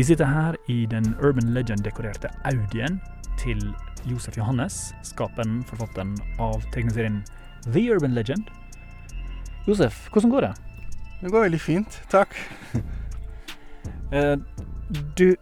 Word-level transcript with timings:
Vi 0.00 0.04
sitter 0.04 0.24
her 0.24 0.56
i 0.72 0.86
den 0.86 1.04
Urban 1.20 1.50
Legend-dekorerte 1.52 2.30
Audien 2.48 2.94
til 3.36 3.58
Josef 4.08 4.38
Johannes, 4.38 4.94
skaperen, 5.04 5.58
forfatteren 5.68 6.14
av 6.40 6.64
tegneserien 6.72 7.18
The 7.66 7.82
Urban 7.92 8.16
Legend. 8.16 8.48
Josef, 9.68 10.06
hvordan 10.08 10.32
går 10.32 10.46
det? 10.46 10.50
Det 11.20 11.34
går 11.34 11.46
veldig 11.50 11.60
fint, 11.60 12.00
takk. 12.08 12.32
Eh, 14.10 14.36
du 15.14 15.36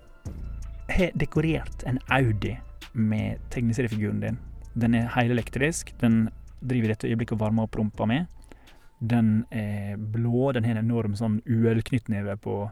har 0.90 1.14
dekorert 1.16 1.86
en 1.86 2.02
Audi 2.12 2.58
med 2.92 3.38
tegneseriefiguren 3.54 4.20
din. 4.20 4.42
Den 4.74 4.98
er 4.98 5.06
helelektrisk. 5.14 5.94
Den 6.02 6.26
driver 6.60 6.90
i 6.90 6.92
dette 6.92 7.08
øyeblikket 7.08 7.38
og 7.38 7.46
varmer 7.46 7.64
opp 7.64 7.78
rumpa 7.78 8.10
mi. 8.10 8.18
Den 9.00 9.46
er 9.48 9.96
blå. 9.96 10.50
Den 10.52 10.66
har 10.66 10.76
en 10.76 10.84
enorm 10.84 11.16
sånn 11.16 11.40
UL-knyttneve 11.46 12.36
på 12.44 12.64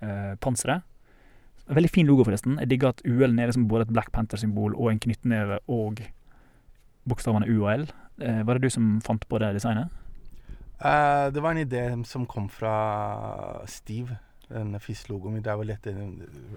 eh, 0.00 0.38
panseret. 0.40 0.86
Veldig 1.66 1.90
fin 1.90 2.06
logo, 2.06 2.24
forresten. 2.24 2.58
Jeg 2.62 2.70
digger 2.70 2.92
at 2.92 3.02
UL-en 3.04 3.38
er 3.42 3.50
liksom 3.50 3.66
både 3.68 3.88
et 3.88 3.92
Black 3.92 4.12
Panther-symbol 4.14 4.76
og 4.78 4.92
en 4.92 5.00
knyttneve 5.02 5.58
og 5.66 6.02
bokstavene 7.08 7.48
U 7.50 7.64
og 7.64 7.72
L. 7.72 7.86
Eh, 8.22 8.46
var 8.46 8.54
det 8.54 8.62
du 8.62 8.70
som 8.70 9.00
fant 9.02 9.26
på 9.28 9.40
det 9.42 9.54
designet? 9.56 9.90
Eh, 10.78 11.32
det 11.34 11.42
var 11.42 11.50
en 11.50 11.66
idé 11.66 12.04
som 12.04 12.26
kom 12.26 12.48
fra 12.48 13.66
Steve, 13.66 14.18
den 14.48 14.80
FIS-logoen. 14.80 15.42
Det 15.42 15.52
er 15.52 15.56
vel 15.58 15.74
etter, 15.74 15.98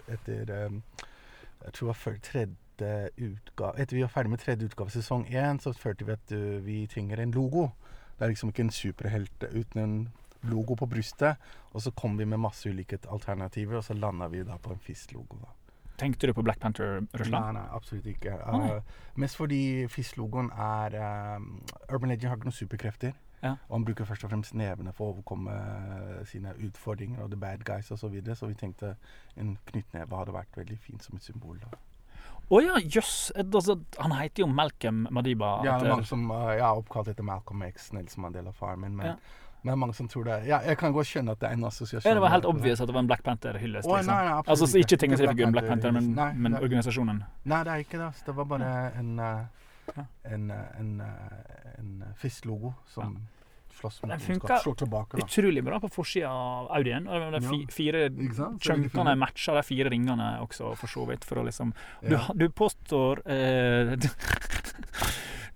etter 0.08 0.54
eh, 0.54 1.06
Jeg 1.66 1.74
tror 1.74 1.86
det 1.86 1.92
var 1.92 2.04
før 2.04 2.20
tredje 2.24 2.56
utgave 3.18 3.74
Etter 3.76 3.96
vi 3.98 4.02
var 4.02 4.12
ferdig 4.14 4.30
med 4.30 4.40
tredje 4.40 4.66
utgave 4.66 4.90
sesong 4.90 5.26
én, 5.28 5.60
så 5.60 5.74
følte 5.74 6.06
vi 6.06 6.12
at 6.12 6.32
uh, 6.32 6.66
vi 6.66 6.88
trenger 6.88 7.20
en 7.20 7.32
logo. 7.32 7.66
Det 8.16 8.24
er 8.24 8.32
liksom 8.32 8.50
ikke 8.50 8.64
en 8.64 8.72
superhelt 8.72 9.44
uten 9.52 9.82
en 9.82 9.96
logo 10.48 10.76
på 10.80 10.88
brystet. 10.90 11.38
Og 11.74 11.82
så 11.82 11.92
kom 11.92 12.18
vi 12.18 12.26
med 12.26 12.40
masse 12.40 12.70
ulike 12.70 13.00
alternativer, 13.12 13.78
og 13.78 13.84
så 13.84 13.94
landa 13.94 14.28
vi 14.28 14.44
da 14.44 14.58
på 14.58 14.74
en 14.74 14.80
FIS-logo. 14.80 15.40
Tenkte 16.00 16.28
du 16.28 16.34
på 16.34 16.42
Black 16.48 16.60
Panther-Russland? 16.64 17.44
Nei, 17.44 17.56
nei, 17.60 17.66
absolutt 17.76 18.06
ikke. 18.08 18.38
Nei. 18.56 18.76
Uh, 18.78 19.18
mest 19.20 19.36
fordi 19.36 19.88
FIS-logoen 19.92 20.48
er 20.56 20.96
um, 21.36 21.58
Urban 21.92 22.14
Legend 22.14 22.32
har 22.32 22.40
ikke 22.40 22.48
noen 22.48 22.56
superkrefter. 22.56 23.18
Ja. 23.44 23.54
Og 23.68 23.76
han 23.78 23.86
bruker 23.88 24.08
først 24.08 24.24
og 24.28 24.32
fremst 24.32 24.56
nevene 24.56 24.92
for 24.96 25.10
å 25.10 25.14
overkomme 25.18 25.52
uh, 25.52 26.24
sine 26.28 26.54
utfordringer 26.68 27.24
og 27.24 27.34
the 27.34 27.40
bad 27.40 27.66
guys 27.68 27.92
osv. 27.92 28.06
Så, 28.06 28.14
videre. 28.16 28.36
så 28.40 28.48
vi 28.48 28.56
tenkte 28.60 28.94
en 29.40 29.58
knyttneve 29.72 30.20
hadde 30.24 30.36
vært 30.36 30.60
veldig 30.60 30.80
fint 30.80 31.04
som 31.04 31.20
et 31.20 31.28
symbol. 31.28 31.60
da. 31.66 31.80
Å 32.50 32.64
ja, 32.64 32.80
jøss! 32.82 33.30
Altså, 33.38 33.76
han 34.00 34.16
heter 34.18 34.46
jo 34.46 34.48
Malcolm 34.50 35.04
Madiba. 35.14 35.60
Ja, 35.68 35.76
er 35.76 35.84
etter- 35.84 35.94
mange 35.94 36.08
som 36.10 36.24
uh, 36.32 36.48
er 36.56 36.64
oppkalt 36.72 37.12
etter 37.12 37.28
Malcolm 37.28 37.62
X, 37.68 37.92
Nelson 37.94 38.24
Mandela, 38.26 38.56
faren 38.56 38.82
min. 38.88 38.96
Men, 38.98 39.14
Ja. 39.14 39.20
Men 39.62 39.70
det 39.70 39.72
er 39.72 39.80
mange 39.82 39.94
som 39.94 40.08
tror 40.08 40.24
det. 40.24 40.36
Ja, 40.48 40.60
jeg 40.66 40.78
kan 40.78 40.94
godt 40.96 41.08
skjønne 41.08 41.32
at 41.36 41.40
det 41.42 41.50
er 41.50 41.54
en 41.58 41.64
assosiasjon. 41.68 42.08
Ja, 42.10 42.14
det 42.16 42.22
var 42.22 42.30
helt 42.32 42.46
obvious 42.46 42.80
at 42.82 42.88
det 42.88 42.94
var 42.96 43.04
en 43.04 43.08
Black 43.08 43.24
Panther-hyllest. 43.24 43.88
Liksom. 43.88 44.06
nei, 44.08 44.24
nei, 44.26 44.34
absolutt 44.38 44.50
altså 44.56 44.68
så 44.72 44.78
ikke. 44.84 44.98
tegneseriefiguren 45.04 45.52
Black 45.52 45.68
Panther, 45.68 45.92
men, 45.92 46.12
Nei, 46.16 46.34
men 46.34 46.56
det, 46.56 46.62
organisasjonen. 46.64 47.24
Nei, 47.44 47.64
det 47.68 47.74
er 47.74 47.84
ikke 47.84 48.00
det. 48.00 48.12
Det 48.26 48.36
var 48.36 48.44
bare 48.54 48.70
en, 49.00 49.16
Ja. 49.20 50.04
en, 50.32 50.52
uh, 50.52 50.80
en, 50.80 51.02
uh, 51.02 51.80
en 51.80 52.04
FIS-logo 52.16 52.74
som 52.88 53.18
slåss 53.80 54.02
Den 54.04 54.14
mot 54.14 54.26
funker 54.26 54.54
ondskap. 54.54 54.64
Slår 54.66 54.78
tilbake, 54.84 55.18
da. 55.18 55.26
Utrolig 55.26 55.64
bra 55.66 55.80
på 55.84 55.90
forsida 55.94 56.30
av 56.32 56.70
Audien. 56.78 57.08
Og 57.08 57.34
de 57.36 57.42
fi, 57.48 57.62
fire 57.74 58.06
chunkene 58.64 59.16
matcher 59.20 59.60
de 59.60 59.66
fire 59.68 59.92
ringene 59.94 60.30
også, 60.46 60.76
for 60.80 60.92
så 60.92 61.08
vidt. 61.10 61.28
For 61.28 61.42
å 61.42 61.48
liksom 61.48 61.74
Du, 62.06 62.16
du 62.36 62.48
påstår 62.54 63.24
eh, 63.30 63.96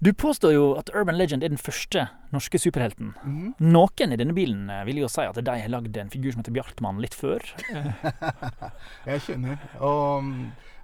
Du 0.03 0.11
påstår 0.13 0.51
jo 0.51 0.63
at 0.75 0.89
Urban 0.91 1.15
Legend 1.15 1.45
er 1.45 1.53
den 1.53 1.61
første 1.61 2.09
norske 2.33 2.59
superhelten. 2.59 3.13
Mhm. 3.23 3.53
Noen 3.71 4.11
i 4.11 4.17
denne 4.19 4.35
bilen 4.35 4.65
eh, 4.67 4.83
vil 4.89 4.99
jo 4.99 5.07
si 5.11 5.23
at 5.23 5.37
de 5.39 5.55
har 5.61 5.71
lagd 5.71 5.95
en 5.95 6.11
figur 6.11 6.33
som 6.33 6.41
heter 6.43 6.55
Bjartmann 6.57 6.99
litt 6.99 7.15
før. 7.15 7.45
Jeg 9.07 9.23
skjønner. 9.23 9.63
Og 9.79 10.25
um, 10.25 10.33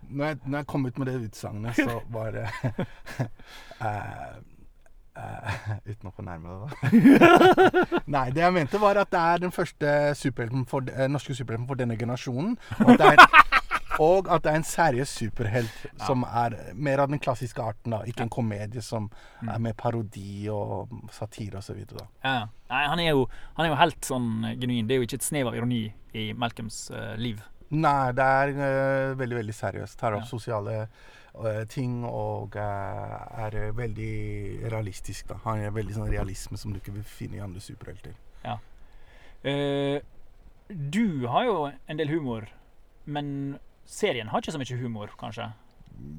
når 0.10 0.26
jeg, 0.32 0.40
når 0.46 0.62
jeg 0.62 0.68
kom 0.72 0.86
ut 0.88 1.02
med 1.02 1.10
det 1.10 1.18
utsagnet, 1.28 1.76
så 1.76 2.00
var 2.16 2.32
det 2.38 2.46
eh, 3.84 4.40
eh, 5.20 5.60
Uten 5.92 6.10
å 6.10 6.14
fornærme 6.16 6.50
deg, 6.50 6.60
da. 6.64 8.02
Nei, 8.16 8.26
det 8.36 8.42
jeg 8.46 8.56
mente, 8.56 8.80
var 8.82 9.00
at 9.02 9.12
det 9.14 9.20
er 9.22 9.44
den 9.46 9.54
første 9.56 9.94
superhelten 10.18 10.66
for, 10.70 10.88
uh, 10.90 11.06
norske 11.12 11.36
superhelten 11.38 11.68
for 11.70 11.80
denne 11.80 11.98
generasjonen. 12.00 12.56
Og 12.80 12.94
at 12.96 13.02
det 13.02 13.10
er, 13.12 13.20
en, 13.20 14.30
at 14.36 14.44
det 14.46 14.52
er 14.54 14.58
en 14.62 14.64
seriøs 14.68 15.12
superhelt 15.20 15.82
som 16.06 16.24
er 16.28 16.56
mer 16.74 17.02
av 17.04 17.12
den 17.12 17.20
klassiske 17.20 17.60
arten. 17.64 17.92
da 17.98 18.02
Ikke 18.08 18.24
en 18.28 18.32
komedie 18.32 18.82
som 18.86 19.10
Mm. 19.42 19.50
er 19.54 19.60
med 19.64 19.76
parodi 19.80 20.50
og 20.52 20.90
satire 21.16 21.58
osv. 21.62 21.78
Ja. 22.24 22.48
Nei, 22.70 22.82
han 22.92 23.00
er, 23.00 23.10
jo, 23.16 23.22
han 23.56 23.66
er 23.66 23.70
jo 23.72 23.78
helt 23.80 24.02
sånn 24.04 24.28
genuin. 24.60 24.88
Det 24.88 24.96
er 24.98 25.00
jo 25.00 25.06
ikke 25.08 25.16
et 25.22 25.24
snev 25.24 25.48
av 25.48 25.56
ironi 25.56 25.86
i 26.14 26.34
Malcolms 26.36 26.90
uh, 26.92 27.14
liv. 27.16 27.40
Nei, 27.72 28.12
det 28.18 28.26
er 28.26 28.52
veldig, 29.16 29.38
veldig 29.40 29.56
seriøst. 29.56 29.96
Tar 30.02 30.18
opp 30.18 30.26
Ja. 30.26 30.28
sosiale 30.28 30.76
ting 31.70 32.04
og 32.06 32.56
eh, 32.56 33.44
er 33.46 33.56
eh, 33.56 33.72
veldig 33.78 34.70
realistisk. 34.72 35.28
da. 35.30 35.36
Han 35.46 35.60
er 35.64 35.72
veldig 35.76 35.96
sånn 35.96 36.10
realisme 36.12 36.58
som 36.58 36.74
du 36.74 36.80
ikke 36.80 36.94
vil 36.96 37.04
finne 37.08 37.38
i 37.40 37.44
andre 37.44 37.62
superhelter. 37.62 38.16
Eh, 39.44 40.02
du 40.70 41.28
har 41.28 41.46
jo 41.48 41.54
en 41.88 41.98
del 41.98 42.10
humor, 42.12 42.48
men 43.06 43.58
serien 43.88 44.28
har 44.28 44.42
ikke 44.44 44.52
så 44.52 44.60
mye 44.60 44.80
humor, 44.82 45.14
kanskje? 45.20 45.46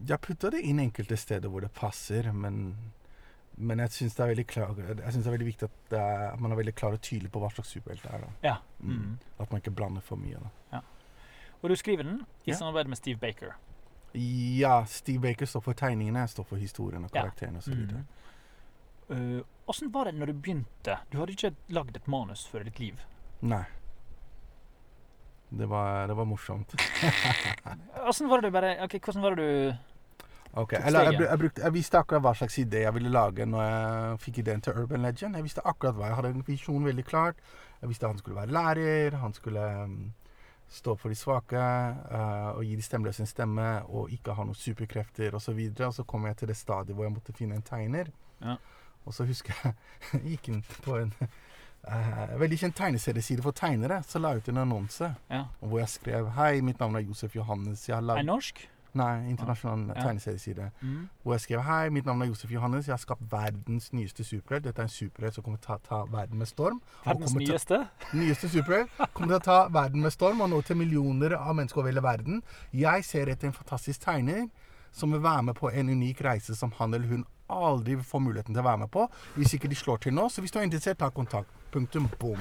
Jeg 0.09 0.21
putter 0.25 0.51
det 0.57 0.63
inn 0.65 0.81
enkelte 0.81 1.17
steder 1.21 1.49
hvor 1.53 1.61
det 1.65 1.71
passer, 1.77 2.31
men, 2.33 2.75
men 3.57 3.79
jeg 3.85 3.93
syns 3.95 4.17
det, 4.17 4.25
det 4.25 4.25
er 4.25 5.31
veldig 5.35 5.47
viktig 5.51 5.69
at, 5.69 5.93
er, 5.93 6.25
at 6.33 6.41
man 6.41 6.53
er 6.53 6.61
veldig 6.63 6.75
klar 6.81 6.97
og 6.97 7.03
tydelig 7.05 7.31
på 7.33 7.41
hva 7.45 7.51
slags 7.53 7.75
superhelt 7.77 8.03
det 8.05 8.13
er. 8.17 8.25
da. 8.25 8.33
Ja. 8.49 8.57
Mm. 8.81 8.97
Mm. 8.97 9.15
At 9.39 9.53
man 9.53 9.61
ikke 9.63 9.77
blander 9.77 10.01
for 10.05 10.17
mye. 10.21 10.41
da. 10.71 10.81
Og 11.61 11.69
du 11.69 11.77
skriver 11.77 12.03
den 12.09 12.23
i 12.47 12.51
Ja. 12.51 12.57
samarbeid 12.57 12.89
med 12.89 12.97
Steve 12.97 13.19
Baker. 13.21 13.53
Ja, 14.13 14.85
Steve 14.91 15.23
Baker 15.23 15.47
står 15.47 15.63
for 15.65 15.79
tegningene, 15.79 16.25
jeg 16.25 16.35
står 16.35 16.47
for 16.49 16.59
historien 16.59 17.05
og 17.07 17.13
karakterene 17.15 17.63
osv. 17.63 17.77
Mm. 17.77 18.07
Eh, 19.11 19.43
Åssen 19.71 19.93
var 19.95 20.09
det 20.09 20.17
når 20.19 20.33
du 20.33 20.41
begynte? 20.43 20.97
Du 21.13 21.21
hadde 21.21 21.37
ikke 21.37 21.53
lagd 21.71 21.97
et 21.97 22.09
manus 22.11 22.43
før 22.51 22.65
i 22.65 22.71
ditt 22.71 22.81
liv. 22.83 23.05
Nei. 23.47 23.63
Det 25.51 25.67
var, 25.67 26.09
det 26.11 26.15
var 26.15 26.27
morsomt. 26.31 26.75
Åssen 28.11 28.29
var 28.31 28.41
det 28.41 28.51
du 28.51 28.55
bare 28.55 28.77
Ok, 28.85 28.99
hvordan 29.03 29.23
var 29.23 29.35
det 29.35 29.47
du 29.47 29.91
Ok, 30.59 30.73
eller 30.73 31.11
jeg, 31.11 31.21
jeg, 31.23 31.39
brukte, 31.39 31.63
jeg 31.63 31.75
visste 31.75 31.99
akkurat 31.99 32.23
hva 32.25 32.33
slags 32.35 32.57
idé 32.59 32.81
jeg 32.83 32.95
ville 32.97 33.11
lage 33.15 33.45
når 33.47 33.63
jeg 33.63 34.17
fikk 34.25 34.41
ideen 34.43 34.63
til 34.67 34.81
Urban 34.83 35.05
Legend. 35.07 35.39
Jeg 35.39 35.47
visste 35.47 35.63
akkurat 35.63 35.95
hva. 35.95 36.09
Jeg 36.09 36.19
hadde 36.19 36.33
en 36.35 36.47
visjon 36.47 36.89
veldig 36.89 37.05
klart. 37.07 37.39
Jeg 37.79 37.93
visste 37.93 38.11
han 38.11 38.19
skulle 38.19 38.41
være 38.41 38.55
lærer, 38.57 39.19
han 39.23 39.35
skulle 39.37 39.63
um, 39.85 40.01
stå 40.71 40.93
opp 40.95 41.01
for 41.03 41.11
de 41.11 41.19
svake 41.19 41.59
uh, 41.61 42.51
og 42.55 42.63
gi 42.65 42.77
de 42.79 42.85
stemmeløse 42.87 43.25
en 43.25 43.31
stemme 43.31 43.69
og 43.91 44.13
ikke 44.15 44.37
ha 44.39 44.45
noen 44.47 44.59
superkrefter 44.59 45.35
osv. 45.35 45.57
Og, 45.57 45.77
så 45.77 45.89
og 45.89 45.95
så 45.99 46.05
kom 46.07 46.29
jeg 46.29 46.39
til 46.41 46.53
det 46.53 46.57
stadiet 46.59 46.95
hvor 46.97 47.09
jeg 47.09 47.15
måtte 47.17 47.35
finne 47.37 47.59
en 47.59 47.67
tegner. 47.67 48.13
Ja. 48.41 48.57
Og 49.05 49.17
så 49.17 49.27
husker 49.27 49.55
jeg 49.65 49.75
jeg 50.15 50.37
gikk 50.37 50.51
inn 50.53 50.61
på 50.85 50.99
en 51.01 51.11
uh, 51.21 52.37
veldig 52.41 52.61
kjent 52.63 52.79
tegneserieside 52.79 53.43
for 53.43 53.57
tegnere. 53.57 54.03
Så 54.07 54.23
la 54.23 54.35
jeg 54.37 54.45
ut 54.45 54.53
en 54.55 54.63
annonse 54.65 55.11
Ja. 55.31 55.45
hvor 55.61 55.83
jeg 55.83 55.91
skrev 55.97 56.31
Hei, 56.39 56.61
mitt 56.63 56.79
navn 56.83 57.01
er 57.01 57.07
Josef 57.09 57.35
Johannes. 57.37 57.89
Jeg 57.89 57.99
har 57.99 58.19
Er 58.19 58.27
norsk? 58.31 58.63
Nei, 58.95 59.29
internasjonal 59.31 59.95
Ja. 59.97 60.03
tegneserieside. 60.03 60.71
Mm. 60.83 61.09
Hvor 61.23 61.33
jeg 61.35 61.41
skrev 61.41 61.63
Hei, 61.63 61.89
mitt 61.91 62.05
navn 62.07 62.23
er 62.23 62.27
Josef 62.27 62.51
Johannes. 62.51 62.87
Jeg 62.87 62.93
har 62.93 62.99
skapt 62.99 63.23
verdens 63.31 63.93
nyeste 63.93 64.25
superhelt. 64.25 64.65
Dette 64.65 64.79
er 64.83 64.83
en 64.83 64.89
superhelt 64.89 65.35
som 65.35 65.45
kommer 65.45 65.59
til 65.63 65.75
å 65.75 65.79
ta, 65.83 66.05
verden 66.11 66.39
med 66.39 66.47
storm. 66.49 66.81
Verdens 67.07 67.35
nyeste? 67.35 67.89
Nyeste 68.15 68.49
superhelt. 68.51 68.91
Kommer 69.15 69.29
til 69.29 69.39
å 69.39 69.45
ta 69.45 69.69
verden 69.69 70.03
med 70.03 70.13
storm 70.13 70.41
og 70.41 70.51
nå 70.51 70.63
til 70.67 70.77
millioner 70.77 71.37
av 71.39 71.55
mennesker 71.55 71.79
over 71.79 71.91
hele 71.93 72.03
verden. 72.03 72.43
Jeg 72.73 73.05
ser 73.05 73.27
etter 73.29 73.47
en 73.47 73.53
fantastisk 73.55 74.01
tegner 74.03 74.49
som 74.93 75.13
vil 75.13 75.21
være 75.23 75.43
med 75.43 75.55
på 75.55 75.71
en 75.71 75.89
unik 75.89 76.21
reise 76.27 76.57
som 76.59 76.73
han 76.81 76.95
eller 76.95 77.07
hun 77.07 77.25
aldri 77.51 77.95
får 77.97 78.21
muligheten 78.23 78.55
til 78.55 78.63
å 78.63 78.67
være 78.67 78.79
med 78.79 78.91
på. 78.91 79.09
Hvis 79.37 79.55
ikke 79.55 79.69
de 79.71 79.75
slår 79.79 79.99
til 80.03 80.13
nå. 80.15 80.29
Så 80.31 80.41
hvis 80.43 80.51
du 80.51 80.59
er 80.59 80.63
interessert, 80.67 80.99
ta 80.99 81.09
kontakt. 81.11 81.49
Punktum. 81.71 82.09
Boom. 82.19 82.39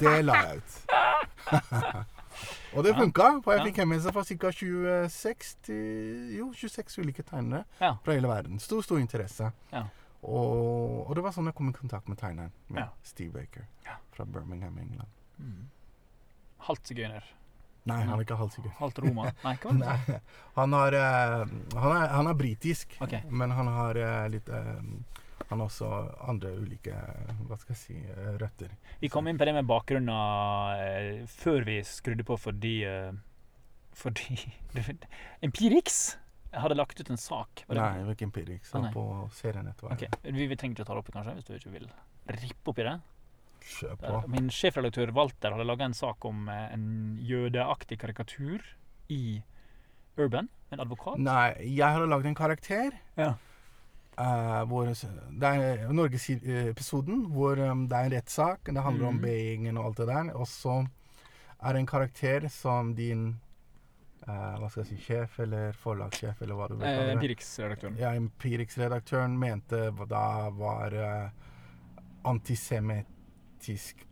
Det 0.00 0.24
la 0.24 0.34
jeg 0.42 0.58
ut. 0.58 0.82
og 2.76 2.86
det 2.86 2.94
funka, 2.96 3.28
for 3.44 3.56
jeg 3.56 3.70
fikk 3.70 3.82
henvendelse 3.82 4.12
fra 4.14 4.24
ca. 4.28 4.52
26 4.52 5.56
til 5.68 6.30
Jo, 6.36 6.52
26 6.56 7.02
ulike 7.02 7.24
tegnere 7.26 7.64
fra 7.78 8.14
hele 8.16 8.30
verden. 8.30 8.60
Stor, 8.62 8.82
stor 8.86 9.02
interesse. 9.02 9.52
Ja. 9.72 9.86
Og, 10.22 11.02
og 11.08 11.14
det 11.18 11.24
var 11.24 11.34
sånn 11.34 11.50
jeg 11.50 11.58
kom 11.58 11.70
i 11.72 11.76
kontakt 11.76 12.10
med 12.10 12.20
tegneren. 12.20 12.54
Med. 12.72 12.90
Steve 13.06 13.34
Baker 13.34 13.66
fra 14.12 14.26
Birmingham, 14.28 14.76
England. 14.78 15.08
Mm. 15.38 15.70
Halvt 16.68 16.92
sigøyner. 16.92 17.24
Nei, 17.90 17.98
han 18.04 18.14
er 18.14 18.22
ikke 18.22 18.38
halvsikker. 18.38 18.74
Halvt 18.78 19.00
roma. 19.02 19.30
Nei, 19.46 19.56
hva 19.58 19.72
var 19.72 20.04
det? 20.06 20.18
Han, 20.54 20.76
har, 20.78 20.94
uh, 20.94 21.54
han, 21.74 21.94
er, 21.96 22.04
han 22.12 22.30
er 22.30 22.36
britisk, 22.38 22.94
okay. 23.02 23.24
men 23.30 23.54
han 23.56 23.70
har 23.74 23.98
uh, 23.98 24.26
litt 24.30 24.50
eh, 24.52 24.84
Han 25.52 25.60
har 25.60 25.68
også 25.68 25.88
andre 26.32 26.54
ulike 26.56 26.94
hva 27.44 27.58
skal 27.60 27.74
jeg 27.74 27.80
si, 27.82 27.96
eh, 28.08 28.32
røtter. 28.40 28.72
Vi 29.02 29.10
kom 29.12 29.26
inn 29.28 29.36
på 29.40 29.44
det 29.48 29.52
med 29.58 29.68
bakgrunnen 29.68 30.08
eh, 30.80 31.26
før 31.28 31.66
vi 31.68 31.78
skrudde 31.84 32.24
på 32.24 32.38
fordi 32.40 32.74
eh, 32.88 33.12
Fordi 33.92 34.38
Empirix 35.44 36.16
hadde 36.52 36.76
lagt 36.76 37.00
ut 37.00 37.10
en 37.12 37.20
sak. 37.20 37.62
Var 37.68 37.74
det- 37.76 37.82
Nei, 37.82 37.98
det 37.98 38.06
var 38.08 38.14
ikke 38.16 38.26
Empirix. 38.30 38.74
Ah, 38.74 38.88
på 38.92 39.04
serienettverket. 39.36 40.16
Okay. 40.20 40.32
Vi, 40.32 40.46
vi 40.48 40.56
trenger 40.56 40.76
ikke 40.76 40.84
å 40.84 40.88
ta 40.90 40.96
det 40.96 41.02
opp, 41.04 41.12
kanskje, 41.14 41.34
hvis 41.38 41.48
du 41.48 41.54
ikke 41.56 41.72
vil 41.76 41.88
rippe 42.42 42.72
opp 42.72 42.78
i 42.80 42.86
det. 42.88 42.96
Kjør 43.62 43.96
på. 44.00 44.28
min 44.32 44.48
sjefredaktør 44.50 45.12
Walter 45.14 45.54
hadde 45.54 45.64
laga 45.68 45.84
en 45.86 45.94
sak 45.94 46.24
om 46.26 46.48
en 46.50 46.86
jødeaktig 47.22 48.00
karikatur 48.02 48.64
i 49.08 49.42
Urban? 50.18 50.48
En 50.72 50.80
advokat? 50.82 51.20
Nei, 51.22 51.52
jeg 51.76 51.86
hadde 51.94 52.08
lagd 52.10 52.26
en 52.26 52.34
karakter. 52.36 52.96
Ja. 53.16 53.34
Eh, 54.18 54.64
hvor, 54.68 54.90
det 55.40 55.52
er 55.52 55.92
Norgesepisoden 55.92 57.26
hvor 57.32 57.60
um, 57.60 57.86
det 57.88 57.98
er 57.98 58.08
en 58.08 58.16
rettssak. 58.16 58.66
Det 58.66 58.82
handler 58.82 59.08
om 59.08 59.20
beingen 59.22 59.22
B-gjengen 59.22 59.78
og 59.78 59.90
alt 59.90 60.02
det 60.02 60.08
der. 60.12 60.34
Og 60.34 60.48
så 60.48 60.82
er 61.62 61.72
det 61.72 61.80
en 61.80 61.86
karakter 61.86 62.48
som 62.50 62.94
din 62.98 63.28
uh, 64.26 64.58
hva 64.58 64.68
skal 64.68 64.82
jeg 64.82 64.90
si, 64.90 65.00
sjef 65.06 65.38
eller 65.44 65.78
forlagssjef 65.78 66.42
eller 66.42 66.58
hva 66.58 66.68
du 66.68 66.76
vil 66.76 66.86
Eh, 66.88 66.96
kalle 66.98 67.06
det. 67.06 67.16
Empirix-redaktøren. 67.16 67.96
Ja, 68.02 68.12
Empirix-redaktøren 68.18 69.38
mente 69.38 69.88
da 70.10 70.26
var 70.58 70.98
uh, 70.98 71.50
antisemittisk 72.24 73.18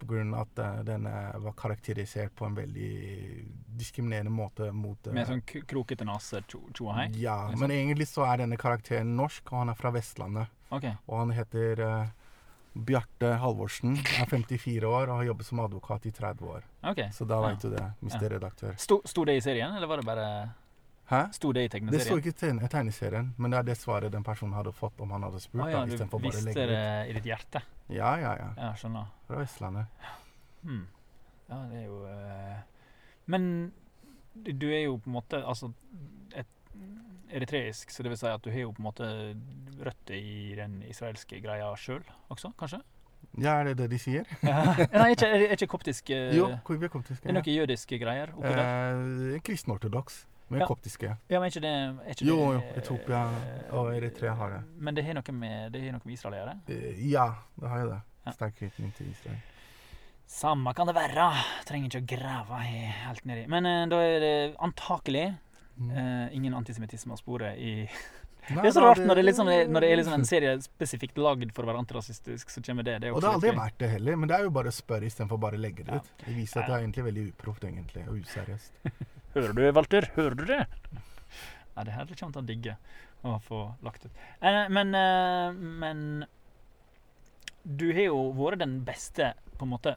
grunn 0.07 0.35
av 0.35 0.49
at 0.49 0.87
den 0.87 1.05
var 1.45 1.53
karakterisert 1.59 2.35
på 2.35 2.47
en 2.47 2.55
veldig 2.55 2.91
diskriminerende 3.81 4.31
måte 4.31 4.71
mot 4.73 5.07
eh, 5.07 5.15
Med 5.17 5.29
sånn 5.29 5.43
krokete 5.45 6.07
nese, 6.09 6.43
tjo 6.49 6.63
tjo 6.77 6.91
hei? 6.97 7.09
Ja, 7.21 7.49
liksom. 7.49 7.61
men 7.65 7.75
egentlig 7.77 8.09
så 8.11 8.25
er 8.29 8.43
denne 8.45 8.59
karakteren 8.61 9.17
norsk, 9.19 9.53
og 9.53 9.63
han 9.65 9.73
er 9.73 9.79
fra 9.79 9.93
Vestlandet. 9.95 10.51
Okay. 10.71 10.95
Og 11.09 11.19
han 11.23 11.35
heter 11.35 11.83
eh, 11.87 12.17
Bjarte 12.75 13.33
Halvorsen, 13.43 13.97
er 14.21 14.29
54 14.31 14.87
år 14.87 15.09
og 15.11 15.17
har 15.21 15.31
jobbet 15.33 15.49
som 15.49 15.63
advokat 15.65 16.07
i 16.07 16.13
30 16.15 16.51
år. 16.55 16.67
Okay. 16.93 17.11
Så 17.13 17.27
da 17.27 17.41
Ja. 17.49 17.55
du 17.61 17.71
det, 17.71 17.87
mister 18.01 18.31
redaktør. 18.31 18.77
Sto, 18.79 19.01
sto 19.05 19.25
det 19.25 19.37
i 19.41 19.41
serien, 19.45 19.75
eller 19.75 19.87
var 19.91 19.97
det 20.03 20.07
bare 20.07 20.29
Hæ? 21.11 21.21
Sto 21.35 21.51
det 21.53 21.65
i 21.67 21.69
tegneserien? 21.73 21.99
Det 21.99 22.07
sto 22.07 22.17
ikke 22.21 22.31
i 22.31 22.39
tegne- 22.39 22.69
tegneserien, 22.71 23.33
men 23.37 23.51
det 23.51 23.59
er 23.59 23.67
det 23.67 23.77
svaret 23.81 24.13
den 24.15 24.23
personen 24.27 24.55
hadde 24.55 24.73
fått 24.73 25.01
om 25.03 25.11
han 25.11 25.25
hadde 25.27 25.41
spurt. 25.43 25.65
Ah, 25.65 25.71
ja, 25.73 25.81
da, 25.87 26.07
du 26.07 26.19
visste 26.23 26.67
det 26.71 26.83
i 27.11 27.17
ditt 27.17 27.27
hjerte? 27.27 27.63
Ja, 27.91 28.13
ja, 28.23 28.35
ja. 28.39 28.51
Ja, 28.57 28.69
skjønner. 28.79 29.09
Fra 29.27 29.41
Vestlandet. 29.43 29.87
Hmm. 30.63 30.85
Ja, 31.51 31.59
det 31.73 31.81
er 31.83 31.87
jo 31.89 31.99
uh... 32.07 32.61
Men 33.27 33.73
du 34.47 34.69
er 34.71 34.85
jo 34.85 34.97
på 35.03 35.11
en 35.11 35.17
måte 35.17 35.41
altså 35.43 35.73
et, 36.39 36.47
eritreisk, 37.31 37.91
så 37.91 38.03
det 38.07 38.13
vil 38.15 38.19
si 38.21 38.31
at 38.31 38.45
du 38.47 38.51
har 38.55 38.63
jo 38.69 38.71
på 38.77 38.83
en 38.83 38.87
måte 38.87 39.11
røtter 39.83 40.15
i 40.15 40.55
den 40.59 40.81
israelske 40.87 41.43
greia 41.43 41.73
sjøl 41.79 42.03
også, 42.31 42.53
kanskje? 42.59 42.81
Ja, 43.39 43.59
er 43.61 43.71
det 43.71 43.77
det 43.83 43.91
de 43.93 43.99
sier? 44.01 44.27
Nei, 44.47 45.11
ikke, 45.15 45.27
er 45.27 45.53
ikke 45.55 45.69
koptisk 45.75 46.11
Uh, 46.11 46.31
Jo, 46.35 46.47
vi 46.71 46.87
er 46.87 46.91
koptiske. 46.91 47.23
Det 47.23 47.31
er 47.31 47.37
noen 47.37 47.55
jødiske 47.55 47.99
greier 48.03 48.33
oppå 48.35 48.55
der? 48.55 49.03
Eh, 49.35 49.41
Kristen-ortodoks, 49.47 50.25
men 50.51 50.61
Ja. 50.61 50.67
koptiske. 50.67 51.17
Ja, 51.31 51.41
men 51.41 51.49
ikke 51.51 51.61
det 51.63 51.71
er 51.71 52.11
ikke 52.15 52.27
Jo, 52.27 52.37
det, 52.37 52.45
jo, 52.45 52.61
eh, 52.61 52.79
Etiopia 52.83 53.21
og 53.71 53.93
Eritrea 53.95 54.35
har 54.35 54.51
det. 54.57 54.63
Men 54.79 54.95
det 54.95 55.05
har 55.07 55.15
noe 55.15 55.33
med, 55.33 55.73
det 55.73 55.83
noe 55.93 56.01
med 56.05 56.13
Israel 56.15 56.35
å 56.35 56.41
gjøre? 56.43 56.57
Eh, 56.69 57.05
ja, 57.11 57.29
det 57.61 57.69
har 57.71 57.79
jo 57.85 57.91
det. 57.95 58.01
Ja. 58.27 58.33
Sterk 58.33 58.57
knytning 58.59 58.93
til 58.97 59.11
Israel. 59.11 59.39
Samme 60.31 60.75
kan 60.75 60.87
det 60.87 60.95
være. 60.95 61.29
Trenger 61.67 61.89
ikke 61.91 62.03
å 62.03 62.09
grave 62.19 62.59
he- 62.63 62.93
helt 63.07 63.25
nedi. 63.27 63.47
Men 63.51 63.67
uh, 63.67 63.87
da 63.91 63.97
er 64.03 64.21
det 64.23 64.35
antakelig 64.63 65.25
eh, 65.35 66.29
ingen 66.37 66.55
antisemittisme 66.55 67.15
å 67.15 67.19
spore 67.19 67.55
i 67.59 67.89
Nei, 68.51 68.63
Det 68.63 68.71
er 68.71 68.73
så 68.73 68.83
rart 68.83 68.99
når 69.05 69.15
det, 69.21 69.25
liksom 69.27 69.47
når 69.47 69.81
det 69.85 69.89
er 69.93 69.97
liksom 70.01 70.15
en 70.17 70.25
serie 70.27 70.55
spesifikt 70.65 71.19
lagd 71.21 71.53
for 71.55 71.63
å 71.63 71.71
være 71.71 71.83
antirasistisk, 71.85 72.51
så 72.51 72.63
kommer 72.65 72.83
det. 72.83 72.97
Det 73.03 73.11
Og 73.13 73.21
det 73.21 73.29
har 73.29 73.37
aldri 73.37 73.51
vært 73.55 73.77
det 73.79 73.91
heller, 73.93 74.17
men 74.17 74.29
det 74.31 74.37
er 74.39 74.47
jo 74.47 74.51
bare 74.51 74.73
å 74.73 74.75
spørre 74.75 75.07
istedenfor 75.07 75.39
bare 75.39 75.59
å 75.59 75.61
legge 75.61 75.85
det 75.87 75.99
ut. 76.01 76.09
Det 76.25 76.35
viser 76.35 76.63
at 76.63 76.67
det 76.71 76.75
er 76.75 76.81
egentlig 76.87 77.05
veldig 77.05 77.25
uproft 77.35 77.67
egentlig, 77.69 78.07
og 78.09 78.17
useriøst. 78.25 78.73
Hører 79.35 79.55
du, 79.55 79.63
Walter? 79.71 80.11
Hører 80.17 80.35
du 80.35 80.45
det? 80.49 80.65
Nei, 81.77 81.85
det 81.87 81.95
her 81.95 82.09
kommer 82.19 82.35
til 82.35 82.43
å 82.43 82.49
digge 82.49 82.77
å 83.23 83.37
få 83.45 83.61
lagt 83.87 84.07
ut. 84.07 84.23
Eh, 84.41 84.65
men, 84.73 84.95
eh, 84.97 85.53
men 85.55 86.01
du 87.63 87.91
har 87.93 88.09
jo 88.09 88.21
vært 88.35 88.63
den 88.65 88.81
beste 88.85 89.35
på 89.59 89.67
en 89.69 89.73
måte 89.75 89.95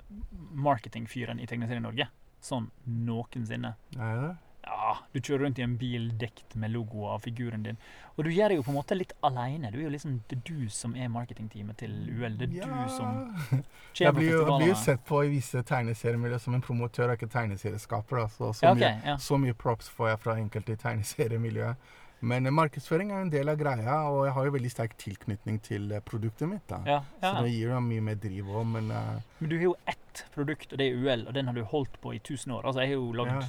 marketingfyren 0.68 1.39
i 1.41 1.47
Tegneserien 1.50 1.85
Norge. 1.88 2.09
Sånn 2.44 2.69
noensinne. 2.85 3.74
Er 3.97 4.21
det? 4.21 4.33
Ja, 4.63 4.98
du 5.12 5.19
kjører 5.19 5.44
rundt 5.45 5.60
i 5.60 5.63
en 5.65 5.75
bil 5.80 6.06
dekt 6.19 6.56
med 6.56 6.71
logo 6.71 7.07
av 7.12 7.25
figuren 7.25 7.65
din. 7.65 7.80
Og 8.15 8.24
du 8.24 8.30
gjør 8.31 8.54
det 8.54 8.57
jo 8.60 8.63
på 8.63 8.71
en 8.71 8.77
måte 8.77 8.95
litt 8.95 9.12
aleine. 9.25 9.71
Du 9.74 9.80
er 9.80 9.88
jo 9.88 9.92
liksom, 9.92 10.21
det 10.30 10.38
er 10.38 10.44
du 10.48 10.69
som 10.71 10.94
er 10.95 11.10
marketingteamet 11.12 11.81
til 11.81 11.95
UL. 12.07 12.38
Det 12.39 12.48
er 12.48 12.71
du 12.71 12.94
som 12.94 13.18
Jeg 14.00 14.13
på 14.13 14.19
blir 14.19 14.30
jo, 14.30 14.44
jeg 14.45 14.60
blir 14.62 14.71
jo 14.71 14.77
sett 14.80 15.04
på 15.07 15.19
i 15.25 15.33
visse 15.33 15.63
tegneseriemiljøer 15.68 16.42
som 16.42 16.56
en 16.56 16.63
promotør 16.63 17.12
og 17.12 17.18
ikke 17.19 17.31
tegneserieskaper. 17.33 18.21
Da. 18.24 18.30
Så, 18.38 18.54
så, 18.54 18.69
Ja, 18.69 18.71
okay, 18.71 18.95
mye, 19.01 19.12
ja. 19.12 19.18
så 19.19 19.42
mye 19.42 19.57
props 19.65 19.92
får 19.92 20.13
jeg 20.13 20.24
fra 20.24 20.38
enkelte 20.39 20.77
i 20.77 20.81
tegneseriemiljøet. 20.86 21.92
Men 22.24 22.48
eh, 22.48 22.56
markedsføring 22.56 23.12
er 23.12 23.25
en 23.25 23.31
del 23.33 23.51
av 23.51 23.57
greia, 23.59 23.98
og 24.07 24.21
jeg 24.30 24.36
har 24.38 24.45
jo 24.48 24.54
veldig 24.56 24.71
sterk 24.71 24.94
tilknytning 25.01 25.57
til 25.66 25.92
eh, 25.92 26.04
produktet 26.07 26.48
mitt. 26.48 26.63
da. 26.69 26.80
Ja, 26.88 27.01
Så 27.19 27.44
det 27.44 27.51
gir 27.51 27.74
jo 27.74 27.81
mye 27.83 28.06
mer 28.06 28.16
driv 28.16 28.54
òg, 28.54 28.63
men 28.77 28.88
uh... 28.95 29.19
Men 29.42 29.51
du 29.51 29.57
har 29.57 29.66
jo 29.68 29.75
ett 29.92 30.24
produkt, 30.31 30.71
og 30.71 30.80
det 30.80 30.88
er 30.88 31.01
UL, 31.01 31.27
og 31.27 31.36
den 31.36 31.51
har 31.51 31.57
du 31.57 31.66
holdt 31.68 32.00
på 32.00 32.16
i 32.16 32.21
tusen 32.24 32.56
år. 32.56 32.63
Altså, 32.63 32.86
jeg 32.86 32.94
har 32.94 33.01
jo 33.01 33.12
lagd 33.19 33.36
ja. 33.36 33.42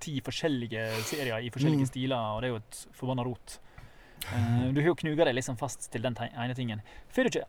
Ti 0.00 0.20
forskjellige 0.24 0.84
serier 1.08 1.46
i 1.46 1.50
forskjellige 1.50 1.86
Mm. 1.86 1.90
stiler, 1.92 2.16
og 2.34 2.40
det 2.42 2.48
er 2.48 2.54
jo 2.54 2.60
et 2.60 2.80
forbanna 2.92 3.24
rot. 3.24 3.58
Uh, 4.26 4.68
du 4.74 4.80
har 4.80 4.88
jo 4.90 4.94
knuga 4.94 5.24
deg 5.24 5.34
liksom 5.38 5.56
fast 5.56 5.90
til 5.92 6.02
den 6.02 6.14
ene 6.20 6.54
tingen. 6.54 6.82
Får 7.08 7.24
du 7.24 7.28
ikke, 7.32 7.46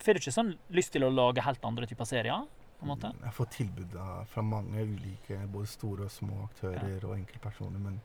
får 0.00 0.14
du 0.14 0.20
ikke 0.20 0.32
sånn 0.32 0.54
lyst 0.70 0.92
til 0.92 1.04
å 1.04 1.10
lage 1.12 1.44
helt 1.44 1.64
andre 1.64 1.86
typer 1.86 2.04
serier? 2.04 2.46
på 2.82 2.86
en 2.88 2.98
måte? 2.98 3.12
Jeg 3.22 3.32
får 3.36 3.46
tilbud 3.54 3.92
fra 4.26 4.42
mange 4.42 4.82
ulike, 4.82 5.36
både 5.46 5.68
store 5.70 6.08
og 6.08 6.10
små 6.10 6.48
aktører 6.48 7.04
og 7.06 7.12
enkeltpersoner, 7.14 7.78
men 7.78 8.00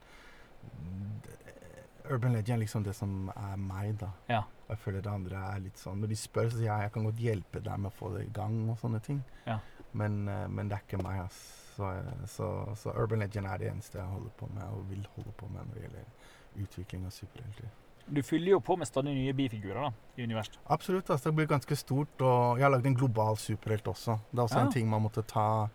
Urban 2.10 2.32
Legend 2.32 2.56
er 2.56 2.62
liksom 2.62 2.84
det 2.86 2.94
som 2.96 3.28
er 3.36 3.56
meg, 3.60 3.96
da. 4.00 4.12
Ja. 4.30 4.42
Og 4.66 4.70
jeg 4.76 4.78
føler 4.78 5.02
det 5.04 5.10
andre 5.12 5.42
er 5.54 5.60
litt 5.64 5.80
sånn 5.80 6.00
Når 6.00 6.08
de 6.12 6.16
spør, 6.16 6.48
så 6.48 6.56
sier 6.60 6.68
jeg 6.70 6.86
jeg 6.86 6.92
kan 6.94 7.04
godt 7.08 7.22
hjelpe 7.24 7.62
deg 7.64 7.80
med 7.82 7.90
å 7.90 7.96
få 7.98 8.12
det 8.16 8.26
i 8.26 8.32
gang 8.32 8.56
og 8.70 8.78
sånne 8.80 9.00
ting. 9.04 9.22
Ja. 9.46 9.58
Men, 9.92 10.28
eh, 10.28 10.46
men 10.48 10.68
det 10.68 10.78
er 10.78 10.84
ikke 10.86 11.02
meg, 11.02 11.20
ass. 11.26 11.40
Så, 11.78 11.88
så, 12.26 12.46
så 12.76 12.90
Urban 12.98 13.20
Legend 13.22 13.46
er 13.46 13.60
det 13.62 13.68
eneste 13.70 14.00
jeg 14.00 14.06
holder 14.10 14.32
på 14.38 14.48
med, 14.54 14.62
og 14.74 14.80
vil 14.90 15.04
holde 15.16 15.30
på 15.38 15.46
med 15.52 15.62
når 15.68 15.74
det 15.76 15.82
gjelder 15.84 16.64
utvikling 16.64 17.04
av 17.06 17.12
superhelter. 17.14 17.68
Du 18.08 18.22
fyller 18.24 18.54
jo 18.56 18.58
på 18.64 18.74
med 18.80 18.88
stadig 18.88 19.12
nye 19.14 19.34
bifigurer 19.36 19.84
da, 19.84 19.90
i 20.16 20.24
universet. 20.24 20.56
Absolutt. 20.72 21.10
altså 21.12 21.28
Det 21.30 21.36
blir 21.36 21.46
ganske 21.50 21.76
stort. 21.76 22.20
Og 22.24 22.56
jeg 22.58 22.64
har 22.64 22.72
lagd 22.72 22.86
en 22.88 22.96
global 22.96 23.36
superhelt 23.36 23.86
også. 23.92 24.16
Det 24.32 24.38
er 24.38 24.42
også 24.48 24.58
Ja. 24.58 24.64
en 24.66 24.72
ting 24.72 24.88
man 24.90 25.02
måtte 25.04 25.22
ta 25.28 25.68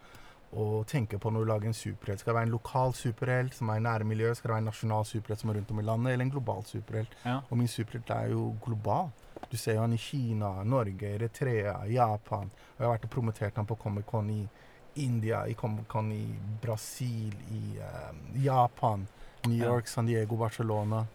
og 0.54 0.88
tenke 0.88 1.18
på 1.20 1.30
når 1.32 1.40
du 1.40 1.46
lager 1.52 1.68
en 1.68 1.74
superhelt. 1.74 2.20
Skal 2.20 2.32
det 2.34 2.36
være 2.40 2.48
en 2.50 2.52
lokal 2.58 2.94
superhelt 2.94 3.54
som 3.56 3.70
er 3.70 3.76
i 3.76 3.86
nærmiljøet? 3.86 4.38
Skal 4.38 4.48
det 4.50 4.54
være 4.54 4.64
en 4.66 4.70
nasjonal 4.72 5.06
superhelt 5.06 5.40
som 5.40 5.50
er 5.50 5.54
rundt 5.62 5.72
om 5.72 5.80
i 5.80 5.84
landet? 5.84 6.14
Eller 6.14 6.26
en 6.26 6.32
global 6.32 6.64
superhelt? 6.66 7.16
Ja. 7.26 7.40
Og 7.50 7.58
min 7.58 7.68
superhelt 7.68 8.10
er 8.10 8.28
jo 8.34 8.56
global. 8.66 9.12
Du 9.52 9.58
ser 9.58 9.74
jo 9.76 9.82
han 9.82 9.94
i 9.94 9.98
Kina, 9.98 10.64
Norge, 10.64 11.14
Eritrea, 11.16 11.86
Japan. 11.86 12.50
Og 12.50 12.80
jeg 12.80 12.88
har 12.88 12.98
vært 12.98 13.04
og 13.06 13.10
promotert 13.12 13.56
han 13.56 13.66
på 13.66 13.76
Comic-Con 13.78 14.30
i 14.34 14.48
India, 14.96 15.44
i 15.48 15.54
Comic-Con 15.54 16.12
i 16.12 16.36
Brasil, 16.62 17.36
i 17.52 17.78
eh, 17.78 18.42
Japan, 18.44 19.08
New 19.48 19.58
York, 19.58 19.88
San 19.88 20.06
Diego, 20.06 20.36
Barcelona. 20.36 21.06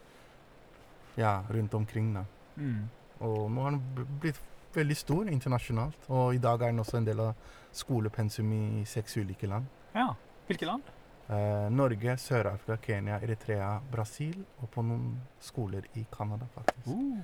Ja, 1.14 1.44
rundt 1.49 1.75
omkring, 1.75 2.14
da. 2.14 2.25
Mm. 2.56 2.88
Og 3.18 3.50
nå 3.50 3.62
har 3.62 3.75
den 3.75 4.06
blitt 4.23 4.40
veldig 4.75 4.97
stor 4.97 5.30
internasjonalt. 5.32 6.08
Og 6.08 6.35
i 6.35 6.42
dag 6.42 6.62
er 6.62 6.73
den 6.73 6.82
også 6.82 7.00
en 7.00 7.08
del 7.08 7.23
av 7.23 7.35
skolepensum 7.75 8.52
i 8.52 8.85
seks 8.87 9.16
ulike 9.16 9.50
land. 9.50 9.66
ja. 9.94 10.14
Hvilke 10.49 10.64
land? 10.64 10.82
Eh, 11.28 11.70
Norge, 11.70 12.14
Sør-Afrika, 12.16 12.78
Kenya, 12.80 13.18
Eritrea, 13.20 13.82
Brasil 13.92 14.38
og 14.62 14.70
på 14.73 14.80
noen 14.80 15.11
skoler 15.44 15.85
i 16.00 16.06
Canada, 16.08 16.47
faktisk. 16.54 16.88
Uh. 16.88 17.18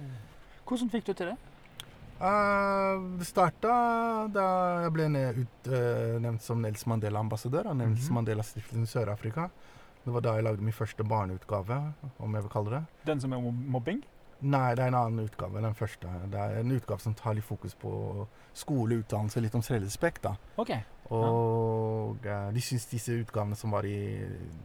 Hvordan 0.68 0.90
fikk 0.92 1.06
du 1.06 1.12
til 1.14 1.30
det? 1.30 1.53
Eh, 2.24 3.02
det 3.18 3.26
starta 3.28 3.72
da 4.32 4.44
jeg 4.86 4.92
ble 4.96 5.08
utnevnt 5.10 5.40
ut, 5.42 5.72
eh, 5.72 6.14
nevnt 6.24 6.42
som 6.42 6.62
Nels 6.62 6.86
Mandela-ambassadør 6.88 7.66
av 7.66 7.76
Nels 7.76 7.90
mm 7.90 8.08
-hmm. 8.08 8.14
Mandela-stiftelsen 8.14 8.86
Sør-Afrika. 8.86 9.50
Det 10.04 10.12
var 10.12 10.20
da 10.20 10.34
jeg 10.34 10.44
lagde 10.44 10.62
min 10.62 10.72
første 10.72 11.04
barneutgave, 11.04 11.92
om 12.18 12.34
jeg 12.34 12.42
vil 12.42 12.50
kalle 12.50 12.70
det. 12.70 12.84
Den 13.06 13.20
som 13.20 13.32
er 13.32 13.36
mob- 13.36 13.66
mobbing? 13.66 14.02
Nei, 14.40 14.74
det 14.74 14.82
er 14.84 14.88
en 14.88 14.94
annen 14.94 15.24
utgave 15.24 15.62
den 15.62 15.74
første. 15.74 16.08
Det 16.30 16.40
er 16.40 16.60
en 16.60 16.72
utgave 16.72 17.00
som 17.00 17.14
tar 17.14 17.34
litt 17.34 17.44
fokus 17.44 17.74
på 17.74 18.26
skole, 18.54 18.98
utdannelse, 18.98 19.40
litt 19.40 19.54
om 19.54 19.62
selvrespekt. 19.62 20.22
da. 20.22 20.34
Og 21.12 22.24
eh, 22.24 22.48
de 22.54 22.62
syns 22.64 22.86
disse 22.88 23.12
utgavene 23.12 23.56
som 23.58 23.74
var 23.74 23.84
i 23.84 23.96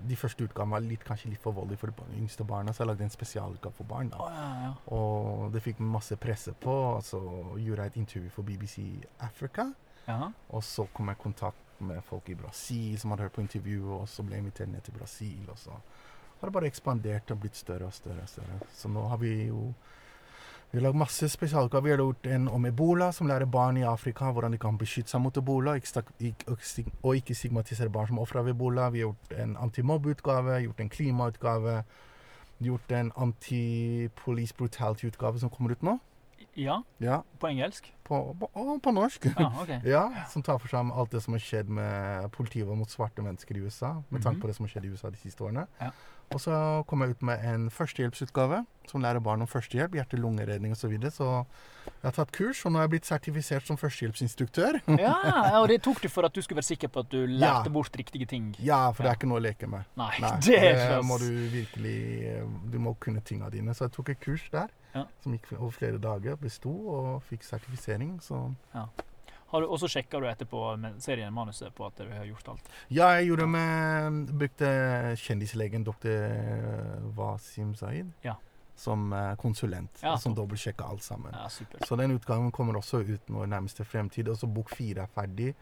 De 0.07 0.15
første 0.15 0.45
utgavene 0.47 0.77
var 0.77 0.85
litt, 0.85 1.03
kanskje 1.03 1.33
litt 1.33 1.43
for 1.43 1.55
voldelige 1.57 1.81
for 1.81 1.91
de 1.91 2.19
yngste 2.21 2.45
barna, 2.47 2.73
så 2.73 2.83
jeg 2.83 2.91
lagde 2.91 3.03
en 3.03 3.13
spesialutgave 3.13 3.75
for 3.75 3.89
barn. 3.89 4.09
da. 4.13 4.19
Oh, 4.23 4.31
ja, 4.33 4.49
ja. 4.63 4.73
Og 4.95 5.51
det 5.53 5.63
fikk 5.65 5.81
masse 5.83 6.15
presse 6.15 6.53
på, 6.53 6.75
og 6.95 7.03
så 7.03 7.19
gjorde 7.59 7.87
jeg 7.87 7.93
et 7.93 8.01
intervju 8.03 8.29
for 8.29 8.47
BBC 8.47 8.85
Africa. 9.19 9.71
ja. 10.07 10.31
Og 10.49 10.63
så 10.63 10.87
kom 10.93 11.11
jeg 11.11 11.19
i 11.19 11.23
kontakt 11.23 11.65
med 11.79 12.01
folk 12.03 12.29
i 12.29 12.35
Brasil 12.35 12.97
som 12.99 13.11
hadde 13.11 13.27
hørt 13.27 13.35
på 13.37 13.41
intervjuet, 13.41 14.01
og 14.01 14.07
så 14.09 14.23
ble 14.23 14.35
jeg 14.35 14.43
invitert 14.43 14.71
ned 14.71 14.81
til 14.81 14.93
Brasil. 14.97 15.43
Og 15.51 15.57
så 15.59 15.71
har 16.39 16.47
det 16.47 16.53
bare 16.53 16.67
ekspandert 16.67 17.31
og 17.31 17.39
blitt 17.39 17.55
større 17.55 17.85
og 17.87 17.93
større. 17.93 18.23
og 18.23 18.29
større. 18.29 18.59
Så 18.75 18.87
nå 18.91 19.07
har 19.07 19.17
vi 19.17 19.47
jo 19.47 19.73
vi 20.71 20.77
har 20.77 20.83
lagd 20.85 20.95
masse 21.01 21.29
spesialutgaver. 21.29 21.81
Vi 21.83 21.91
har 21.91 21.97
gjort 22.03 22.25
en 22.27 22.47
om 22.47 22.65
ebola, 22.65 23.11
som 23.11 23.27
lærer 23.27 23.45
barn 23.49 23.77
i 23.77 23.83
Afrika 23.83 24.31
hvordan 24.31 24.51
de 24.51 24.57
kan 24.61 24.77
beskytte 24.77 25.09
seg 25.09 25.21
mot 25.21 25.37
ebola, 25.37 25.71
og 25.73 27.15
ikke 27.15 27.35
stigmatisere 27.35 27.89
barn 27.89 28.07
som 28.07 28.19
ofre 28.19 28.39
av 28.43 28.47
ebola. 28.51 28.89
Vi 28.93 29.01
har 29.01 29.09
gjort 29.09 29.33
en 29.39 29.55
antimobbeutgave, 29.57 30.59
gjort 30.67 30.79
en 30.79 30.89
klimautgave, 30.89 31.83
gjort 32.61 32.91
en 32.91 33.11
anti-police 33.17 34.53
brutality-utgave 34.57 35.39
som 35.39 35.49
kommer 35.49 35.71
ut 35.71 35.81
nå. 35.81 35.97
Ja, 36.55 36.81
Ja, 36.99 37.21
på 37.39 37.47
engelsk? 37.47 37.93
på, 38.03 38.35
på, 38.39 38.49
og 38.57 38.81
på 38.81 38.91
norsk. 38.91 39.25
Ah, 39.37 39.61
okay. 39.61 39.79
Ja, 39.93 40.25
Som 40.29 40.41
tar 40.43 40.57
for 40.59 40.67
seg 40.67 40.89
alt 40.91 41.11
det 41.13 41.21
som 41.23 41.33
har 41.33 41.39
skjedd 41.43 41.69
med 41.69 42.31
politivold 42.35 42.77
mot 42.77 42.89
svarte 42.89 43.21
mennesker 43.23 43.55
i 43.55 43.61
USA. 43.61 44.01
Med 44.09 44.21
tanke 44.23 44.37
Mhm. 44.37 44.41
på 44.41 44.47
det 44.47 44.55
som 44.55 44.65
har 44.65 44.69
skjedd 44.73 44.85
i 44.85 44.89
USA 44.89 45.09
de 45.09 45.17
siste 45.17 45.43
årene. 45.45 45.67
Ja. 45.79 45.91
Og 46.29 46.37
så 46.43 46.53
kom 46.85 47.01
jeg 47.01 47.15
ut 47.15 47.23
med 47.25 47.41
en 47.49 47.69
førstehjelpsutgave 47.73 48.63
som 48.89 49.01
lærer 49.01 49.21
barn 49.21 49.41
om 49.41 49.47
førstehjelp, 49.49 49.95
hjerte-lungeredning 49.97 50.71
osv. 50.73 50.81
Så, 50.81 50.89
videre. 50.89 51.11
så 51.13 51.27
jeg 51.89 52.05
har 52.07 52.13
tatt 52.15 52.31
kurs, 52.33 52.61
og 52.65 52.71
nå 52.73 52.79
er 52.79 52.85
jeg 52.87 52.91
blitt 52.95 53.05
sertifisert 53.09 53.65
som 53.69 53.77
førstehjelpsinstruktør. 53.77 54.79
Ja, 54.97 55.13
ja, 55.25 55.59
og 55.61 55.67
det 55.69 55.79
tok 55.85 56.01
du 56.01 56.07
for 56.09 56.25
at 56.25 56.33
du 56.33 56.41
skulle 56.41 56.57
være 56.61 56.69
sikker 56.71 56.89
på 56.93 57.03
at 57.05 57.09
du 57.13 57.19
lærte 57.43 57.69
Ja. 57.69 57.73
bort 57.73 57.97
riktige 57.97 58.25
ting? 58.29 58.51
Ja, 58.61 58.79
for 58.91 59.03
det 59.05 59.11
er 59.11 59.19
ikke 59.19 59.29
noe 59.29 59.41
å 59.41 59.45
leke 59.45 59.69
med. 59.69 59.85
Nei, 59.99 60.09
Nei, 60.21 60.31
det 60.47 60.61
det 60.63 60.99
må 61.05 61.17
du 61.21 61.27
virkelig 61.53 61.97
Du 62.73 62.79
må 62.81 62.93
kunne 63.01 63.21
tinga 63.25 63.49
dine. 63.53 63.73
Så 63.77 63.87
jeg 63.87 63.95
tok 63.97 64.09
et 64.15 64.21
kurs 64.25 64.45
der 64.53 64.69
Ja. 64.95 65.05
som 65.21 65.33
gikk 65.37 65.51
over 65.59 65.69
flere 65.71 65.97
dager, 66.01 66.35
besto 66.41 66.69
og 66.73 67.21
fikk 67.29 67.43
sertifisering. 67.45 68.17
Så 68.25 68.39
Har 68.73 68.89
du, 68.97 69.03
og 69.51 69.79
så 69.79 69.87
sjekka 69.89 70.19
du 70.21 70.27
etterpå 70.29 70.77
med 70.77 70.99
serien 71.01 71.33
manuset 71.33 71.73
på 71.75 71.85
at 71.87 71.95
du 71.97 72.09
har 72.11 72.25
gjort 72.25 72.47
alt? 72.53 72.69
ja, 72.89 73.07
jeg 73.17 73.27
gjorde 73.31 73.47
med 73.47 74.27
Brukte 74.37 75.15
kjendislegen 75.17 75.83
dr. 75.83 77.09
Wasim 77.17 77.75
Zaid 77.75 78.11
Ja. 78.21 78.35
som 78.75 79.13
eh, 79.13 79.35
konsulent. 79.35 79.99
Ja, 80.03 80.15
som 80.17 80.35
dobbeltsjekka 80.35 80.83
alt 80.87 81.03
sammen. 81.03 81.33
Ja. 81.33 81.49
Så 81.85 81.95
den 81.99 82.11
utgaven 82.15 82.51
kommer 82.51 82.77
også 82.79 83.01
ut 83.03 83.27
nå 83.29 83.43
i 83.43 83.47
nærmeste 83.51 83.83
fremtid. 83.83 84.29
Og 84.31 84.37
så 84.39 84.47
bok 84.47 84.69
fire 84.71 85.03
er 85.03 85.07
ferdig. 85.15 85.53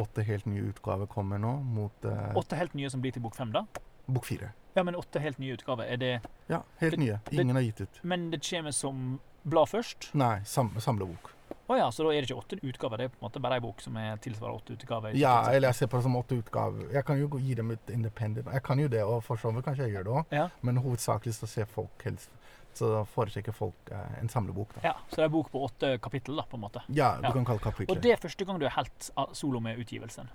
Åtte 0.00 0.22
helt 0.24 0.46
nye 0.46 0.70
utgaver 0.72 1.06
kommer 1.06 1.38
nå 1.38 1.56
mot 1.62 1.92
Uh, 2.04 2.32
Åtte 2.36 2.56
helt 2.56 2.72
nye 2.74 2.88
som 2.90 3.00
blir 3.02 3.12
til 3.12 3.22
bok 3.22 3.36
fem, 3.36 3.52
da? 3.52 3.66
bok 4.08 4.24
fire. 4.24 4.52
Ja, 4.74 4.82
men 4.82 4.94
åtte 4.96 5.20
helt 5.20 5.38
nye 5.38 5.52
utgaver. 5.58 5.84
Er 5.84 5.96
det 5.96 6.20
Ja, 6.48 6.62
helt 6.80 6.92
Det- 6.96 6.98
nye. 7.00 7.20
det- 7.30 7.40
Ingen 7.40 7.56
har 7.56 7.62
gitt 7.62 7.80
ut. 7.80 8.00
Men 8.02 8.30
det 8.30 8.40
kommer 8.42 8.72
som 8.72 9.20
blad 9.44 9.68
først? 9.68 10.14
Nei, 10.14 10.40
sam 10.44 10.72
samlebok. 10.80 11.30
Å 11.70 11.76
ja, 11.78 11.86
så 11.94 12.02
da 12.04 12.10
er 12.12 12.20
det 12.24 12.28
ikke 12.30 12.40
åtte 12.42 12.56
utgaver, 12.66 12.98
det 12.98 13.04
er 13.06 13.12
på 13.14 13.20
en 13.20 13.24
måte 13.28 13.40
bare 13.40 13.56
ei 13.56 13.62
bok 13.62 13.80
som 13.80 13.94
er 13.96 14.16
tilsvarer 14.20 14.56
åtte 14.58 14.74
utgaver? 14.74 15.14
Ja, 15.16 15.36
eller 15.48 15.68
jeg 15.70 15.78
ser 15.78 15.86
på 15.92 15.96
det 16.00 16.02
som 16.08 16.16
åtte 16.18 16.36
utgaver. 16.40 16.88
Jeg 16.92 17.04
kan 17.06 17.20
jo 17.20 17.28
gi 17.38 17.54
dem 17.54 17.70
ut 17.70 17.90
independent. 17.94 18.50
Jeg 18.52 18.62
kan 18.66 18.78
jo 18.82 18.88
det, 18.92 19.02
og 19.06 19.22
for 19.24 19.36
så 19.40 19.52
vidt 19.54 19.64
kanskje 19.64 19.86
jeg 19.86 19.94
gjør 19.96 20.04
det 20.08 20.12
òg. 20.18 20.34
Ja. 20.34 20.48
Men 20.66 20.76
hovedsakelig 20.82 21.34
så 21.38 21.46
ser 21.48 21.64
folk 21.70 22.02
helst 22.04 22.30
Så 22.74 22.88
foretrekker 23.12 23.52
folk 23.52 23.90
eh, 23.92 24.12
en 24.22 24.30
samlebok, 24.32 24.70
da. 24.78 24.80
ja, 24.88 24.92
så 25.10 25.16
det 25.20 25.24
er 25.26 25.32
bok 25.34 25.50
på 25.52 25.60
åtte 25.66 25.98
kapittel, 26.00 26.38
da, 26.40 26.44
på 26.48 26.56
en 26.56 26.62
måte. 26.62 26.80
Ja, 26.88 27.10
du 27.20 27.26
Ja. 27.28 27.32
kan 27.34 27.44
kalle 27.44 27.60
kapitler. 27.60 27.94
Og 27.94 28.00
det 28.02 28.12
er 28.14 28.16
første 28.16 28.46
gang 28.48 28.58
du 28.58 28.64
er 28.64 28.72
helt 28.72 29.10
ah, 29.16 29.26
solo 29.36 29.60
med 29.60 29.76
utgivelsen? 29.78 30.30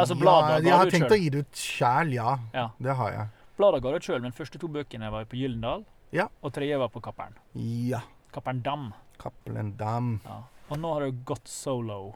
Altså, 0.00 0.14
bladet 0.18 0.64
ja, 0.64 0.70
jeg 0.70 0.78
har 0.78 0.90
tenkt 0.92 1.04
selv? 1.10 1.16
å 1.16 1.20
gi 1.20 1.28
det 1.34 1.42
ut 1.44 1.60
sjæl, 1.60 2.12
ja. 2.16 2.38
Ja. 2.54 2.64
Det 2.80 2.94
har 2.96 3.12
jeg. 3.12 3.28
Bladet 3.58 3.82
ga 3.84 3.92
det 3.92 4.00
sjøl, 4.06 4.22
men 4.24 4.32
første 4.32 4.58
to 4.62 4.70
bøkene 4.72 5.10
var 5.12 5.24
på 5.30 5.36
Gyllendal, 5.36 5.84
Ja. 6.16 6.28
og 6.42 6.52
tredje 6.56 6.78
var 6.80 6.88
på 6.88 7.02
Kappern. 7.04 7.34
Ja. 7.54 8.00
Kappern 8.32 8.62
Dam. 8.62 8.92
Cappelen 9.20 9.74
Dam. 9.78 10.20
Ja. 10.24 10.42
Og 10.68 10.78
nå 10.82 10.92
har 10.94 11.06
du 11.08 11.20
gått 11.26 11.48
solo. 11.48 12.14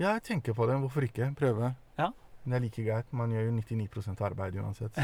Ja, 0.00 0.14
jeg 0.16 0.24
tenker 0.30 0.56
på 0.56 0.66
det. 0.70 0.78
Hvorfor 0.80 1.04
ikke? 1.04 1.28
Prøve. 1.36 1.74
Ja. 2.00 2.10
Det 2.44 2.56
er 2.56 2.62
like 2.64 2.82
greit. 2.86 3.10
Man 3.12 3.32
gjør 3.34 3.50
jo 3.50 3.52
99% 3.58 4.22
arbeid 4.24 4.56
uansett. 4.62 4.96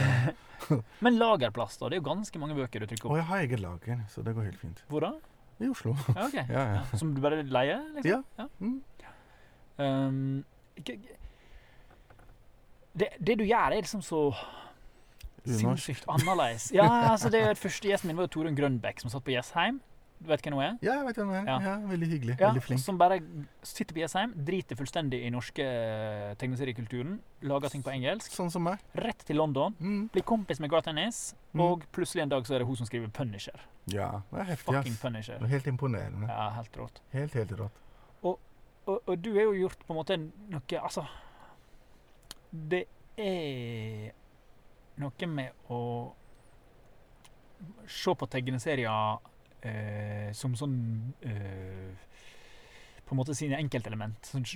Så. 0.66 0.78
Men 1.04 1.18
lagerplass, 1.20 1.76
da? 1.78 1.90
Det 1.92 1.98
er 1.98 2.00
jo 2.00 2.06
ganske 2.08 2.40
mange 2.40 2.56
bøker 2.56 2.80
du 2.80 2.88
trykker 2.88 3.10
Og 3.10 3.12
opp. 3.12 3.20
jeg 3.20 3.28
har 3.30 3.44
eget 3.44 3.60
lager, 3.60 4.00
så 4.12 4.24
det 4.24 4.34
går 4.38 4.48
helt 4.48 4.60
fint. 4.62 4.82
Hvor 4.88 5.04
da? 5.04 5.12
I 5.60 5.68
Oslo. 5.72 5.94
Ja, 6.14 6.26
ok. 6.26 6.38
Ja, 6.56 6.64
ja. 6.76 6.82
Som 6.96 7.12
du 7.16 7.20
bare 7.24 7.42
leier? 7.44 7.84
Liksom? 7.96 8.24
Ja. 8.38 8.48
Mm. 8.60 8.82
Um, 9.76 10.44
det, 12.96 13.10
det 13.20 13.36
du 13.38 13.44
gjør, 13.44 13.66
er 13.76 13.82
liksom 13.82 14.00
så 14.04 14.22
sinnssykt 15.46 16.08
annerledes. 16.10 16.70
Ja, 16.74 16.86
altså 17.12 17.28
det 17.30 17.42
Første 17.60 17.88
gjesten 17.90 18.10
min 18.10 18.18
var 18.18 18.30
Torunn 18.32 18.56
Grønbekk, 18.56 19.04
som 19.04 19.12
satt 19.12 19.24
på 19.26 19.34
Jessheim. 19.36 19.78
Du 20.18 20.30
vet 20.30 20.40
hvem 20.42 20.54
hun 20.56 20.62
er? 20.64 20.76
Ja, 20.80 20.94
jeg 20.96 21.04
vet 21.06 21.16
hvem 21.20 21.28
hun 21.28 21.36
er. 21.36 21.44
Ja. 21.46 21.56
Ja. 21.60 21.74
veldig 21.90 22.06
hyggelig. 22.08 22.36
Ja, 22.40 22.48
veldig 22.48 22.62
flink. 22.64 22.80
Som 22.80 22.96
bare 22.98 23.18
sitter 23.62 23.92
på 23.94 24.00
Jessheim, 24.00 24.32
driter 24.48 24.78
fullstendig 24.78 25.20
i 25.26 25.30
norske 25.30 25.60
eh, 25.66 26.34
tegneseriekulturen, 26.40 27.18
lager 27.42 27.68
ting 27.74 27.82
på 27.84 27.92
engelsk. 27.92 28.32
Sånn 28.32 28.50
som 28.50 28.64
meg. 28.64 28.80
Rett 28.96 29.24
til 29.28 29.36
London, 29.36 29.74
Mm. 29.78 30.08
blir 30.12 30.22
kompis 30.24 30.58
med 30.60 30.70
Garth 30.70 30.88
Ennis, 30.88 31.34
Mm. 31.54 31.60
og 31.60 31.84
plutselig 31.92 32.22
en 32.22 32.28
dag 32.30 32.42
så 32.44 32.54
er 32.54 32.58
det 32.60 32.66
hun 32.66 32.76
som 32.76 32.86
skriver 32.86 33.08
Punisher. 33.12 33.60
Ja, 33.86 34.22
det 34.32 34.40
er 34.40 34.44
heftig. 34.44 34.74
Fucking. 34.74 34.96
Punisher. 35.00 35.38
Det 35.38 35.44
er 35.44 35.48
Helt 35.48 35.66
imponerende. 35.66 36.28
Ja, 36.28 36.50
helt 36.50 36.72
rått. 36.76 37.00
Helt, 37.12 37.32
helt 37.34 37.50
rått. 37.52 37.72
Og, 38.22 38.38
og 39.08 39.20
du 39.22 39.32
er 39.36 39.42
jo 39.42 39.52
gjort 39.66 39.80
på 39.86 39.90
en 39.90 39.96
måte 39.98 40.16
noe 40.48 40.80
Altså 40.80 41.02
Det 42.52 42.84
er 43.18 44.12
noe 44.96 45.26
med 45.26 45.50
å 45.68 46.12
se 47.88 48.14
på 48.14 48.28
tegneserier 48.30 49.18
eh, 49.66 50.28
som 50.36 50.54
sånn 50.58 50.76
eh, 51.26 52.12
På 53.06 53.14
en 53.14 53.20
måte 53.20 53.36
sine 53.38 53.58
enkeltelement. 53.62 54.18
Sånn, 54.26 54.46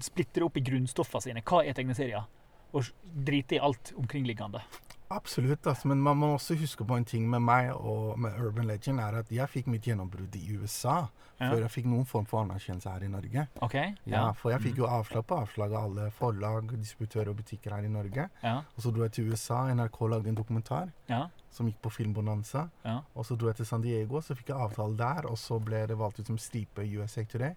splitter 0.00 0.46
opp 0.46 0.56
i 0.56 0.64
grunnstoffene 0.64 1.24
sine. 1.26 1.42
Hva 1.44 1.60
er 1.60 1.76
tegneserier? 1.76 2.24
Og 2.72 2.84
driter 2.84 2.94
drite 3.28 3.58
i 3.58 3.60
alt 3.64 3.92
omkringliggende. 4.00 4.62
Absolutt, 5.10 5.66
altså, 5.66 5.88
men 5.88 5.98
man 6.04 6.18
må 6.20 6.34
også 6.36 6.54
huske 6.60 6.84
på 6.84 6.96
en 6.98 7.04
ting 7.08 7.28
med 7.30 7.40
meg 7.40 7.70
og 7.74 8.18
med 8.20 8.34
Urban 8.44 8.66
Legend, 8.68 9.00
er 9.00 9.14
at 9.22 9.30
jeg 9.32 9.48
fikk 9.48 9.66
mitt 9.72 9.86
gjennombrudd 9.88 10.34
i 10.36 10.56
USA 10.60 11.06
Ja. 11.40 11.48
før 11.52 11.60
jeg 11.62 11.70
fikk 11.70 11.84
noen 11.86 12.04
form 12.04 12.26
for 12.26 12.42
anerkjennelse 12.44 12.90
her 12.90 13.04
i 13.04 13.08
Norge. 13.08 13.46
OK? 13.62 13.74
Ja, 14.06 14.32
For 14.32 14.50
jeg 14.50 14.60
fikk 14.60 14.72
Mm. 14.74 14.78
jo 14.78 14.86
avslag 14.86 15.24
på 15.26 15.36
avslag 15.40 15.72
av 15.72 15.84
alle 15.84 16.10
forlag, 16.10 16.68
distributører 16.76 17.28
og 17.28 17.36
butikker 17.36 17.70
her 17.70 17.84
i 17.84 17.88
Norge. 17.88 18.28
Ja. 18.42 18.56
Og 18.76 18.82
så 18.82 18.92
dro 18.92 19.02
jeg 19.02 19.12
til 19.12 19.30
USA, 19.32 19.68
NRK 19.72 20.08
lagde 20.08 20.28
en 20.28 20.34
dokumentar 20.36 20.92
Ja. 21.08 21.28
som 21.50 21.66
gikk 21.66 21.80
på 21.80 21.90
Filmbonanza. 21.90 22.68
Ja. 22.84 23.00
Og 23.16 23.24
så 23.24 23.36
dro 23.38 23.46
jeg 23.46 23.56
til 23.56 23.66
San 23.66 23.80
Diego, 23.80 24.20
så 24.20 24.34
fikk 24.36 24.48
jeg 24.48 24.56
avtale 24.56 24.96
der, 24.96 25.26
og 25.30 25.36
så 25.38 25.58
ble 25.64 25.86
det 25.86 25.96
valgt 25.96 26.18
ut 26.20 26.26
som 26.26 26.36
Stripe 26.38 26.82
USA 26.82 27.22
Today. 27.24 27.54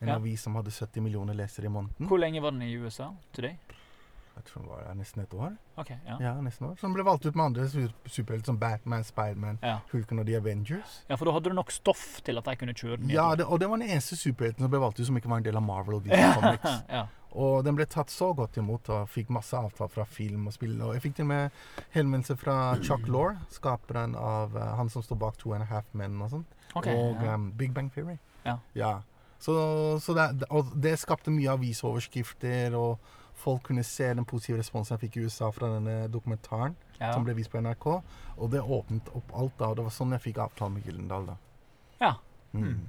En 0.00 0.08
Ja. 0.08 0.16
avis 0.16 0.42
som 0.42 0.54
hadde 0.54 0.70
70 0.70 1.00
millioner 1.02 1.34
lesere 1.34 1.64
i 1.64 1.68
måneden. 1.68 2.06
Hvor 2.06 2.18
lenge 2.20 2.40
var 2.42 2.50
den 2.50 2.62
i 2.62 2.76
USA? 2.76 3.10
Today? 3.32 3.56
Jeg 4.36 4.44
tror 4.48 4.62
det 4.62 4.70
var 4.70 4.94
nesten 4.98 5.22
et 5.22 5.34
år. 5.34 5.52
OK. 5.78 5.90
Ja. 6.06 6.16
Ja, 6.20 6.32
nesten 6.42 6.66
år. 6.68 6.74
Så 6.76 6.86
den 6.88 6.94
ble 6.96 7.04
valgt 7.06 7.26
ut 7.26 7.34
med 7.38 7.44
andre 7.44 7.64
su- 7.70 7.92
superhelter 8.06 8.46
som 8.52 8.58
Batman, 8.58 9.04
Spiderman, 9.04 9.58
Ja. 9.62 9.78
Hulken 9.92 10.18
og 10.18 10.26
The 10.26 10.36
Avengers. 10.36 11.04
ja, 11.08 11.14
for 11.16 11.24
da 11.26 11.32
hadde 11.32 11.50
du 11.50 11.54
nok 11.54 11.70
stoff 11.70 12.20
til 12.26 12.38
at 12.38 12.44
de 12.44 12.56
kunne 12.56 12.74
kjøre 12.74 12.96
den 12.98 13.10
Ja, 13.10 13.34
det, 13.36 13.46
og 13.46 13.60
det 13.60 13.68
var 13.70 13.76
den 13.78 13.88
eneste 13.90 14.16
superhelten 14.16 14.64
som 14.66 14.70
ble 14.70 14.80
valgt 14.82 15.00
ut 15.00 15.06
som 15.06 15.16
ikke 15.16 15.28
var 15.30 15.36
en 15.38 15.44
del 15.46 15.56
av 15.56 15.62
Marvel 15.62 15.94
og 16.00 16.04
DC 16.04 16.34
Comics. 16.34 16.82
ja. 16.90 17.06
Og 17.34 17.64
den 17.66 17.74
ble 17.74 17.84
tatt 17.90 18.10
så 18.14 18.28
godt 18.36 18.56
imot 18.62 18.88
og 18.94 19.08
fikk 19.10 19.30
masse 19.34 19.56
avtale 19.58 19.90
fra 19.90 20.04
film 20.06 20.46
og 20.46 20.52
spill. 20.54 20.76
Og 20.82 20.92
jeg 20.94 21.02
fikk 21.02 21.16
til 21.16 21.24
og 21.24 21.28
med 21.32 21.50
henvendelse 21.90 22.36
fra 22.38 22.76
Chuck 22.82 23.08
Lorre, 23.10 23.40
skaperen 23.50 24.14
av 24.14 24.54
uh, 24.54 24.76
han 24.78 24.88
som 24.88 25.02
står 25.02 25.18
bak 25.18 25.36
Two 25.40 25.52
and 25.52 25.62
a 25.62 25.66
Half 25.66 25.88
Men 25.94 26.20
og 26.22 26.30
sånn. 26.30 26.44
Okay, 26.76 26.94
og 26.94 27.18
ja. 27.24 27.34
um, 27.34 27.48
Big 27.58 27.72
Bang 27.74 27.90
Theory. 27.90 28.18
Ja. 28.74 29.00
Så, 29.40 29.98
så 30.00 30.14
det, 30.14 30.46
og 30.50 30.70
det 30.80 30.94
skapte 31.02 31.30
mye 31.34 31.50
avisoverskrifter, 31.58 32.74
og 32.78 32.98
folk 33.34 33.62
kunne 33.68 33.82
se 33.84 34.06
den 34.14 34.24
positive 34.24 34.58
responsen 34.58 34.94
jeg 34.98 35.08
fikk 35.10 35.16
i 35.20 35.24
USA 35.26 35.50
fra 35.52 35.68
denne 35.74 36.08
dokumentaren 36.08 36.76
ja. 37.00 37.12
som 37.12 37.24
ble 37.26 37.34
vist 37.34 37.50
på 37.52 37.60
NRK. 37.60 37.86
Og 38.38 38.50
det 38.50 38.60
åpnet 38.62 39.08
opp 39.14 39.32
alt 39.34 39.56
da, 39.58 39.68
og 39.72 39.76
det 39.76 39.84
var 39.84 39.90
sånn 39.94 40.12
jeg 40.16 40.20
fikk 40.28 40.38
avtale 40.46 40.70
med 40.76 40.84
Gyllendal 40.86 41.26
da. 41.26 41.36
Ja. 42.00 42.12
Mm. 42.52 42.62
Mm. 42.68 42.84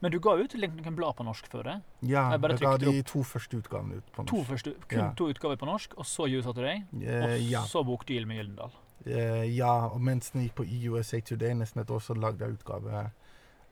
Men 0.00 0.12
du 0.14 0.20
ga 0.22 0.36
ut 0.38 0.54
noen 0.54 0.94
blad 0.94 1.16
på 1.18 1.24
norsk 1.26 1.48
før 1.50 1.64
det? 1.66 1.76
Ja, 2.06 2.30
Jeg 2.30 2.40
jeg 2.52 2.58
ga 2.60 2.76
de 2.78 3.02
to 3.02 3.22
første 3.26 3.58
utgavene 3.58 3.96
ut 3.98 4.12
på 4.14 4.24
To 4.26 4.36
norsk. 4.36 4.48
første, 4.52 4.74
kun 4.88 4.98
Ja. 4.98 5.12
to 5.18 5.24
utgaver 5.28 5.56
på 5.58 5.66
norsk, 5.66 5.94
og 5.98 6.04
så 6.06 6.28
USA 6.30 6.52
Today, 6.52 6.84
og 6.94 7.02
Eh, 7.02 7.50
ja. 7.50 7.62
så 7.66 7.82
bokdeal 7.84 8.26
med 8.26 8.36
Gyllendal? 8.38 8.70
Eh, 9.06 9.56
ja, 9.56 9.86
og 9.88 10.00
mens 10.00 10.30
den 10.30 10.42
gikk 10.46 10.54
på 10.54 10.64
USA 10.92 11.18
Today 11.20 11.52
nesten 11.54 11.80
et 11.82 11.90
år, 11.90 11.98
så 11.98 12.14
lagde 12.14 12.38
jeg 12.44 12.54
utgave 12.58 13.10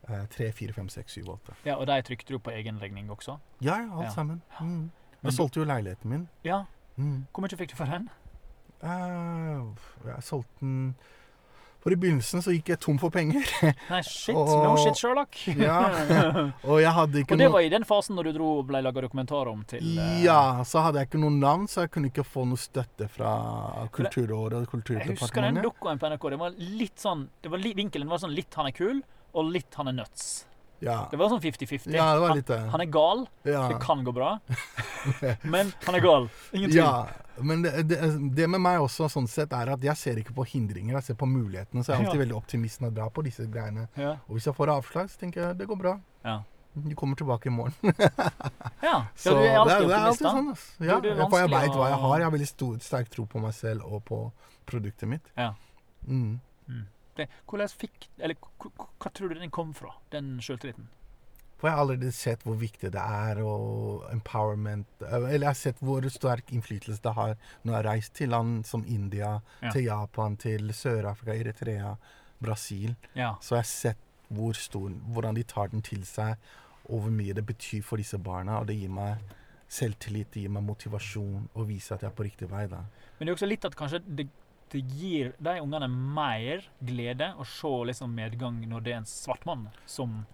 eh, 0.09 0.25
3, 0.27 0.51
4, 0.51 0.73
5, 0.73 0.89
6, 0.89 1.11
7, 1.13 1.23
8. 1.29 1.53
Ja, 1.65 1.75
Og 1.77 1.87
de 1.87 2.01
trykte 2.01 2.27
du 2.33 2.39
på 2.39 2.51
egen 2.51 2.77
regning 2.81 3.09
også? 3.09 3.39
Ja, 3.61 3.77
ja, 3.77 3.91
alt 3.93 4.03
Ja. 4.03 4.11
sammen. 4.11 4.41
Mm. 4.61 4.91
Jeg 5.27 5.37
solgte 5.37 5.61
jo 5.61 5.67
leiligheten 5.69 6.09
min. 6.13 6.25
Ja. 6.47 6.63
Mm. 6.97 7.27
Hvor 7.33 7.43
mye 7.45 7.57
fikk 7.59 7.69
du 7.73 7.77
for 7.77 7.85
den? 7.93 8.09
Eh, 8.83 9.61
jeg 10.07 10.23
solgte 10.25 10.59
den 10.61 10.95
For 11.83 11.93
i 11.93 11.97
begynnelsen 11.99 12.41
så 12.43 12.51
gikk 12.51 12.71
jeg 12.73 12.79
tom 12.83 12.97
for 12.99 13.13
penger. 13.13 13.45
Nei, 13.93 13.99
shit. 14.03 14.35
Og- 14.35 14.49
No 14.65 14.73
shit, 14.81 14.97
Sherlock. 14.97 15.37
Ja. 15.55 15.77
Og 16.69 16.81
jeg 16.81 16.91
hadde 16.91 17.21
ikke 17.21 17.37
og 17.37 17.39
det 17.39 17.47
var 17.53 17.63
i 17.63 17.69
den 17.71 17.85
fasen 17.87 18.17
når 18.17 18.27
du 18.27 18.31
dro 18.39 18.47
og 18.59 18.65
ble 18.67 18.81
laga 18.83 19.03
dokumentar 19.05 19.47
om 19.51 19.61
til 19.69 19.85
eh, 20.01 20.17
Ja, 20.25 20.63
så 20.67 20.81
hadde 20.83 20.99
jeg 21.03 21.07
ikke 21.11 21.21
noe 21.21 21.31
navn, 21.37 21.67
så 21.71 21.85
jeg 21.85 21.93
kunne 21.93 22.09
ikke 22.11 22.25
få 22.27 22.43
noe 22.49 22.59
støtte 22.59 23.07
fra 23.13 23.31
Kulturrådet 23.93 24.57
og 24.57 24.65
Jeg 24.65 25.13
husker 25.13 25.41
den 25.45 25.61
Kulturdepartementet. 25.61 25.79
på 25.79 25.93
NRK. 26.11 26.29
Det 26.33 26.39
var 26.43 26.59
litt 26.81 26.99
sånn 27.07 27.23
det 27.45 27.53
var 27.53 27.63
li, 27.63 27.71
Vinkelen 27.77 28.09
var 28.11 28.19
sånn 28.25 28.35
litt 28.35 28.57
han 28.59 28.67
er 28.73 28.75
kul, 28.75 28.99
og 29.37 29.51
litt 29.53 29.79
han 29.79 29.87
er 29.93 29.97
nuts. 30.01 30.27
Ja. 30.79 31.07
Det 31.11 31.17
var 31.17 31.29
sånn 31.31 31.41
50-50. 31.41 31.93
ja, 31.95 32.13
det 32.13 32.21
var 32.21 32.27
han, 32.29 32.37
litt 32.37 32.47
det. 32.51 32.59
han 32.69 32.81
er 32.83 32.89
gal, 32.93 33.23
Ja. 33.47 33.63
det 33.71 33.79
kan 33.81 34.03
gå 34.05 34.11
bra, 34.13 34.35
men 35.43 35.71
han 35.85 35.95
er 35.95 36.03
gal. 36.03 36.27
Ingen 36.53 36.69
tvil. 36.69 36.81
Ja, 36.83 37.07
men 37.41 37.61
det, 37.65 37.71
det, 37.89 37.97
det 38.37 38.47
med 38.49 38.61
meg 38.61 38.81
også 38.81 39.07
sånn 39.09 39.27
sett 39.29 39.53
er 39.53 39.71
at 39.73 39.81
jeg 39.85 39.97
ser 39.97 40.19
ikke 40.21 40.35
på 40.37 40.45
hindringer, 40.45 40.95
jeg 40.99 41.03
ser 41.11 41.17
på 41.17 41.25
mulighetene. 41.29 41.81
Så 41.85 41.93
jeg 41.93 42.01
er 42.01 42.05
alltid 42.07 42.21
veldig 42.25 42.37
optimist 42.37 42.81
når 42.81 42.91
jeg 42.91 42.97
drar 42.99 43.09
på 43.13 43.23
disse 43.25 43.45
greiene. 43.49 43.87
Og 44.27 44.37
hvis 44.37 44.45
jeg 44.49 44.55
får 44.57 44.73
avslag, 44.75 45.09
så 45.13 45.19
tenker 45.21 45.43
jeg 45.47 45.57
det 45.59 45.67
går 45.69 45.81
bra. 45.81 45.95
Ja. 46.25 46.39
Du 46.77 46.93
kommer 46.93 47.17
tilbake 47.17 47.49
i 47.49 47.53
morgen. 47.53 47.73
Ja, 48.85 49.07
Så 49.17 49.33
du 49.33 49.39
er 49.41 49.55
alltid 49.57 49.79
det, 49.81 49.87
det 49.89 49.95
er 49.97 50.03
optimist, 50.05 50.21
alltid 50.21 50.27
sånn. 50.29 50.49
Altså. 50.53 50.85
Ja, 50.85 50.99
Du- 51.01 51.07
jeg 51.09 51.17
vanskelig 51.17 51.49
veit 51.57 51.71
hva 51.73 51.87
jeg 51.89 51.97
har. 52.03 52.17
Jeg 52.21 52.25
har 52.27 52.33
veldig 52.37 52.47
stor, 52.51 52.75
sterk 52.85 53.09
tro 53.09 53.25
på 53.25 53.41
meg 53.41 53.53
selv 53.57 53.85
og 53.89 54.03
på 54.05 54.19
produktet 54.69 55.09
mitt. 55.09 55.31
Ja. 55.37 55.53
Mm. 56.05 56.35
Det. 57.17 57.27
Hvordan 57.49 57.69
fikk 57.69 58.07
Eller 58.19 58.35
hva, 58.41 59.09
tror 59.13 59.29
du 59.33 59.39
den 59.39 59.51
kom 59.53 59.73
fra, 59.77 59.93
den 60.13 60.37
sjøltilliten? 60.41 60.87
For 61.57 61.67
jeg 61.71 61.73
har 61.73 61.81
allerede 61.81 62.11
sett 62.13 62.43
hvor 62.45 62.55
viktig 62.61 62.91
det 62.93 63.01
er, 63.01 63.39
og 63.41 64.03
empowerment 64.13 64.85
eh, 65.01 65.15
Eller 65.15 65.47
jeg 65.47 65.47
har 65.49 65.57
sett 65.57 65.79
hvor 65.81 66.05
sterk 66.13 66.51
innflytelse 66.53 67.01
det 67.01 67.13
har 67.17 67.33
når 67.63 67.71
jeg 67.71 67.77
har 67.79 67.87
reist 67.89 68.13
til 68.13 68.29
land 68.29 68.63
som 68.69 68.85
India, 68.85 69.39
Ja. 69.63 69.71
til 69.73 69.87
Japan, 69.87 70.37
til 70.37 70.69
Sør-Afrika, 70.73 71.33
Eritrea, 71.33 71.95
Brasil. 72.39 72.95
Ja. 73.15 73.33
Så 73.41 73.55
jeg 73.55 73.63
har 73.65 73.71
sett 73.71 73.97
hvor 74.29 74.53
stor, 74.53 74.89
hvordan 75.13 75.35
de 75.35 75.43
tar 75.43 75.67
den 75.73 75.81
til 75.81 76.03
seg, 76.05 76.35
og 76.89 77.01
hvor 77.01 77.11
mye 77.11 77.33
det 77.33 77.45
betyr 77.47 77.81
for 77.83 77.97
disse 77.97 78.17
barna. 78.19 78.59
Og 78.59 78.67
det 78.67 78.75
gir 78.77 78.89
meg 78.93 79.17
selvtillit, 79.67 80.29
det 80.33 80.43
gir 80.45 80.51
meg 80.53 80.63
motivasjon, 80.67 81.49
og 81.55 81.67
viser 81.67 81.95
at 81.97 82.03
jeg 82.05 82.11
er 82.11 82.15
på 82.15 82.25
riktig 82.27 82.49
vei. 82.51 82.67
da. 82.67 82.83
Men 83.17 83.25
det 83.27 83.31
er 83.33 83.35
også 83.39 83.49
litt 83.49 83.65
at 83.65 83.75
kanskje 83.75 83.99
det, 84.05 84.27
det 84.71 84.81
gir 84.97 85.33
de 85.39 85.59
ungene 85.61 85.87
mer 85.89 86.63
glede 86.83 87.33
å 87.39 87.45
se 87.45 87.67
liksom 87.91 88.13
medgang 88.13 88.61
når 88.67 88.83
det 88.83 88.93
er 88.93 88.97
en 88.97 89.05
svart 89.09 89.45
mann 89.45 89.69
som 89.85 90.25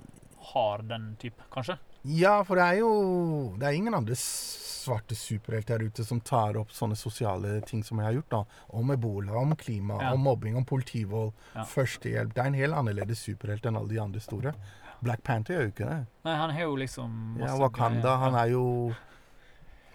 har 0.53 0.81
den 0.83 1.15
type, 1.21 1.41
kanskje? 1.53 1.77
Ja, 2.03 2.43
for 2.43 2.55
det 2.59 2.63
er 2.63 2.79
jo 2.81 3.55
Det 3.57 3.63
er 3.69 3.77
ingen 3.77 3.93
andre 3.95 4.15
svarte 4.19 5.15
superhelter 5.15 5.77
der 5.79 5.85
ute 5.87 6.03
som 6.03 6.19
tar 6.19 6.57
opp 6.59 6.73
sånne 6.75 6.97
sosiale 6.99 7.61
ting 7.63 7.81
som 7.83 7.97
jeg 7.99 8.05
har 8.09 8.13
gjort. 8.17 8.29
da. 8.29 8.43
Om 8.75 8.91
ebola, 8.91 9.37
om 9.39 9.55
klima, 9.55 10.01
Ja. 10.01 10.11
om 10.13 10.19
mobbing, 10.19 10.57
om 10.57 10.65
politivold, 10.65 11.31
Ja. 11.55 11.63
førstehjelp. 11.63 12.33
Det 12.33 12.41
er 12.43 12.47
en 12.47 12.53
helt 12.53 12.73
annerledes 12.73 13.19
superhelt 13.23 13.63
enn 13.65 13.77
alle 13.77 13.87
de 13.87 13.99
andre 13.99 14.19
store. 14.19 14.53
Black 15.01 15.23
Panther 15.23 15.53
gjør 15.55 15.61
jo 15.63 15.71
ikke 15.71 15.89
det. 15.89 16.07
Nei, 16.25 16.35
han 16.35 16.49
har 16.49 16.61
jo 16.61 16.75
liksom 16.75 17.37
Ja, 17.39 17.55
Wakanda, 17.57 18.01
greier. 18.01 18.19
han 18.19 18.35
er 18.35 18.49
jo 18.51 18.95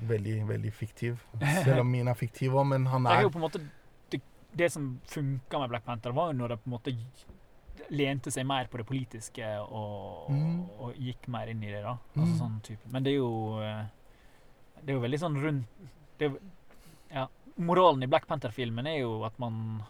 veldig, 0.00 0.46
veldig 0.48 0.72
fiktiv. 0.72 1.18
Selv 1.64 1.80
om 1.80 1.90
min 1.90 2.08
er 2.08 2.14
fiktiv 2.14 2.52
òg, 2.54 2.66
men 2.68 2.86
han 2.86 3.06
er 3.06 3.18
er 3.18 3.22
jo 3.26 3.30
på 3.30 3.36
en 3.40 3.46
måte 3.50 3.60
det, 4.58 4.68
som 4.74 4.88
funka 5.08 5.60
med 5.62 5.70
Black 5.72 5.84
Panther, 5.86 6.12
var 6.16 6.32
jo 6.32 6.38
når 6.38 6.48
det 6.54 6.58
på 6.64 6.68
en 6.70 6.74
måte 6.76 6.94
lente 7.94 8.30
seg 8.34 8.44
mer 8.46 8.66
på 8.68 8.80
det 8.80 8.86
politiske 8.88 9.46
og, 9.64 10.30
Mm. 10.30 10.56
og 10.80 10.94
gikk 10.98 11.28
mer 11.28 11.48
inn 11.48 11.62
i 11.62 11.70
det. 11.72 11.82
da. 11.82 11.96
Altså 12.16 12.34
Mm. 12.34 12.38
sånn 12.40 12.60
type. 12.62 12.90
Men 12.92 13.02
det 13.04 13.12
er 13.12 13.16
jo 13.22 13.60
eh, 13.62 13.84
Det 14.84 14.90
er 14.90 14.98
jo 15.00 15.00
veldig 15.02 15.18
sånn 15.18 15.36
rundt 15.42 15.66
det 16.18 16.26
er, 16.30 16.36
ja, 17.12 17.26
Moralen 17.58 18.02
i 18.02 18.06
Black 18.06 18.26
Panther-filmen 18.28 18.86
er 18.86 19.00
jo 19.00 19.24
at 19.24 19.38
man 19.38 19.82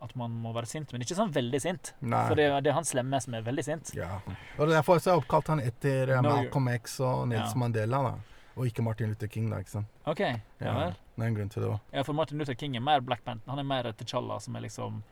at 0.00 0.14
man 0.14 0.30
må 0.30 0.52
være 0.54 0.66
sint, 0.66 0.92
men 0.92 1.02
ikke 1.02 1.16
sånn 1.16 1.32
veldig 1.32 1.60
sint. 1.60 1.92
Nei. 2.00 2.28
For 2.28 2.36
det, 2.36 2.62
det 2.62 2.70
er 2.70 2.74
han 2.76 2.84
slemme 2.84 3.20
som 3.20 3.34
er 3.34 3.42
veldig 3.42 3.64
sint. 3.64 3.90
Ja. 3.96 4.20
Og 4.56 4.68
Derfor 4.68 4.94
har 4.94 5.00
jeg 5.00 5.22
oppkalt 5.24 5.48
han 5.48 5.58
etter 5.60 6.10
eh, 6.14 6.20
No, 6.22 6.36
Malcolm 6.36 6.68
X 6.68 7.00
og 7.00 7.26
Nelson 7.28 7.58
Mandela. 7.58 8.02
da. 8.02 8.14
Og 8.58 8.66
ikke 8.66 8.82
Martin 8.82 9.08
Luther 9.12 9.28
King, 9.30 9.50
da. 9.52 9.58
ikke 9.62 9.70
sant? 9.70 9.86
OK. 10.10 10.20
Ja, 10.60 10.72
vel. 10.74 10.96
Det 11.16 11.22
er 11.24 11.28
en 11.30 11.34
grunn 11.38 11.48
til 11.54 11.62
det 11.62 11.68
òg. 11.70 11.78
Ja, 11.94 12.02
for 12.02 12.12
Martin 12.18 12.38
Luther 12.42 12.54
King 12.58 12.74
er 12.76 12.80
mer 12.82 13.00
Black 13.06 13.22
Panther. 13.24 13.50
Han 13.50 13.58
er 13.62 13.66
mer 13.70 13.92
T'Challa, 13.92 14.40
som 14.42 14.56
er 14.56 14.60
liksom 14.66 15.02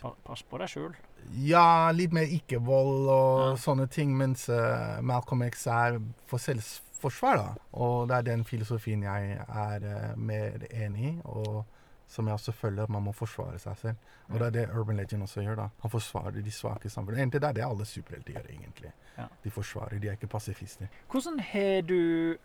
pa- 0.00 0.14
Pass 0.24 0.42
på 0.42 0.58
deg 0.58 0.68
sjøl. 0.68 0.94
Ja, 1.34 1.90
litt 1.94 2.12
mer 2.12 2.26
ikke-vold 2.26 3.08
og 3.08 3.40
Ja. 3.50 3.54
sånne 3.56 3.88
ting, 3.90 4.16
mens 4.16 4.48
uh, 4.48 4.98
Malcolm 5.02 5.42
X 5.48 5.66
er 5.66 5.98
for 6.26 6.38
selvforsvar, 6.38 7.36
da. 7.36 7.54
Og 7.72 8.08
det 8.08 8.16
er 8.16 8.22
den 8.22 8.44
filosofien 8.44 9.02
jeg 9.02 9.38
er 9.48 9.88
uh, 10.12 10.16
mer 10.18 10.58
enig 10.70 11.12
i, 11.14 11.20
og 11.24 11.64
som 12.08 12.26
jeg 12.26 12.34
også 12.38 12.52
følger, 12.56 12.82
at 12.84 12.88
man 12.90 13.02
må 13.04 13.12
forsvare 13.12 13.58
seg 13.60 13.76
selv. 13.76 13.96
Og 14.30 14.38
det 14.40 14.46
er 14.46 14.50
det 14.54 14.62
Urban 14.76 14.96
Legend 14.96 15.22
også 15.26 15.42
gjør, 15.44 15.56
da. 15.56 15.66
Han 15.82 15.90
forsvarer 15.92 16.40
de 16.42 16.50
svake 16.50 16.86
i 16.86 16.88
samfunnet. 16.88 17.18
Egentlig 17.20 17.40
det 17.42 17.48
er 17.48 17.52
det 17.58 17.64
alle 17.66 17.84
superhelter 17.84 18.32
gjør, 18.32 18.46
egentlig. 18.48 18.92
Ja. 19.18 19.26
De 19.44 19.50
forsvarer, 19.50 19.98
de 20.00 20.08
er 20.08 20.16
ikke 20.16 20.26
pasifister. 20.32 20.88
Hvordan 21.12 21.38
har 21.50 21.82
du 21.82 22.36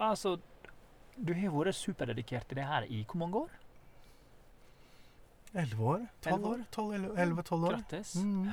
Altså, 0.00 0.36
du 1.20 1.32
har 1.36 1.52
vært 1.52 1.76
superdedikert 1.76 2.46
til 2.48 2.56
det 2.60 2.64
her 2.66 2.86
i 2.88 3.02
hvor 3.04 3.20
mange 3.20 3.36
år? 3.44 3.56
Elleve 5.60 5.82
år? 5.94 6.04
Tolv 6.22 6.44
år? 6.46 6.60
Tolv, 6.72 6.92
elleve- 6.94 7.18
Elleve-tolv 7.18 7.64
år. 7.64 7.74
Grattis. 7.80 8.14
Mm. 8.22 8.44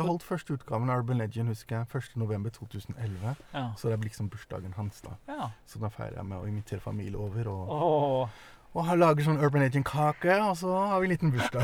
har 0.00 0.06
holdt 0.06 0.22
første 0.22 0.54
utgaven 0.54 0.90
av 0.90 1.00
Urban 1.02 1.18
Legend, 1.18 1.48
husker 1.50 1.76
jeg, 1.80 1.86
1. 1.98 2.16
november 2.16 2.50
2011. 2.54 3.36
Ja. 3.52 3.64
Så 3.76 3.88
det 3.90 3.98
blir 3.98 4.08
liksom 4.08 4.28
bursdagen 4.30 4.72
hans, 4.76 5.00
da. 5.02 5.16
ja. 5.28 5.48
Så 5.66 5.80
da 5.82 5.88
feirer 5.90 6.14
jeg 6.20 6.26
med 6.30 6.38
å 6.38 6.46
invitere 6.46 6.80
familie 6.80 7.18
over 7.18 7.48
og 7.50 7.68
Åh, 7.70 8.28
Og 8.72 8.86
lager 8.98 9.24
sånn 9.26 9.40
Urban 9.42 9.62
Legend-kake, 9.64 10.36
og 10.46 10.56
så 10.56 10.70
har 10.86 11.00
vi 11.00 11.06
en 11.08 11.10
liten 11.10 11.32
bursdag. 11.32 11.62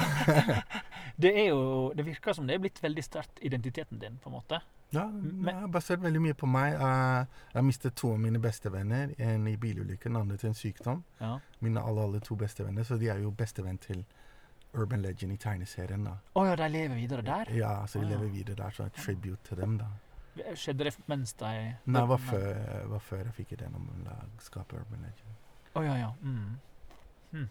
det 1.22 1.31
er 1.38 1.48
jo 1.52 1.92
Det 1.94 2.05
virker 2.05 2.35
som 2.35 2.46
det 2.48 2.57
er 2.57 2.59
blitt 2.64 2.83
veldig 2.83 3.05
sterkt 3.05 3.38
identiteten 3.46 4.00
din, 4.02 4.18
på 4.18 4.26
en 4.29 4.35
måte. 4.40 4.59
Ja, 4.96 5.04
det 5.12 5.54
har 5.54 5.68
basert 5.72 6.02
veldig 6.02 6.22
mye 6.24 6.37
på 6.38 6.48
meg. 6.50 6.74
Eh, 6.74 7.42
Jeg 7.52 7.59
har 7.61 7.66
mistet 7.66 7.96
to 7.96 8.12
av 8.14 8.20
mine 8.22 8.40
bestevenner. 8.42 9.12
En 9.18 9.46
i 9.46 9.56
bilulykke, 9.56 10.09
den 10.09 10.16
andre 10.16 10.37
til 10.40 10.50
en 10.50 10.56
sykdom. 10.59 11.02
Ja. 11.20 11.35
Mine 11.61 11.82
alle, 11.85 12.06
alle 12.09 12.20
to 12.20 12.37
bestevenner, 12.37 12.82
så 12.85 12.98
de 13.00 13.09
er 13.12 13.20
jo 13.22 13.30
bestevenn 13.30 13.78
til 13.78 14.04
Urban 14.74 15.02
Legend 15.02 15.32
i 15.32 15.37
tegneserien. 15.37 16.04
da. 16.04 16.16
Å 16.35 16.46
ja, 16.46 16.56
de 16.56 16.68
lever 16.68 16.96
videre 16.96 17.22
der? 17.22 17.52
Ja, 17.56 17.87
så 17.87 18.00
de 18.00 18.06
oh, 18.06 18.11
ja. 18.11 18.16
lever 18.16 18.32
videre 18.32 18.56
der, 18.56 18.70
så 18.76 18.88
tribute 18.96 19.42
til 19.48 19.61
dem, 19.62 19.78
da. 19.78 19.92
Skjedde 20.54 20.85
det 20.85 20.92
mens 21.09 21.32
de 21.32 21.50
Nei, 21.87 22.00
det 22.00 22.09
var 22.09 22.18
før, 22.20 22.59
var 22.92 23.00
før 23.00 23.22
jeg 23.24 23.37
fikk 23.38 23.54
ideen 23.56 23.76
om 23.78 23.87
å 23.88 24.16
skape 24.44 24.76
Urban 24.76 25.06
Legend. 25.06 25.38
Å 25.76 25.85
ja, 25.85 25.94
ja. 25.96 26.11
Mm. 26.20 26.59
Hm. 27.32 27.48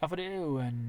Ja, 0.00 0.08
for 0.08 0.16
det 0.16 0.24
er 0.30 0.40
jo 0.40 0.56
en 0.60 0.80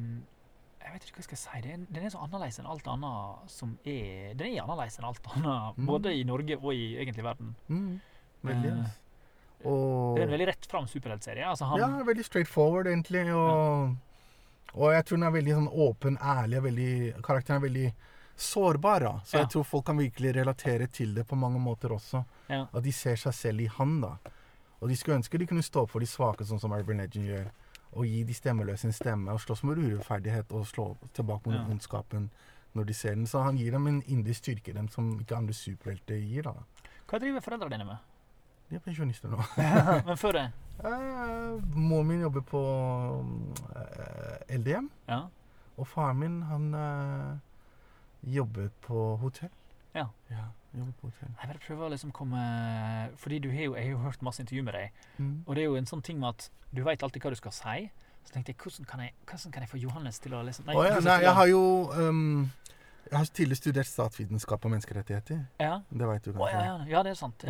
Jeg 0.85 0.93
vet 0.93 1.05
ikke 1.07 1.15
hva 1.17 1.23
jeg 1.23 1.29
skal 1.29 1.39
si. 1.41 1.61
Den 1.91 2.03
er 2.05 2.11
så 2.13 2.19
annerledes 2.23 2.59
enn 2.61 2.67
alt 2.69 2.85
annet 2.87 3.49
som 3.51 3.71
er 3.85 4.35
Den 4.37 4.51
er 4.53 4.61
annerledes 4.63 4.99
enn 4.99 5.07
alt 5.09 5.27
annet, 5.33 5.77
Mm. 5.79 5.85
både 5.89 6.13
i 6.13 6.23
Norge 6.23 6.57
og 6.61 6.73
i 6.73 6.95
egentlig 7.01 7.23
verden. 7.25 7.55
Mm, 7.69 7.99
veldig. 8.45 8.71
Eh. 8.71 9.67
Og 9.67 10.15
Det 10.15 10.21
er 10.21 10.27
en 10.27 10.33
veldig 10.37 10.47
rett 10.47 10.65
fram 10.69 10.85
superheltserie. 10.87 11.43
Altså, 11.49 11.65
han, 11.65 11.79
Ja, 11.79 12.03
veldig 12.03 12.23
straight 12.25 12.47
forward, 12.47 12.85
egentlig. 12.87 13.25
Og, 13.33 13.95
og 14.75 14.91
jeg 14.93 15.05
tror 15.05 15.17
den 15.17 15.23
er 15.27 15.31
veldig 15.31 15.55
sånn 15.57 15.71
åpen, 15.73 16.17
ærlig, 16.21 16.61
veldig, 16.61 17.21
karakteren 17.23 17.57
er 17.63 17.67
veldig 17.67 17.93
sårbar. 18.37 18.99
Da. 18.99 19.13
Så 19.25 19.33
Ja. 19.37 19.39
jeg 19.43 19.49
tror 19.49 19.63
folk 19.65 19.85
kan 19.85 19.97
virkelig 19.97 20.35
relatere 20.35 20.87
til 20.91 21.13
det 21.15 21.25
på 21.27 21.35
mange 21.35 21.59
måter 21.59 21.89
også. 21.89 22.23
Ja. 22.49 22.67
At 22.73 22.83
de 22.83 22.91
ser 22.91 23.15
seg 23.15 23.33
selv 23.33 23.61
i 23.61 23.65
han, 23.67 24.01
da. 24.01 24.17
Og 24.81 24.89
de 24.89 24.95
skulle 24.95 25.17
ønske 25.17 25.39
de 25.39 25.47
kunne 25.47 25.63
stå 25.63 25.81
opp 25.83 25.89
for 25.89 25.99
de 25.99 26.05
svake, 26.05 26.45
sånn 26.45 26.59
som 26.59 26.71
Urban 26.71 26.97
Legend 26.97 27.25
gjør. 27.25 27.49
Og 27.95 28.05
gi 28.05 28.23
de 28.27 28.33
stemmeløse 28.33 28.85
en 28.89 28.91
stemme, 28.93 29.31
og 29.31 29.39
slåss 29.39 29.63
mot 29.63 29.77
urettferdighet 29.77 30.51
og 30.51 30.65
slå 30.67 30.97
tilbake 31.13 31.47
mot 31.47 31.55
Ja. 31.55 31.65
ondskapen 31.71 32.29
når 32.75 32.83
de 32.85 32.93
ser 32.93 33.15
den. 33.15 33.25
Så 33.27 33.41
han 33.43 33.55
gir 33.57 33.71
dem 33.71 33.87
en 33.87 34.01
indre 34.07 34.33
styrke, 34.33 34.73
dem 34.73 34.87
som 34.91 35.13
ikke 35.19 35.35
andre 35.37 35.53
superhelter 35.53 36.19
gir. 36.19 36.43
da. 36.43 36.53
Hva 37.07 37.19
driver 37.19 37.39
foreldrene 37.39 37.71
dine 37.77 37.85
med? 37.85 37.97
De 38.69 38.75
er 38.75 38.79
pensjonister 38.79 39.29
nå. 39.29 39.37
Men 40.09 40.17
før 40.17 40.31
det? 40.33 40.51
Eh, 40.83 41.61
Moren 41.77 42.07
min 42.07 42.21
jobber 42.21 42.41
på 42.41 42.61
eh, 43.75 44.57
LDM. 44.57 44.89
Ja. 45.07 45.21
Og 45.77 45.87
faren 45.87 46.19
min, 46.19 46.41
han 46.49 46.73
eh, 46.73 47.37
jobbet 48.35 48.71
på 48.81 49.15
hotell. 49.21 49.49
Ja. 49.95 50.07
Ja. 50.31 50.47
Jeg 51.41 51.49
bare 51.49 51.59
prøver 51.67 51.85
å 51.87 51.91
liksom 51.93 52.11
komme 52.11 53.09
Fordi 53.17 53.39
du 53.39 53.49
har 53.51 53.63
jo, 53.69 53.75
jeg 53.75 53.83
har 53.83 53.91
jo 53.91 53.97
hørt 54.03 54.21
masse 54.21 54.41
intervju 54.43 54.63
med 54.63 54.73
deg, 54.73 54.91
Mm. 55.19 55.43
og 55.47 55.55
det 55.55 55.61
er 55.63 55.65
jo 55.69 55.75
en 55.79 55.85
sånn 55.85 56.03
ting 56.03 56.19
med 56.19 56.29
at 56.29 56.49
du 56.75 56.83
veit 56.83 57.03
alltid 57.03 57.21
hva 57.23 57.29
du 57.31 57.35
skal 57.39 57.51
si. 57.55 57.89
Så 58.25 58.33
tenkte 58.33 58.51
jeg, 58.51 58.57
hvordan 58.57 58.85
kan 58.89 58.99
jeg, 59.05 59.13
hvordan 59.29 59.51
kan 59.53 59.61
jeg 59.63 59.69
få 59.69 59.77
Johannes 59.77 60.19
til 60.19 60.33
å 60.33 60.43
liksom 60.43 60.65
Å 60.73 60.83
ja, 60.87 60.99
nei, 60.99 61.19
jeg 61.21 61.33
har 61.37 61.47
jo 61.47 61.61
um, 61.93 62.51
Jeg 63.11 63.17
har 63.19 63.25
tidligere 63.25 63.59
studert 63.59 63.85
statsvitenskap 63.87 64.65
og 64.65 64.71
menneskerettigheter. 64.73 65.43
Ja. 65.61 65.75
Det 65.93 66.07
veit 66.09 66.23
du 66.25 66.31
kanskje? 66.33 66.49
ja, 66.57 66.63
ja, 66.65 66.85
ja, 66.89 67.03
det 67.05 67.11
er 67.11 67.19
sant. 67.19 67.45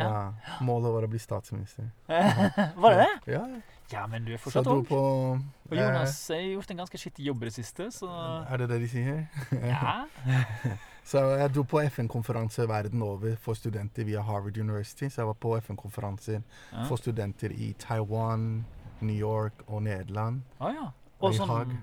Målet 0.60 0.92
var 0.92 1.06
å 1.06 1.08
bli 1.08 1.18
statsminister. 1.18 1.88
Var 2.76 2.92
det 2.92 3.06
det? 3.06 3.32
Ja, 3.32 3.46
Ja, 3.92 4.06
men 4.10 4.24
du 4.26 4.32
er 4.34 4.38
fortsatt 4.42 4.66
ung. 4.66 4.84
på 4.84 4.98
Og 4.98 5.72
Jonas 5.72 6.28
har 6.28 6.42
gjort 6.42 6.70
en 6.70 6.76
ganske 6.82 6.98
skittig 6.98 7.24
jobb 7.24 7.42
i 7.42 7.46
det 7.46 7.54
siste, 7.54 7.86
så 7.94 8.06
eh, 8.10 8.52
Er 8.52 8.58
det 8.58 8.68
det 8.68 8.80
de 8.82 8.88
sier? 8.88 9.28
ja. 9.62 10.04
Så 11.06 11.20
jeg 11.38 11.52
dro 11.54 11.62
på 11.62 11.80
FN-konferanser 11.86 12.66
verden 12.66 13.02
over 13.06 13.36
for 13.38 13.54
studenter 13.54 14.04
via 14.08 14.24
Harvard 14.26 14.58
University. 14.58 15.06
Så 15.06 15.20
jeg 15.22 15.28
var 15.28 15.36
på 15.38 15.52
FN-konferanser 15.60 16.40
ja. 16.40 16.86
for 16.88 16.98
studenter 16.98 17.54
i 17.54 17.72
Taiwan, 17.78 18.64
New 19.00 19.14
York 19.14 19.62
og 19.68 19.82
Nederland. 19.86 20.42
Ah, 20.58 20.72
ja. 20.74 20.88
Og 21.20 21.30
I 21.34 21.38
sånn 21.38 21.76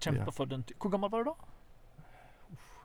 kjempe 0.00 0.24
Ja. 0.24 0.32
for 0.32 0.48
den 0.48 0.64
Hvor 0.80 0.90
gammel 0.90 1.10
var 1.12 1.24
du 1.24 1.30
da? 1.30 1.34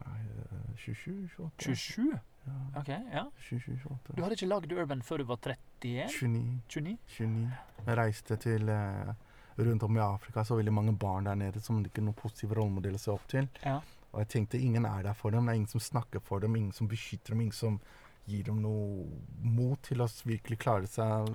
Nei, 0.06 0.20
eh, 0.20 0.76
27, 0.78 1.30
28 1.38 1.76
27? 1.76 2.20
Ja, 2.46 2.80
OK, 2.80 2.90
ja. 2.90 3.24
27, 3.40 3.80
28. 3.86 4.16
Du 4.16 4.22
hadde 4.22 4.36
ikke 4.36 4.52
lagd 4.52 4.72
Urban 4.74 5.02
før 5.02 5.18
du 5.18 5.24
var 5.24 5.38
31? 5.38 6.12
29. 6.12 6.62
29? 6.68 6.98
29. 7.08 7.52
Jeg 7.88 7.98
reiste 7.98 8.36
til 8.36 8.70
eh, 8.70 9.14
rundt 9.58 9.84
om 9.84 9.98
i 9.98 10.00
Afrika, 10.00 10.44
så 10.44 10.56
veldig 10.60 10.74
mange 10.74 10.98
barn 10.98 11.26
der 11.26 11.36
nede 11.36 11.62
som 11.64 11.80
ikke 11.86 12.04
er 12.04 12.10
noen 12.10 12.20
positive 12.20 12.56
rollemodeller 12.60 13.00
å 13.00 13.06
se 13.06 13.12
opp 13.12 13.28
til. 13.32 13.48
Ja. 13.64 13.80
Og 14.16 14.22
jeg 14.24 14.32
tenkte 14.32 14.60
ingen 14.64 14.86
er 14.88 15.04
der 15.04 15.14
for 15.14 15.30
dem. 15.36 15.46
Det 15.46 15.52
er 15.52 15.60
ingen 15.60 15.68
som 15.76 15.84
snakker 15.84 16.22
for 16.24 16.40
dem, 16.40 16.56
ingen 16.56 16.72
som 16.72 16.88
beskytter 16.88 17.34
dem, 17.36 17.42
ingen 17.42 17.56
som 17.56 17.80
gir 18.26 18.44
dem 18.48 18.58
noe 18.64 19.04
mot 19.44 19.78
til 19.86 20.00
å 20.02 20.08
virkelig 20.26 20.58
klare 20.64 20.88
seg 20.90 21.28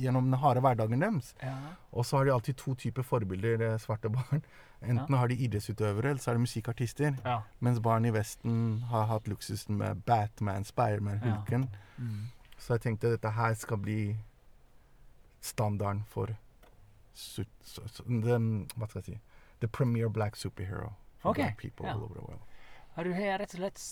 gjennom 0.00 0.26
den 0.26 0.40
harde 0.42 0.62
hverdagen 0.64 1.04
deres. 1.04 1.34
ja. 1.42 1.52
Og 1.92 2.06
så 2.08 2.16
har 2.16 2.24
de 2.24 2.32
alltid 2.34 2.56
to 2.56 2.74
typer 2.74 3.04
forbilder, 3.06 3.60
eh, 3.62 3.76
svarte 3.78 4.08
barn. 4.10 4.42
Enten 4.82 5.14
har 5.14 5.28
de 5.28 5.36
idrettsutøvere, 5.36 6.10
eller 6.10 6.18
så 6.18 6.32
er 6.32 6.34
det 6.34 6.42
musikkartister. 6.48 7.18
ja. 7.24 7.42
Mens 7.60 7.78
barn 7.80 8.04
i 8.04 8.10
Vesten 8.10 8.80
har 8.90 9.06
hatt 9.06 9.28
luksusen 9.28 9.76
med 9.78 10.02
Batman, 10.04 10.64
Spiderman, 10.64 11.20
Ja. 11.22 11.36
Hulken. 11.36 11.68
Mm. 11.98 12.26
Så 12.58 12.74
jeg 12.74 12.80
tenkte 12.80 13.10
dette 13.12 13.30
her 13.30 13.54
skal 13.54 13.76
bli 13.76 14.16
standarden 15.40 16.02
for 16.06 16.34
su 17.14 17.44
su 17.62 17.82
su 17.86 18.02
the, 18.04 18.38
Hva 18.78 18.88
skal 18.88 19.02
jeg 19.02 19.04
si 19.04 19.20
The 19.60 19.68
premier 19.68 20.08
black 20.08 20.36
superhero 20.36 20.92
for 21.22 21.32
Ok, 21.32 21.42
black 21.42 21.60
people 21.60 21.86
ja. 21.86 21.94
all 21.94 22.06
over 22.06 22.18
the 22.18 22.24
world. 22.26 22.48
Ja, 22.96 23.04
du 23.06 23.12
har 23.16 23.38
rett 23.40 23.54
og 23.54 23.62
slett 23.62 23.84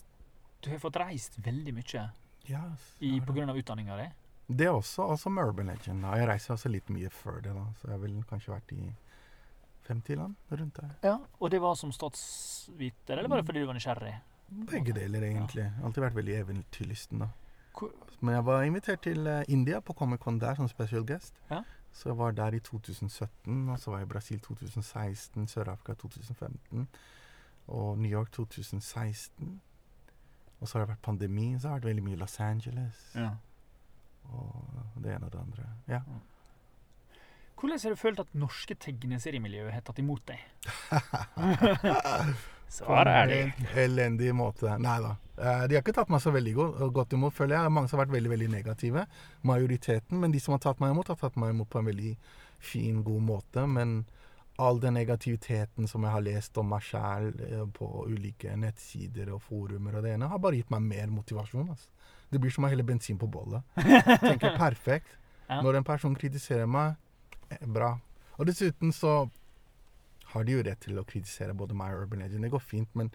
Du 0.60 0.70
har 0.70 0.80
fått 0.82 0.98
reist 1.00 1.38
veldig 1.40 1.72
mye 1.72 2.08
Yes, 2.50 2.86
i, 2.98 3.20
på 3.20 3.32
grunn 3.32 3.50
av 3.52 3.58
utdanninga 3.58 3.96
di. 3.96 4.06
Det 4.50 4.66
også, 4.70 5.04
også 5.14 5.30
med 5.30 5.46
Urban 5.46 5.68
Legend. 5.70 6.02
Jeg 6.02 6.26
reiser 6.26 6.54
også 6.56 6.70
litt 6.72 6.88
mye 6.90 7.10
før 7.14 7.38
det, 7.44 7.52
da. 7.54 7.66
så 7.78 7.92
jeg 7.92 8.02
ville 8.02 8.24
kanskje 8.26 8.50
vært 8.50 8.72
i 8.74 8.80
50 9.86 10.18
land 10.18 10.56
rundt 10.58 10.80
der. 10.80 10.96
Ja. 11.06 11.12
Og 11.38 11.52
det 11.52 11.60
var 11.62 11.76
som 11.78 11.92
statsviter, 11.94 13.20
eller 13.20 13.30
bare 13.30 13.44
fordi 13.46 13.62
du 13.62 13.68
var 13.68 13.78
nysgjerrig? 13.78 14.16
Begge 14.72 14.96
deler, 14.96 15.28
egentlig. 15.28 15.68
Alltid 15.84 16.02
vært 16.02 16.18
veldig 16.18 16.34
eventyrlysten, 16.40 17.22
da. 17.22 17.30
Men 18.18 18.34
jeg 18.34 18.44
var 18.48 18.64
invitert 18.66 19.04
til 19.06 19.30
eh, 19.30 19.44
India 19.48 19.78
på 19.80 19.94
Comic 19.96 20.20
Con 20.24 20.40
der 20.42 20.58
som 20.58 20.66
special 20.68 21.06
guest. 21.06 21.38
Ja. 21.52 21.62
Så 21.94 22.10
jeg 22.10 22.18
var 22.18 22.34
der 22.34 22.58
i 22.58 22.60
2017, 22.60 23.68
og 23.70 23.78
så 23.78 23.94
var 23.94 24.02
jeg 24.02 24.08
i 24.08 24.10
Brasil 24.10 24.40
2016, 24.42 25.46
Sør-Afrika 25.54 25.94
2015 26.02 26.88
og 27.68 27.98
New 27.98 28.10
York 28.10 28.30
2016. 28.32 29.60
Og 30.60 30.68
så 30.68 30.76
har 30.78 30.84
det 30.86 30.92
vært 30.94 31.02
pandemi, 31.06 31.54
så 31.58 31.68
har 31.68 31.78
det 31.78 31.84
vært 31.84 31.90
veldig 31.94 32.04
mye 32.08 32.18
Los 32.20 32.40
Angeles. 32.40 33.04
Ja. 33.14 33.30
Og 34.30 35.00
det 35.02 35.14
ene 35.14 35.26
og 35.26 35.32
det 35.32 35.40
andre. 35.40 35.68
Ja. 35.88 36.00
Hvordan 37.60 37.80
har 37.82 37.90
du 37.92 37.96
følt 38.00 38.20
at 38.20 38.34
norske 38.34 38.74
tegneseriemiljøet 38.80 39.72
har 39.74 39.80
tatt 39.84 39.98
imot 40.00 40.22
deg? 40.28 40.40
Svaret 42.70 43.10
er 43.10 43.26
det. 43.26 43.40
elendig 43.82 44.30
måte. 44.36 44.70
Nei 44.78 44.98
da. 45.02 45.16
Eh, 45.40 45.64
De 45.68 45.74
har 45.74 45.82
ikke 45.82 45.94
tatt 45.96 46.10
meg 46.12 46.22
så 46.22 46.30
veldig 46.30 46.52
go- 46.54 46.90
godt 46.94 47.12
imot, 47.16 47.34
føler 47.34 47.56
jeg. 47.58 47.72
Mange 47.74 47.90
som 47.90 47.98
har 47.98 48.06
vært 48.06 48.14
veldig 48.14 48.30
veldig 48.30 48.48
negative. 48.52 49.06
Majoriteten. 49.42 50.20
Men 50.22 50.30
de 50.32 50.40
som 50.40 50.54
har 50.54 50.62
tatt 50.62 50.78
meg 50.80 50.92
imot, 50.94 51.08
har 51.10 51.18
tatt 51.18 51.36
meg 51.40 51.50
imot 51.54 51.68
på 51.72 51.80
en 51.82 51.88
veldig 51.90 52.12
fin, 52.62 53.02
god 53.02 53.22
måte. 53.26 53.66
Men 53.66 54.04
all 54.60 54.80
den 54.80 54.94
negativiteten 54.98 55.88
som 55.88 56.04
jeg 56.04 56.12
har 56.14 56.24
lest 56.24 56.58
om 56.60 56.68
meg 56.70 56.84
sjæl 56.84 57.32
på 57.76 57.88
ulike 58.10 58.52
nettsider 58.60 59.32
og 59.34 59.42
forumer 59.46 59.98
og 59.98 60.04
det 60.04 60.14
ene, 60.14 60.28
har 60.28 60.42
bare 60.42 60.60
gitt 60.60 60.70
meg 60.72 60.84
mer 60.84 61.12
motivasjon. 61.14 61.72
Altså. 61.72 61.88
Det 62.30 62.38
blir 62.42 62.52
som 62.54 62.66
å 62.66 62.70
helle 62.70 62.86
bensin 62.86 63.18
på 63.18 63.28
bollet. 63.30 63.64
Tenker 64.22 64.58
perfekt. 64.60 65.16
Ja. 65.50 65.56
Når 65.66 65.80
en 65.80 65.82
person 65.82 66.12
kritiserer 66.14 66.68
meg, 66.70 66.92
eh, 67.50 67.64
bra. 67.66 67.88
Og 68.38 68.46
dessuten 68.46 68.92
så 68.94 69.24
har 70.30 70.44
de 70.46 70.54
jo 70.54 70.62
rett 70.62 70.78
til 70.84 71.00
å 71.00 71.02
kritisere 71.02 71.56
både 71.58 71.74
meg 71.74 71.96
og 71.96 72.04
Urban 72.04 72.22
Legend. 72.22 72.46
Det 72.46 72.52
går 72.52 72.62
fint, 72.62 72.92
men, 72.94 73.10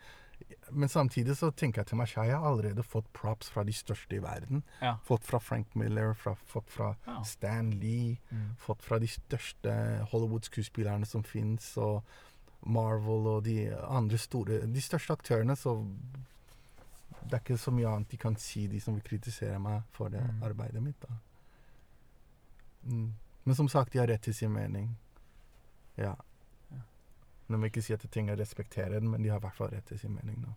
men 0.72 0.90
samtidig 0.90 1.36
så 1.38 1.52
tenker 1.56 1.82
jeg 1.82 1.88
til 1.88 1.98
meg 1.98 2.08
selv, 2.08 2.26
jeg 2.26 2.38
har 2.38 2.48
allerede 2.50 2.84
fått 2.84 3.06
props 3.14 3.50
fra 3.50 3.64
de 3.64 3.72
største 3.74 4.16
i 4.18 4.20
verden. 4.24 4.64
Ja. 4.82 4.96
Fått 5.06 5.24
fra 5.24 5.40
Frank 5.40 5.76
Miller, 5.76 6.14
fra, 6.14 6.34
fått 6.48 6.70
fra 6.70 6.96
Ja. 7.08 7.22
Stan 7.24 7.72
Lee, 7.72 8.18
Mm. 8.32 8.56
fått 8.58 8.82
fra 8.82 9.00
de 9.00 9.08
største 9.08 10.06
Hollywood-skuespillerne 10.12 11.06
som 11.06 11.24
fins, 11.24 11.78
og 11.78 12.04
Marvel 12.66 13.28
og 13.28 13.44
de 13.44 13.70
andre 13.88 14.18
store 14.18 14.66
De 14.66 14.82
største 14.82 15.14
aktørene, 15.14 15.56
så 15.56 15.86
det 17.24 17.34
er 17.34 17.40
ikke 17.40 17.58
så 17.58 17.72
mye 17.72 17.88
annet 17.88 18.10
de 18.10 18.18
kan 18.18 18.36
si, 18.36 18.68
de 18.68 18.80
som 18.80 18.94
vil 18.96 19.04
kritisere 19.04 19.60
meg 19.60 19.84
for 19.92 20.10
det 20.10 20.22
Mm. 20.24 20.44
arbeidet 20.44 20.84
mitt. 20.84 21.00
da. 21.02 21.08
Mm. 22.86 23.14
Men 23.46 23.56
som 23.56 23.68
sagt, 23.70 23.94
de 23.94 24.00
har 24.00 24.08
rett 24.08 24.22
til 24.22 24.34
sin 24.34 24.52
mening. 24.54 24.96
Ja. 25.98 26.04
Ja. 26.04 26.16
De 27.48 27.60
jeg 27.62 27.72
ikke 27.72 27.82
si 27.86 27.94
at 27.94 28.04
jeg 28.04 28.12
trenger 28.12 28.36
å 28.36 28.40
respektere 28.40 29.00
den, 29.00 29.10
men 29.12 29.22
de 29.22 29.30
har 29.30 29.38
i 29.38 29.46
hvert 29.46 29.56
fall 29.58 29.70
rett 29.70 29.86
til 29.86 30.00
sin 30.00 30.16
mening. 30.16 30.40
nå. 30.42 30.54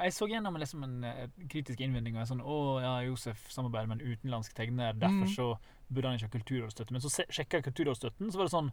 Jeg 0.00 0.14
så 0.16 0.26
gjennom 0.30 0.56
liksom 0.56 0.82
en 0.86 1.04
eh, 1.04 1.26
kritisk 1.48 1.80
innvending. 1.84 2.16
og 2.16 2.26
Sånn, 2.28 2.40
å 2.40 2.80
ja, 2.80 2.94
Josef 3.04 3.50
samarbeider 3.52 3.90
med 3.90 4.00
en 4.00 4.14
utenlandsk 4.14 4.54
tegner, 4.56 4.94
derfor 4.96 5.26
Mm. 5.26 5.34
så 5.34 5.58
burde 5.92 6.08
han 6.08 6.16
ikke 6.16 6.30
ha 6.30 6.38
kulturrådsstøtte. 6.38 6.92
Men 6.92 7.00
så 7.04 7.10
sjekka 7.28 7.58
jeg 7.60 7.64
kulturrådsstøtten, 7.68 8.30
så 8.32 8.38
var 8.40 8.44
det 8.48 8.54
sånn 8.56 8.72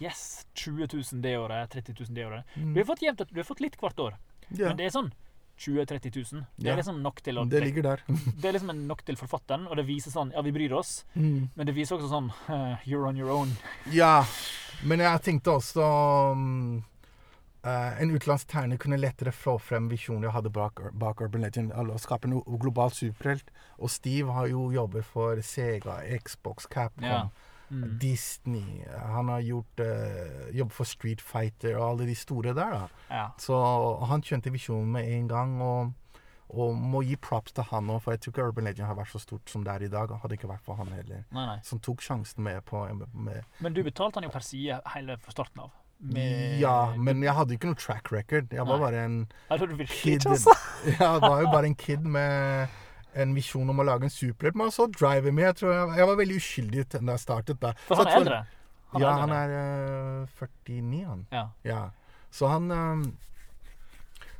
Yes! 0.00 0.46
20 0.54 0.88
000 0.88 1.20
det 1.22 1.36
året, 1.38 1.70
30 1.70 1.94
000 2.00 2.14
det 2.16 2.24
året. 2.26 2.44
Mm. 2.56 2.72
Du 2.74 2.80
har 2.80 2.86
fått 2.88 3.02
jevnt, 3.02 3.18
du 3.28 3.36
har 3.38 3.44
fått 3.44 3.60
litt 3.60 3.76
hvert 3.76 3.98
år, 4.00 4.16
ja. 4.50 4.68
men 4.68 4.76
det 4.76 4.86
er 4.86 4.90
sånn 4.96 5.12
20 5.62 5.84
000-30 5.86 6.16
000. 6.34 6.44
Det 6.58 6.70
er 6.72 6.76
liksom 6.80 7.00
nok 7.04 7.22
til 7.24 7.38
å 7.38 7.46
det 7.48 7.62
ligger 7.64 7.86
der. 7.86 8.04
det 8.42 8.48
er 8.50 8.56
liksom 8.58 8.74
nok 8.90 9.04
til 9.06 9.16
forfatteren, 9.20 9.66
og 9.70 9.78
det 9.78 9.86
viser 9.88 10.10
sånn 10.14 10.32
Ja, 10.34 10.42
vi 10.42 10.52
bryr 10.54 10.74
oss, 10.78 11.04
Mm. 11.14 11.48
men 11.54 11.66
det 11.68 11.74
viser 11.76 11.96
også 11.98 12.10
sånn 12.10 12.30
uh, 12.50 12.76
You're 12.88 13.06
on 13.08 13.16
your 13.20 13.30
own. 13.30 13.54
Ja, 14.02 14.24
men 14.82 15.00
jeg 15.04 15.22
tenkte 15.28 15.58
også 15.60 15.86
um, 16.32 16.82
Uh, 17.62 17.94
En 18.02 18.10
utenlandsk 18.10 18.48
tegner 18.50 18.74
kunne 18.82 18.96
lettere 18.98 19.30
få 19.30 19.52
frem 19.62 19.84
visjonen 19.86 20.24
jeg 20.26 20.32
hadde 20.34 20.50
bak, 20.50 20.80
bak 20.98 21.20
Urban 21.22 21.44
Legend. 21.46 21.70
Eller 21.78 21.94
å 21.94 22.00
skape 22.02 22.26
en 22.26 22.40
global 22.58 22.90
superhelt. 22.90 23.52
Og 23.78 23.86
Steve 23.94 24.34
har 24.34 24.48
jo 24.50 24.64
jobbet 24.74 25.06
for 25.06 25.38
Sega, 25.46 26.00
Xbox, 26.24 26.66
Capcom, 26.66 27.06
Ja. 27.06 27.20
Mm. 27.72 27.98
Disney. 28.02 28.82
Han 29.14 29.28
har 29.32 29.40
gjort 29.40 29.80
uh, 29.80 30.50
jobb 30.52 30.72
for 30.76 30.84
Street 30.84 31.22
Fighter 31.24 31.78
og 31.78 31.86
alle 31.94 32.06
de 32.10 32.14
store 32.14 32.52
der. 32.52 32.70
da. 32.76 32.86
Ja. 33.08 33.26
Så 33.40 33.56
han 34.10 34.20
skjønte 34.22 34.52
visjonen 34.52 34.92
med 34.92 35.08
en 35.08 35.28
gang. 35.32 35.58
og 35.62 35.92
og 36.52 36.74
må 36.76 37.00
gi 37.00 37.14
props 37.16 37.54
til 37.56 37.64
han 37.64 37.86
òg, 37.88 38.02
for 38.04 38.12
jeg 38.12 38.20
tror 38.20 38.32
ikke 38.34 38.44
Urban 38.50 38.64
Legend 38.68 38.84
har 38.84 38.96
vært 38.98 39.08
så 39.08 39.18
stort 39.22 39.48
som 39.48 39.62
det 39.64 39.72
er 39.72 39.84
i 39.86 39.88
dag. 39.88 40.10
Hadde 40.20 40.34
det 40.34 40.36
ikke 40.36 40.50
vært 40.50 40.60
for 40.66 40.76
han 40.76 40.90
heller. 40.92 41.22
Nei, 41.32 41.44
nei. 41.48 41.54
Som 41.64 41.80
tok 41.80 42.02
sjansen 42.04 42.44
med 42.44 42.58
på 42.68 42.82
med, 42.92 43.46
Men 43.64 43.72
du 43.72 43.80
betalte 43.82 44.20
han 44.20 44.26
jo 44.28 44.32
per 44.34 44.44
side 44.44 44.76
hele 44.92 45.16
fra 45.16 45.32
starten 45.32 45.62
av. 45.64 45.70
Med- 46.02 46.60
Ja, 46.60 46.92
men 46.94 47.22
jeg 47.24 47.32
hadde 47.32 47.54
ikke 47.56 47.70
noe 47.70 47.80
track 47.80 48.12
record. 48.12 48.52
Jeg 48.52 48.66
var 48.68 48.76
Nei. 48.76 48.84
bare 48.84 49.00
en 49.06 49.28
kid. 49.86 50.20
ikke, 50.20 50.28
altså. 50.28 50.52
Jeg 50.84 51.20
var 51.24 51.40
jo 51.40 51.48
bare 51.54 51.66
en 51.72 51.74
kid 51.86 52.04
med 52.04 52.68
en 53.14 53.34
visjon 53.36 53.68
om 53.70 53.80
å 53.80 53.84
lage 53.84 54.04
en 54.08 54.10
superhelt. 54.12 54.56
Men 54.56 54.70
så 54.72 54.86
driver 54.90 55.32
med. 55.32 55.44
Jeg 55.50 55.56
tror 55.60 55.72
jeg, 55.74 55.96
jeg 55.98 56.06
var 56.10 56.16
veldig 56.22 56.36
uskyldig 56.40 56.84
da 56.92 57.00
jeg 57.12 57.20
startet. 57.24 57.60
da. 57.60 57.72
For 57.88 57.96
han 58.02 58.06
er 58.08 58.16
eldre? 58.20 58.38
Han 58.92 59.02
eldre. 59.02 59.08
ja, 59.08 59.12
han 59.20 59.34
er 59.36 59.52
uh, 60.22 60.38
49, 60.38 61.04
han. 61.08 61.26
Ja. 61.32 61.44
Ja. 61.64 61.82
Så 62.32 62.48
han 62.48 62.70
um, 62.70 63.04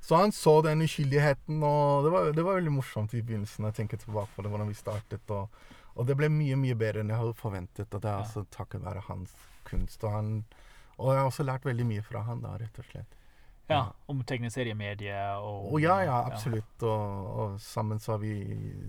Så 0.03 0.17
han 0.19 0.33
så 0.33 0.57
den 0.67 0.83
uskyldigheten, 0.83 1.63
og 1.63 2.05
det 2.05 2.11
var, 2.13 2.33
det 2.33 2.43
var 2.45 2.57
veldig 2.59 2.73
morsomt 2.75 3.13
i 3.15 3.23
begynnelsen. 3.23 3.65
Jeg 3.71 3.75
tenker 3.75 3.97
tilbake 4.03 4.33
på 4.35 4.43
det, 4.43 4.51
hvordan 4.51 4.69
vi 4.69 4.75
startet. 4.75 5.31
Og, 5.31 5.49
og 5.95 6.07
det 6.09 6.17
ble 6.19 6.29
mye, 6.33 6.57
mye 6.59 6.75
bedre 6.75 7.05
enn 7.05 7.13
jeg 7.13 7.21
hadde 7.21 7.39
forventet. 7.39 7.89
Og 7.95 8.01
det 8.03 8.11
er 8.11 8.19
Ja. 8.19 8.25
altså 8.25 8.45
takket 8.51 8.83
være 8.85 9.05
hans 9.09 9.33
kunst. 9.69 10.03
Og, 10.05 10.11
han, 10.17 10.33
og 10.99 11.13
jeg 11.13 11.21
har 11.23 11.31
også 11.31 11.47
lært 11.47 11.65
veldig 11.69 11.87
mye 11.87 12.03
fra 12.03 12.25
han, 12.27 12.41
da, 12.43 12.57
rett 12.61 12.79
og 12.83 12.89
slett. 12.91 13.15
Ja. 13.73 13.79
Ja. 13.83 13.93
Om 14.13 14.21
tegneseriemediet 14.29 15.41
og 15.41 15.73
Og 15.73 15.81
ja, 15.83 15.97
ja, 16.05 16.19
absolutt. 16.31 16.83
Og, 16.83 17.29
og 17.43 17.61
sammen 17.61 17.99
så 18.03 18.13
har 18.15 18.19
vi 18.23 18.33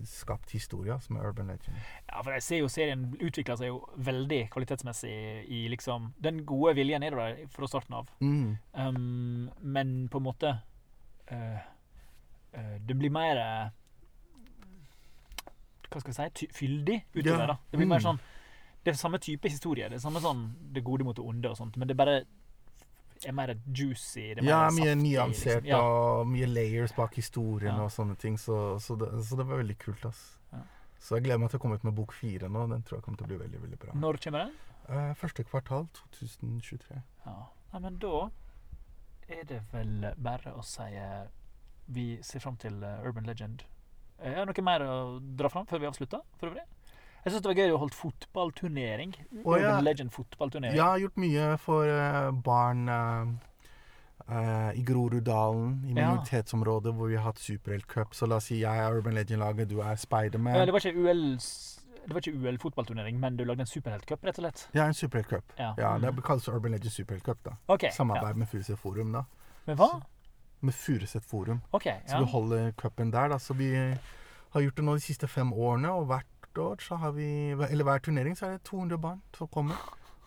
skapt 0.05 0.51
historier 0.51 0.99
som 1.03 1.17
er 1.17 1.27
Urban 1.29 1.47
Legend. 1.47 1.77
Ja, 2.09 2.21
for 2.21 2.31
jeg 2.35 2.43
ser 2.43 2.61
jo 2.61 2.67
serien 2.71 3.05
utvikler 3.19 3.57
seg 3.59 3.71
jo 3.71 3.79
veldig 3.97 4.41
kvalitetsmessig 4.53 5.13
i 5.47 5.67
liksom 5.71 6.11
Den 6.23 6.43
gode 6.45 6.75
viljen 6.75 7.03
er 7.03 7.15
der 7.15 7.39
fra 7.53 7.67
starten 7.71 7.95
av. 8.01 8.11
Mm. 8.19 8.57
Um, 8.73 9.49
men 9.61 9.95
på 10.11 10.19
en 10.21 10.27
måte 10.27 10.51
uh, 11.31 11.63
uh, 12.57 12.75
Det 12.83 12.97
blir 12.99 13.13
mer 13.13 13.39
eh, 13.39 13.71
Hva 15.89 16.01
skal 16.01 16.13
jeg 16.13 16.31
si 16.35 16.47
fyldig 16.53 16.99
utover. 17.15 17.39
Ja. 17.39 17.47
da 17.53 17.57
Det 17.71 17.77
blir 17.79 17.87
mer 17.87 18.01
Mm. 18.03 18.07
sånn 18.11 18.19
Det 18.83 18.91
er 18.91 18.97
samme 18.99 19.17
type 19.17 19.47
historie. 19.47 19.87
Det 19.89 19.95
er 19.95 20.03
samme 20.03 20.19
sånn 20.19 20.47
det 20.73 20.83
gode 20.83 21.05
mot 21.07 21.15
det 21.15 21.23
onde 21.23 21.49
og 21.49 21.55
sånt, 21.57 21.77
men 21.77 21.87
det 21.87 21.93
er 21.95 22.05
bare 22.05 22.23
er 23.29 23.35
mer 23.37 23.53
juicy. 23.73 24.33
Det 24.35 24.37
er 24.37 24.43
mer 24.43 24.49
Ja, 24.49 24.59
mye 24.69 24.89
saftig, 24.91 25.01
nyansert 25.03 25.63
liksom. 25.63 25.69
Ja. 25.69 25.79
og 25.81 26.27
mye 26.27 26.47
layers 26.47 26.93
bak 26.97 27.15
historien 27.15 27.75
Ja. 27.75 27.83
og 27.83 27.91
sånne 27.91 28.17
ting. 28.17 28.37
Så, 28.37 28.79
så, 28.79 28.95
det, 28.99 29.09
så 29.25 29.37
det 29.39 29.45
var 29.47 29.57
veldig 29.63 29.77
kult. 29.79 30.05
ass. 30.05 30.39
Ja. 30.51 30.59
Så 30.99 31.15
jeg 31.17 31.23
gleder 31.25 31.39
meg 31.39 31.49
til 31.51 31.59
å 31.59 31.61
komme 31.61 31.75
ut 31.75 31.83
med 31.83 31.95
bok 31.95 32.13
fire 32.13 32.49
nå. 32.49 32.67
Den 32.69 32.83
tror 32.83 32.97
jeg 32.99 33.03
kommer 33.03 33.17
til 33.17 33.25
å 33.25 33.31
bli 33.33 33.37
veldig 33.45 33.61
veldig 33.61 33.79
bra. 33.79 33.93
Når 33.95 34.17
kommer 34.23 34.45
den? 34.45 34.53
Eh, 34.89 35.13
første 35.15 35.43
kvartal 35.47 35.87
2023. 36.19 37.01
Ja. 37.25 37.35
Nei, 37.73 37.79
men 37.79 37.97
da 37.99 38.29
er 39.29 39.43
det 39.47 39.61
vel 39.71 40.13
bare 40.17 40.53
å 40.57 40.63
si 40.63 40.83
eh, 40.99 41.25
vi 41.87 42.17
ser 42.23 42.39
fram 42.43 42.55
til 42.57 42.83
eh, 42.83 43.01
Urban 43.07 43.23
Legend. 43.27 43.63
Eh, 44.19 44.31
Er 44.33 44.45
det 44.45 44.53
noe 44.55 44.63
mer 44.65 44.83
å 44.87 45.19
dra 45.19 45.49
fram 45.49 45.65
før 45.65 45.79
vi 45.79 45.87
avslutter? 45.89 46.21
For 46.39 46.51
øvrig? 46.51 46.63
Jeg 47.23 47.31
syns 47.33 47.41
det 47.43 47.49
var 47.51 47.55
gøy 47.55 47.71
å 47.71 47.77
holde 47.79 47.95
fotballturnering. 47.95 49.13
Oh, 49.45 49.55
ja. 49.55 49.69
Urban 49.77 49.83
Legend 49.87 50.11
fotballturnering. 50.11 50.75
Jeg 50.75 50.83
har 50.83 50.99
gjort 50.99 51.17
mye 51.23 51.57
for 51.57 51.87
eh, 51.87 52.31
barn 52.43 52.89
uh, 52.89 54.71
i 54.75 54.83
Groruddalen, 54.83 55.85
i 55.87 55.93
Ja. 55.95 56.15
hvor 56.17 57.07
vi 57.07 57.15
har 57.15 57.23
hatt 57.23 57.39
superheltcup. 57.39 58.13
Så 58.13 58.27
la 58.27 58.35
oss 58.35 58.45
si 58.51 58.59
jeg 58.59 58.77
er 58.77 58.97
Urban 58.97 59.13
Legend-laget, 59.13 59.69
du 59.69 59.79
er 59.81 59.95
Spiderman. 59.95 60.55
Ja, 60.55 60.65
det 60.65 60.73
var 60.73 60.79
ikke 60.79 60.99
UL 60.99 61.39
det 62.03 62.11
var 62.13 62.19
ikke 62.19 62.35
UL-fotballturnering, 62.35 63.15
men 63.19 63.37
du 63.37 63.45
lagde 63.45 63.61
en 63.63 63.65
superheltcup, 63.69 64.23
rett 64.27 64.37
og 64.39 64.43
slett? 64.43 64.67
Ja, 64.75 64.83
en 64.89 64.93
superheltcup. 64.93 65.53
Ja. 65.57 65.73
Ja, 65.77 65.97
det 65.97 66.09
Mm. 66.13 66.21
kalles 66.21 66.47
Urban 66.49 66.71
Legend 66.71 66.91
Superheltcup. 66.91 67.37
da. 67.45 67.51
Ok, 67.69 67.85
Samarbeid 67.93 68.35
med 68.35 68.47
Furuset 68.49 68.77
Forum. 68.79 69.11
da. 69.13 69.23
Med 69.67 69.77
hva? 69.77 69.87
hva? 69.87 70.01
Med 70.61 70.73
Furuset 70.73 71.23
Forum. 71.23 71.61
OK. 71.71 71.83
Så 72.05 72.19
vi 72.19 72.25
holder 72.25 72.71
cupen 72.73 73.11
der. 73.11 73.29
da. 73.29 73.37
Så 73.37 73.53
vi 73.53 73.73
har 74.51 74.61
gjort 74.61 74.75
det 74.75 74.83
nå 74.85 74.93
de 74.95 74.99
siste 74.99 75.27
fem 75.29 75.53
årene, 75.53 75.89
og 75.91 76.07
hvert 76.07 76.25
år 76.61 76.81
så 76.81 76.95
har 76.95 77.11
vi 77.11 77.51
Eller 77.51 77.83
hver 77.83 77.99
turnering 77.99 78.37
så 78.37 78.45
er 78.45 78.51
det 78.57 78.63
200 78.69 78.97
barn 78.97 79.21
som 79.37 79.47
kommer 79.47 79.75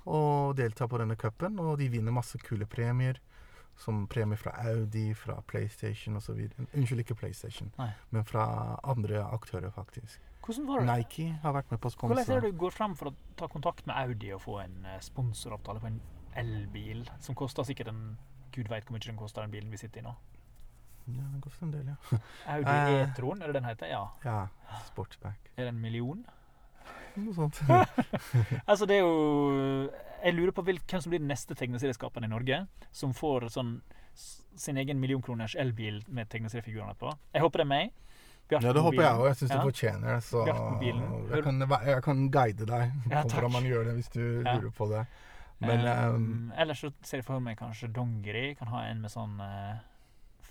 og 0.06 0.56
deltar 0.56 0.86
på 0.86 0.98
denne 0.98 1.16
cupen. 1.16 1.58
Og 1.58 1.78
de 1.78 1.88
vinner 1.90 2.14
masse 2.14 2.38
kule 2.38 2.66
premier. 2.66 3.20
Som 3.76 4.06
premier 4.08 4.38
fra 4.40 4.54
Audi, 4.70 5.14
fra 5.14 5.40
PlayStation 5.46 6.16
osv. 6.16 6.38
Unnskyld, 6.72 7.02
ikke 7.02 7.14
PlayStation, 7.14 7.68
Nei. 7.76 7.90
men 8.10 8.24
fra 8.24 8.46
andre 8.88 9.20
aktører, 9.20 9.68
faktisk. 9.70 10.22
Hvordan 10.46 10.68
var 10.68 10.80
det? 10.80 10.86
Nike 10.96 11.26
har 11.42 11.52
vært 11.52 11.70
med 11.70 11.80
på 11.82 11.90
sponsor. 11.90 12.14
Hvordan 12.14 12.36
er 12.36 12.40
det 12.40 12.54
du 12.54 12.58
går 12.62 12.72
fram 12.72 12.94
for 12.96 13.10
å 13.10 13.14
ta 13.36 13.50
kontakt 13.52 13.84
med 13.86 13.98
Audi 13.98 14.32
og 14.32 14.40
få 14.46 14.60
en 14.62 14.78
eh, 14.86 15.00
sponsoravtale 15.04 15.82
på 15.82 15.90
en 15.90 16.00
elbil 16.40 17.04
som 17.20 17.36
koster 17.36 17.68
sikkert 17.68 17.92
en 17.92 18.16
Gud 18.54 18.70
veit 18.72 18.86
hvor 18.86 18.96
mye 18.96 19.04
den 19.04 19.18
koster, 19.20 19.44
den 19.44 19.52
bilen 19.52 19.72
vi 19.74 19.80
sitter 19.80 20.00
i 20.00 20.06
nå. 20.06 20.14
Ja, 21.06 21.22
den 21.32 21.40
koster 21.40 21.66
en 21.66 21.72
del, 21.72 21.86
ja. 21.92 22.18
Audi 22.54 22.70
Eh. 22.70 23.02
E-tron, 23.04 23.42
er 23.42 23.46
det 23.52 23.54
den 23.60 23.64
heter? 23.68 23.86
Ja. 23.92 24.04
Ja, 24.24 24.48
sportsback. 24.88 25.52
Er 25.56 25.64
det 25.68 25.68
en 25.74 25.80
million? 25.80 26.24
Noe 27.16 27.34
sånt. 27.34 27.60
Altså, 28.68 28.86
det 28.86 28.96
er 28.98 29.04
jo 29.06 29.90
Jeg 30.24 30.34
lurer 30.34 30.52
på 30.52 30.62
hvem 30.66 30.80
som 31.00 31.10
blir 31.12 31.20
den 31.22 31.28
neste 31.30 31.54
tegneserieskaperen 31.56 32.24
i 32.26 32.32
Norge 32.32 32.66
som 32.92 33.12
får 33.14 33.48
sånn 33.54 33.78
sin 34.56 34.76
egen 34.80 34.98
millionkroners 35.00 35.54
elbil 35.60 36.00
med 36.08 36.28
tegneseriefigurene 36.32 36.94
på. 36.96 37.10
Jeg 37.34 37.42
håper 37.44 37.60
det 37.60 37.64
er 37.66 37.68
meg. 37.68 37.90
Ja, 38.48 38.58
det 38.72 38.80
håper 38.80 39.02
jeg 39.02 39.18
òg. 39.20 39.26
Jeg 39.28 39.36
syns 39.36 39.50
Ja. 39.52 39.56
du 39.60 39.66
fortjener 39.68 40.14
det. 40.14 40.22
Så 40.24 40.44
jeg 40.46 41.42
kan, 41.44 41.60
jeg 41.84 42.02
kan 42.06 42.30
guide 42.30 42.66
deg 42.66 42.92
Ja, 43.10 43.22
på 43.22 43.28
hvordan 43.34 43.52
man 43.52 43.64
gjør 43.68 43.84
det, 43.90 43.94
hvis 43.98 44.08
du 44.14 44.22
Ja. 44.44 44.54
lurer 44.56 44.70
på 44.72 44.88
det. 44.92 45.06
Men 45.60 45.80
um, 45.88 46.14
Um, 46.16 46.52
ellers 46.56 46.80
så 46.84 46.90
ser 47.02 47.18
jeg 47.18 47.24
for 47.24 47.40
meg 47.40 47.58
kanskje 47.58 47.88
dongeri. 47.92 48.54
Kan 48.58 48.68
ha 48.68 48.84
en 48.90 49.00
med 49.02 49.10
sånn 49.10 49.36
uh, 49.40 49.76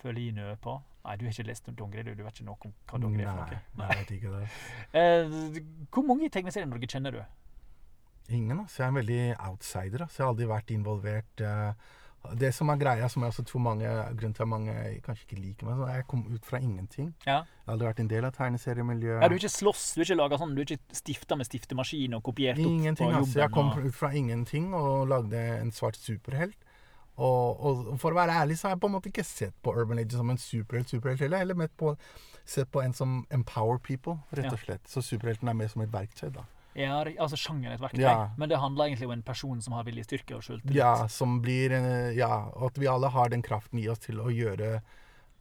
Følinø 0.06 0.52
på. 0.62 0.78
Nei, 1.06 1.16
du 1.22 1.26
har 1.28 1.34
ikke 1.36 1.48
lest 1.50 1.68
om 1.70 1.76
dongeri, 1.78 2.04
du. 2.08 2.14
Du 2.18 2.24
vet 2.26 2.38
ikke 2.40 2.48
noe 2.48 2.58
om 2.66 2.72
hva 2.90 3.02
dongeri 3.02 3.26
er 3.26 3.36
for 3.42 3.52
noe. 3.58 3.60
nei, 3.82 3.90
jeg 3.92 4.00
vet 4.04 4.16
ikke 4.20 4.38
det. 4.38 4.46
Eh, 5.02 5.60
hvor 5.94 6.06
mange 6.08 6.30
tegneserier 6.34 6.66
i 6.70 6.72
Norge 6.72 6.90
kjenner 6.96 7.14
du? 7.20 7.22
Ingen, 8.34 8.60
altså. 8.64 8.82
Jeg 8.82 8.88
er 8.88 8.94
en 8.94 8.98
veldig 9.02 9.20
outsider. 9.52 10.02
Altså. 10.08 10.18
Jeg 10.22 10.26
har 10.26 10.34
aldri 10.34 10.48
vært 10.50 10.74
involvert. 10.74 11.42
eh, 11.46 11.94
det 12.42 12.50
som 12.58 12.72
er 12.74 12.80
greia, 12.82 13.06
som 13.08 13.22
jeg 13.22 13.30
også 13.30 13.44
tror 13.46 13.62
mange 13.62 13.86
grunnen 14.18 14.34
til 14.34 14.42
at 14.42 14.50
mange 14.50 14.74
kanskje 15.06 15.28
ikke 15.28 15.38
liker 15.44 15.68
meg, 15.68 15.76
så 15.78 15.90
jeg 15.94 16.06
kom 16.10 16.24
ut 16.34 16.46
fra 16.48 16.58
ingenting. 16.58 17.12
Ja. 17.28 17.36
Jeg 17.46 17.68
har 17.68 17.76
aldri 17.76 17.86
vært 17.92 18.00
en 18.02 18.10
del 18.10 18.26
av 18.26 18.32
tegneseriemiljøet. 18.34 19.20
Ja, 19.22 19.28
du 19.30 19.36
har 19.36 19.44
ikke 19.44 19.52
slåss, 19.54 19.84
du 19.94 20.00
har 20.02 20.08
ikke 20.10 20.18
laget 20.24 20.42
sånn, 20.42 20.56
du 20.58 20.62
har 20.64 20.72
ikke 20.74 20.98
stifta 20.98 21.38
med 21.38 21.46
stiftemaskin 21.52 22.18
og 22.18 22.24
kopiert 22.26 22.58
opp 22.58 22.66
Ingenting, 22.66 23.12
på 23.12 23.12
jobben? 23.12 23.28
altså. 23.28 23.40
Jeg 23.44 23.54
kom 23.54 23.70
og... 23.76 23.86
ut 23.86 24.00
fra 24.00 24.10
ingenting 24.18 24.72
og 24.74 25.06
lagde 25.14 25.44
en 25.60 25.70
svart 25.76 26.02
superhelt. 26.02 26.58
Og, 27.18 27.62
og 27.66 28.00
for 28.02 28.12
å 28.12 28.18
være 28.20 28.34
ærlig 28.42 28.58
så 28.60 28.68
har 28.68 28.76
jeg 28.76 28.82
på 28.84 28.90
en 28.90 28.96
måte 28.98 29.12
ikke 29.12 29.24
sett 29.24 29.56
på 29.64 29.72
Urban 29.76 29.96
Legend 30.02 30.20
som 30.20 30.34
en 30.34 30.42
superhelt, 30.42 30.90
superhelt 30.92 31.22
heller. 31.24 31.46
Eller 31.46 31.56
mer 31.56 31.70
på, 31.80 31.94
sett 32.46 32.72
på 32.72 32.82
en 32.84 32.94
som 32.94 33.22
empower 33.32 33.80
people, 33.80 34.18
rett 34.36 34.52
og 34.52 34.60
slett. 34.60 34.84
Så 34.92 35.04
superhelten 35.06 35.48
er 35.48 35.56
mer 35.56 35.72
som 35.72 35.82
et 35.86 35.94
verktøy, 35.94 36.30
da. 36.36 36.44
Ja, 36.76 36.98
altså 37.24 37.38
sjangeren 37.40 37.72
er 37.72 37.78
et 37.78 37.86
verktøy, 37.86 38.02
Ja. 38.04 38.30
men 38.36 38.50
det 38.52 38.58
handler 38.60 38.90
egentlig 38.90 39.08
om 39.08 39.14
en 39.16 39.24
person 39.24 39.62
som 39.64 39.74
har 39.78 39.86
viljestyrke 39.88 40.36
og 40.36 40.44
skjult 40.44 40.66
Ja, 40.76 41.08
som 41.08 41.38
blir 41.42 41.72
en, 41.72 42.14
Ja, 42.18 42.50
at 42.68 42.76
vi 42.78 42.90
alle 42.92 43.08
har 43.08 43.30
den 43.32 43.42
kraften 43.42 43.80
i 43.80 43.88
oss 43.88 44.00
til 44.04 44.20
å 44.20 44.28
gjøre 44.28 44.82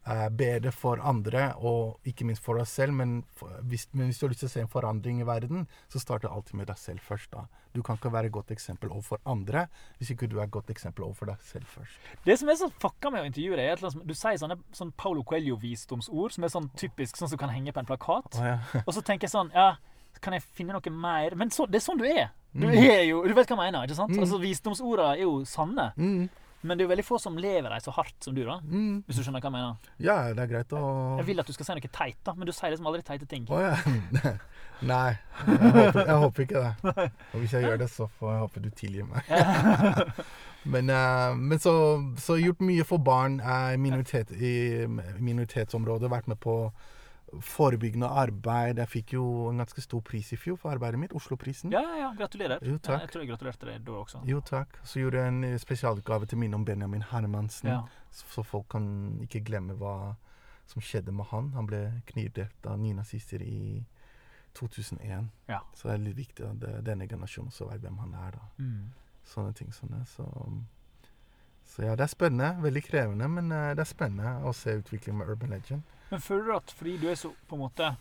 eh, 0.07 0.29
bedre 0.29 0.71
for 0.71 1.01
andre, 1.03 1.53
og 1.57 1.99
ikke 2.05 2.25
minst 2.25 2.43
for 2.45 2.59
oss 2.61 2.69
selv. 2.69 2.93
Men, 2.93 3.23
for, 3.35 3.49
hvis, 3.63 3.87
men 3.93 4.05
hvis 4.09 4.19
du 4.19 4.25
har 4.27 4.29
lyst 4.33 4.39
til 4.45 4.49
å 4.49 4.53
se 4.55 4.61
en 4.65 4.71
forandring 4.71 5.21
i 5.21 5.27
verden, 5.27 5.67
så 5.89 5.99
starter 5.99 6.29
alltid 6.29 6.53
med 6.61 6.67
deg 6.67 6.77
selv 6.77 6.99
først. 7.05 7.31
da. 7.31 7.45
Du 7.75 7.81
kan 7.83 7.97
ikke 7.97 8.11
være 8.13 8.25
et 8.29 8.31
godt 8.31 8.51
eksempel 8.55 8.87
overfor 8.89 9.19
andre 9.27 9.65
hvis 9.97 10.13
ikke 10.13 10.29
du 10.31 10.37
er 10.39 10.45
et 10.45 10.51
godt 10.51 10.69
eksempel 10.71 11.03
overfor 11.03 11.25
deg 11.27 11.41
selv 11.43 11.65
først. 11.67 11.97
Det 12.23 12.37
som 12.39 12.47
er 12.49 12.55
så 12.55 12.69
fucka 12.79 13.09
med 13.11 13.25
å 13.25 13.27
intervjue 13.27 13.57
deg, 13.59 13.65
er 13.73 13.81
at 13.89 14.07
du 14.07 14.13
sier 14.15 14.37
sånne 14.39 14.55
sånn 14.71 14.93
Paulo 14.95 15.23
Coelho-visdomsord 15.27 16.31
som 16.37 16.43
er 16.47 16.53
sånn 16.53 16.69
typisk 16.79 17.17
sånn 17.19 17.31
som 17.33 17.41
kan 17.41 17.51
henge 17.51 17.73
på 17.75 17.81
en 17.83 17.89
plakat. 17.89 18.39
Oh, 18.39 18.45
ja. 18.47 18.57
Og 18.85 18.93
så 18.95 19.03
tenker 19.03 19.27
jeg 19.27 19.33
sånn 19.35 19.51
Ja, 19.55 19.73
kan 20.23 20.33
jeg 20.37 20.45
finne 20.55 20.71
noe 20.77 20.91
mer 20.95 21.35
Men 21.35 21.49
så, 21.51 21.65
det 21.67 21.81
er 21.81 21.85
sånn 21.85 21.99
du 21.99 22.05
er. 22.07 22.29
Du 22.55 22.63
Mm. 22.69 22.77
er 22.87 23.01
jo 23.03 23.23
Du 23.27 23.33
vet 23.35 23.49
hva 23.51 23.57
jeg 23.57 23.73
mener, 23.73 23.83
ikke 23.83 23.97
sant? 23.97 24.13
Mm. 24.15 24.21
Altså 24.23 24.37
Visdomsorda 24.39 25.09
er 25.17 25.23
jo 25.25 25.43
sanne. 25.43 25.89
Mm, 25.99 26.29
Men 26.65 26.77
det 26.77 26.83
er 26.83 26.87
jo 26.87 26.91
veldig 26.93 27.05
få 27.05 27.19
som 27.21 27.37
lever 27.37 27.69
dem 27.69 27.83
så 27.83 27.93
hardt 27.95 28.25
som 28.25 28.35
du, 28.35 28.41
da. 28.47 28.57
mm. 28.65 29.03
Hvis 29.05 29.19
du 29.19 29.23
skjønner 29.25 29.43
hva 29.43 29.51
jeg 29.51 29.55
mener. 29.55 29.91
Ja, 30.01 30.17
det 30.33 30.45
er 30.45 30.51
greit 30.51 30.73
å 30.75 30.81
Jeg 31.21 31.27
vil 31.29 31.43
at 31.43 31.49
du 31.49 31.53
skal 31.55 31.69
si 31.69 31.77
noe 31.77 31.91
teit, 31.99 32.19
da, 32.25 32.33
men 32.35 32.49
du 32.49 32.53
sier 32.55 32.73
liksom 32.73 32.89
aldri 32.89 33.05
teite 33.05 33.29
ting. 33.29 33.45
Oh, 33.53 33.61
ja. 33.61 33.75
Nei, 34.91 35.13
jeg 35.47 35.71
håper, 35.71 36.01
jeg 36.01 36.17
håper 36.25 36.43
ikke 36.43 36.63
det. 36.65 37.05
Og 37.31 37.37
hvis 37.39 37.53
jeg 37.55 37.63
gjør 37.63 37.77
det, 37.79 37.87
så 37.93 38.09
får 38.17 38.33
jeg 38.33 38.41
håpe 38.41 38.63
du 38.65 38.69
tilgir 38.75 39.07
meg. 39.07 39.29
Men, 40.73 40.89
eh, 40.89 41.35
men 41.37 41.59
så, 41.61 41.71
så 42.17 42.39
gjort 42.41 42.63
mye 42.65 42.81
for 42.89 42.97
barn 42.97 43.35
minoritet, 43.77 44.31
i 44.33 44.87
minoritetsområdet. 45.21 46.09
Vært 46.09 46.31
med 46.31 46.39
på 46.41 46.55
forebyggende 47.41 48.07
arbeid. 48.07 48.79
Jeg 48.79 48.91
fikk 48.91 49.13
jo 49.17 49.25
en 49.49 49.61
ganske 49.63 49.81
stor 49.81 50.01
pris 50.05 50.31
i 50.33 50.37
fjor 50.39 50.57
for 50.61 50.71
arbeidet 50.71 50.99
mitt. 50.99 51.15
Osloprisen. 51.17 51.71
Ja, 51.73 51.81
ja, 51.81 51.95
ja, 52.03 52.11
gratulerer. 52.17 52.63
Jo, 52.63 52.77
takk. 52.77 53.01
Jeg 53.05 53.13
tror 53.13 53.23
jeg 53.23 53.31
gratulerte 53.31 53.69
deg 53.69 53.87
da 53.87 53.97
også. 54.01 54.21
Jo, 54.29 54.41
takk. 54.45 54.79
Så 54.83 55.01
gjorde 55.01 55.23
jeg 55.23 55.33
en 55.33 55.43
eh, 55.49 55.57
spesialutgave 55.61 56.29
til 56.29 56.41
minne 56.41 56.59
om 56.59 56.65
Benjamin 56.65 57.03
Hermansen. 57.11 57.71
Ja. 57.73 57.81
Så 58.11 58.45
folk 58.45 58.69
kan 58.71 58.87
ikke 59.25 59.43
glemme 59.47 59.75
hva 59.79 60.15
som 60.69 60.81
skjedde 60.81 61.13
med 61.13 61.29
han. 61.31 61.51
Han 61.57 61.67
ble 61.69 61.81
knivdrept 62.11 62.69
av 62.69 62.79
nynazister 62.81 63.43
i 63.43 63.83
2001. 64.55 65.29
Ja. 65.51 65.61
Så 65.75 65.89
det 65.89 65.97
er 65.97 66.05
litt 66.05 66.17
viktig 66.17 66.47
at 66.47 66.63
denne 66.85 67.09
generasjonen 67.09 67.51
også 67.51 67.69
vet 67.69 67.83
hvem 67.83 67.99
han 68.05 68.15
er. 68.21 68.37
da. 68.37 68.47
Mm. 68.63 68.93
Sånne 69.25 69.53
ting 69.57 69.73
sånne. 69.73 70.03
Så, 70.09 70.25
så 71.65 71.87
ja, 71.87 71.95
det 71.97 72.05
er 72.05 72.11
spennende. 72.11 72.55
Veldig 72.63 72.83
krevende, 72.85 73.27
men 73.31 73.51
eh, 73.51 73.71
det 73.75 73.83
er 73.83 73.89
spennende 73.89 74.35
å 74.45 74.53
se 74.55 74.77
utviklingen 74.79 75.21
med 75.21 75.31
Urban 75.33 75.55
Legend. 75.55 75.95
Men 76.11 76.21
føler 76.21 76.49
du 76.49 76.55
at 76.55 76.73
fordi 76.77 76.97
du 77.01 77.07
er 77.11 77.17
så 77.19 77.33
på 77.49 77.57
en 77.57 77.65
måte 77.65 77.95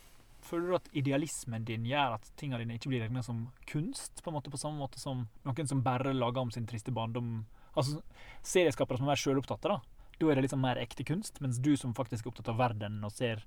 Føler 0.44 0.66
du 0.68 0.74
at 0.76 0.88
idealismen 0.92 1.62
din 1.64 1.86
gjør 1.88 2.18
at 2.18 2.26
tingene 2.36 2.60
dine 2.60 2.74
ikke 2.76 2.90
blir 2.92 3.00
regnet 3.00 3.24
som 3.24 3.46
kunst? 3.64 4.20
På 4.20 4.28
en 4.28 4.34
måte 4.36 4.50
på 4.52 4.58
samme 4.60 4.76
måte 4.76 5.00
som 5.00 5.22
noen 5.40 5.70
som 5.70 5.80
bare 5.80 6.12
lager 6.12 6.44
om 6.44 6.50
sin 6.52 6.66
triste 6.68 6.92
barndom 6.92 7.46
Altså 7.74 8.02
serieskapere 8.46 9.00
som 9.00 9.08
er 9.08 9.14
mer 9.14 9.18
sjølopptatte, 9.18 9.72
da. 9.72 9.80
Da 10.20 10.28
er 10.30 10.38
det 10.38 10.44
liksom 10.46 10.60
mer 10.62 10.78
ekte 10.78 11.04
kunst, 11.06 11.40
mens 11.42 11.58
du 11.58 11.72
som 11.76 11.94
faktisk 11.96 12.26
er 12.26 12.30
opptatt 12.30 12.48
av 12.52 12.58
verden 12.58 13.00
og 13.04 13.10
ser 13.12 13.42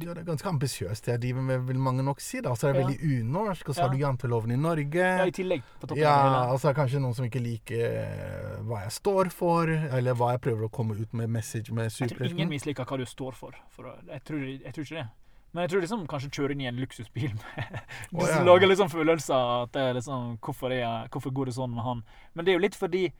Ja, 0.00 0.12
det 0.14 0.22
er 0.22 0.26
ganske 0.28 0.48
ambisiøst 0.48 1.06
det 1.06 1.20
driver 1.22 1.42
med, 1.42 1.64
vil 1.68 1.78
mange 1.78 2.02
nok 2.06 2.20
si. 2.20 2.40
da. 2.40 2.52
Så 2.54 2.68
er 2.68 2.74
Ja. 2.74 2.86
veldig 2.86 2.98
unorsk, 3.20 3.68
og 3.68 3.74
så 3.74 3.82
har 3.82 3.88
du 3.90 3.98
janteloven 3.98 4.52
i 4.52 4.56
Norge. 4.56 4.94
Ja, 4.94 5.24
i 5.26 5.30
tillegg 5.34 5.62
på 5.80 5.86
toppen 5.88 5.98
Ja, 6.02 6.14
av 6.14 6.32
det 6.32 6.52
og 6.54 6.60
så 6.60 6.68
er 6.68 6.74
det 6.74 6.80
kanskje 6.82 7.00
noen 7.02 7.14
som 7.14 7.24
ikke 7.26 7.42
liker 7.42 7.84
eh, 7.98 8.62
hva 8.62 8.82
jeg 8.84 8.92
står 8.92 9.30
for, 9.32 9.66
eller 9.68 10.14
hva 10.14 10.30
jeg 10.34 10.40
prøver 10.40 10.64
å 10.68 10.70
komme 10.70 10.94
ut 10.98 11.12
med 11.14 11.30
message 11.30 11.72
med 11.72 11.90
Jeg 11.90 12.10
tror 12.10 12.26
ingen 12.30 12.48
misliker 12.48 12.84
hva 12.84 12.98
du 12.98 13.04
står 13.06 13.32
for. 13.34 13.52
for 13.70 13.94
jeg, 14.08 14.24
tror, 14.24 14.40
jeg 14.44 14.72
tror 14.74 14.84
ikke 14.84 15.02
det. 15.02 15.08
Men 15.54 15.62
jeg 15.62 15.70
tror 15.70 15.80
liksom 15.84 16.06
kanskje 16.10 16.30
kjøre 16.34 16.50
inn 16.52 16.60
i 16.62 16.66
en 16.66 16.76
luksusbil 16.82 17.30
med 17.30 17.80
Du 18.10 18.18
oh, 18.18 18.26
ja. 18.26 18.42
lager 18.42 18.66
liksom 18.66 18.90
følelser 18.90 19.62
at 19.62 19.72
det 19.72 19.82
er 19.82 19.94
liksom 19.94 20.38
hvorfor, 20.42 20.72
er 20.74 21.06
hvorfor 21.08 21.30
går 21.30 21.46
det 21.46 21.54
sånn 21.54 21.74
med 21.74 21.84
han? 21.84 22.02
Men 22.34 22.44
det 22.44 22.50
er 22.52 22.58
jo 22.58 22.64
litt 22.66 22.74
fordi 22.74 23.12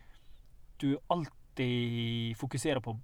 du 0.82 0.98
alltid 1.08 1.32
fokuserer 2.36 2.80
på 2.80 2.96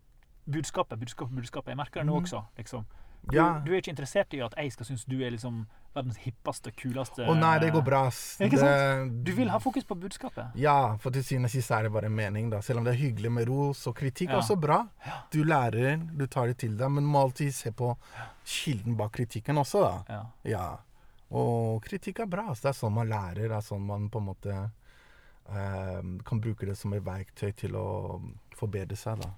budskapet, 0.51 0.99
budskapet, 0.99 1.35
budskapet. 1.37 1.69
Jeg 1.69 1.77
merker 1.77 2.01
det 2.01 2.07
nå 2.07 2.15
Mhm. 2.17 2.25
også, 2.25 2.45
liksom. 2.59 2.85
Du, 3.23 3.37
Ja. 3.37 3.59
du 3.61 3.73
er 3.73 3.77
ikke 3.83 3.91
interessert 3.95 4.33
i 4.33 4.41
at 4.41 4.55
jeg 4.57 4.73
skal 4.73 4.87
synes 4.87 5.05
du 5.05 5.21
er 5.23 5.31
liksom 5.31 5.67
verdens 5.95 6.17
hippeste, 6.17 6.73
kuleste 6.75 7.27
Å 7.27 7.37
nei, 7.39 7.59
det 7.59 7.71
går 7.73 7.83
bra. 7.85 8.09
Ikke 8.09 9.25
Du 9.25 9.33
vil 9.33 9.49
ha 9.51 9.59
fokus 9.59 9.85
på 9.85 9.95
budskapet. 10.01 10.53
Ja, 10.55 10.97
for 10.97 11.11
til 11.11 11.23
syvende 11.23 11.45
og 11.45 11.51
sist 11.51 11.71
er 11.71 11.83
det 11.83 11.93
bare 11.93 12.05
en 12.07 12.15
mening, 12.17 12.49
da. 12.51 12.61
Selv 12.61 12.79
om 12.79 12.85
det 12.85 12.95
er 12.95 12.99
hyggelig 13.11 13.31
med 13.31 13.47
ros 13.49 13.87
og 13.87 13.95
kritikk, 13.97 14.31
Ja. 14.31 14.39
også 14.39 14.59
bra. 14.59 14.89
Du 15.31 15.45
lærer, 15.45 15.99
du 16.17 16.27
tar 16.27 16.47
det 16.47 16.59
til 16.59 16.77
deg, 16.77 16.91
men 16.91 17.05
må 17.05 17.19
alltid 17.31 17.53
se 17.53 17.71
på 17.73 17.95
kilden 18.47 18.97
bak 18.97 19.13
kritikken 19.13 19.57
også, 19.59 19.81
da. 19.83 20.05
Ja. 20.09 20.27
Ja. 20.45 20.77
Og 21.31 21.83
kritikk 21.85 22.21
er 22.21 22.27
bra. 22.27 22.49
Altså. 22.49 22.63
Det 22.63 22.71
er 22.71 22.87
sånn 22.89 22.93
man 22.95 23.09
lærer. 23.09 23.35
Det 23.35 23.51
er 23.51 23.61
sånn 23.61 23.81
man 23.87 24.09
på 24.09 24.17
en 24.19 24.27
måte 24.35 24.71
kan 25.51 26.43
bruke 26.43 26.67
det 26.69 26.77
som 26.79 26.93
et 26.95 27.05
verktøy 27.05 27.51
til 27.59 27.75
å 27.79 27.87
forbedre 28.59 28.99
seg, 28.99 29.23
da. 29.25 29.33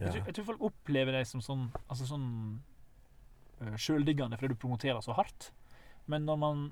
Jeg, 0.00 0.10
tror, 0.10 0.22
jeg 0.26 0.34
tror 0.36 0.46
folk 0.48 0.62
opplever 0.70 1.14
deg 1.14 1.26
som 1.28 1.38
sånn 1.38 1.68
Altså 1.86 2.02
sånn 2.08 2.24
uh, 3.60 3.76
sjøldiggende 3.78 4.34
fordi 4.40 4.56
du 4.56 4.58
promoterer 4.58 4.98
så 5.04 5.14
hardt. 5.14 5.52
Men 6.10 6.26
når 6.26 6.40
man 6.40 6.64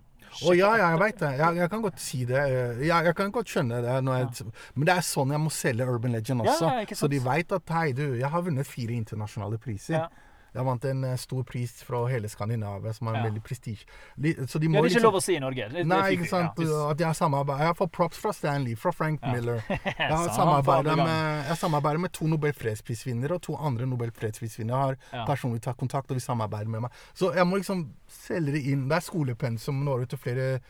Å 0.43 0.55
ja, 0.57 0.73
ja, 0.77 0.89
jeg 0.93 1.01
veit 1.01 1.21
det. 1.23 1.31
Jeg, 1.39 1.59
jeg 1.61 1.71
kan 1.73 1.85
godt 1.85 2.03
si 2.03 2.19
det. 2.29 2.43
Jeg, 2.43 2.89
jeg 2.89 3.15
kan 3.17 3.31
godt 3.33 3.53
skjønne 3.53 3.79
det. 3.85 3.95
Jeg, 3.95 4.51
Men 4.75 4.89
det 4.89 4.97
er 4.97 5.07
sånn 5.07 5.33
jeg 5.35 5.43
må 5.45 5.53
selge 5.55 5.87
Urban 5.89 6.17
Legend 6.17 6.45
også. 6.45 6.73
ja, 6.83 6.99
så 6.99 7.09
de 7.13 7.23
veit 7.25 7.55
at 7.57 7.73
hei, 7.77 7.87
du, 7.97 8.05
jeg 8.21 8.33
har 8.35 8.45
vunnet 8.45 8.69
fire 8.69 8.97
internasjonale 8.99 9.61
priser. 9.63 10.09
Ja. 10.55 10.61
Jeg 10.61 10.65
vant 10.67 10.85
en 10.85 11.05
eh, 11.05 11.17
stor 11.17 11.43
pris 11.45 11.71
fra 11.83 12.07
hele 12.09 12.29
Skandinavia, 12.29 12.93
som 12.95 13.09
er 13.09 13.15
Ja. 13.17 13.23
veldig 13.25 13.43
prestisje. 13.43 13.87
De 14.21 14.29
Ja, 14.29 14.45
det 14.45 14.53
er 14.53 14.69
ikke 14.69 14.83
liksom 14.85 15.03
lov 15.03 15.15
å 15.15 15.23
si 15.23 15.35
i 15.37 15.41
Norge. 15.41 15.69
Det, 15.73 15.87
Nei, 15.87 16.11
ikke 16.17 16.29
sant. 16.29 16.59
Ja, 16.59 16.91
At 16.91 16.99
jeg 16.99 17.07
har 17.07 17.15
samarbeid 17.15 17.59
Jeg 17.61 17.77
får 17.77 17.91
props 17.93 18.17
fra 18.19 18.33
Stanley, 18.33 18.75
fra 18.75 18.91
Frank 18.93 19.21
Ja. 19.23 19.33
Miller. 19.33 19.62
Jeg 19.69 20.11
har 20.11 20.29
Sa 20.29 20.37
samarbeidet 20.45 20.97
med, 20.97 21.47
jeg 21.49 21.57
samarbeider 21.57 21.99
med 22.01 22.12
to 22.12 22.27
Nobel 22.27 22.53
fredsprisvinnere 22.53 23.33
og 23.33 23.43
to 23.43 23.57
andre 23.57 23.87
Nobel 23.87 24.11
fredsprisvinnere. 24.11 24.77
har 24.77 24.97
Ja. 25.12 25.25
personlig 25.27 25.61
tatt 25.62 25.77
kontakt 25.79 26.11
og 26.11 26.17
vil 26.17 26.21
samarbeide 26.21 26.67
med 26.69 26.83
meg. 26.83 26.91
Så 27.15 27.35
jeg 27.35 27.45
må 27.47 27.57
liksom 27.57 27.88
selge 28.09 28.53
det 28.53 28.65
inn. 28.67 28.88
Det 28.88 28.97
er 28.97 29.01
skolepensum 29.01 29.83
når 29.85 30.03
ut 30.03 30.09
til 30.11 30.19
flere 30.19 30.61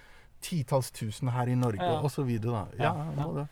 titalls 0.40 0.90
tusen 0.90 1.29
her 1.31 1.47
i 1.49 1.55
Norge, 1.55 1.79
Ja. 1.79 2.01
Da. 2.03 2.66
Ja, 2.79 2.95
Ja, 3.16 3.33
det. 3.33 3.49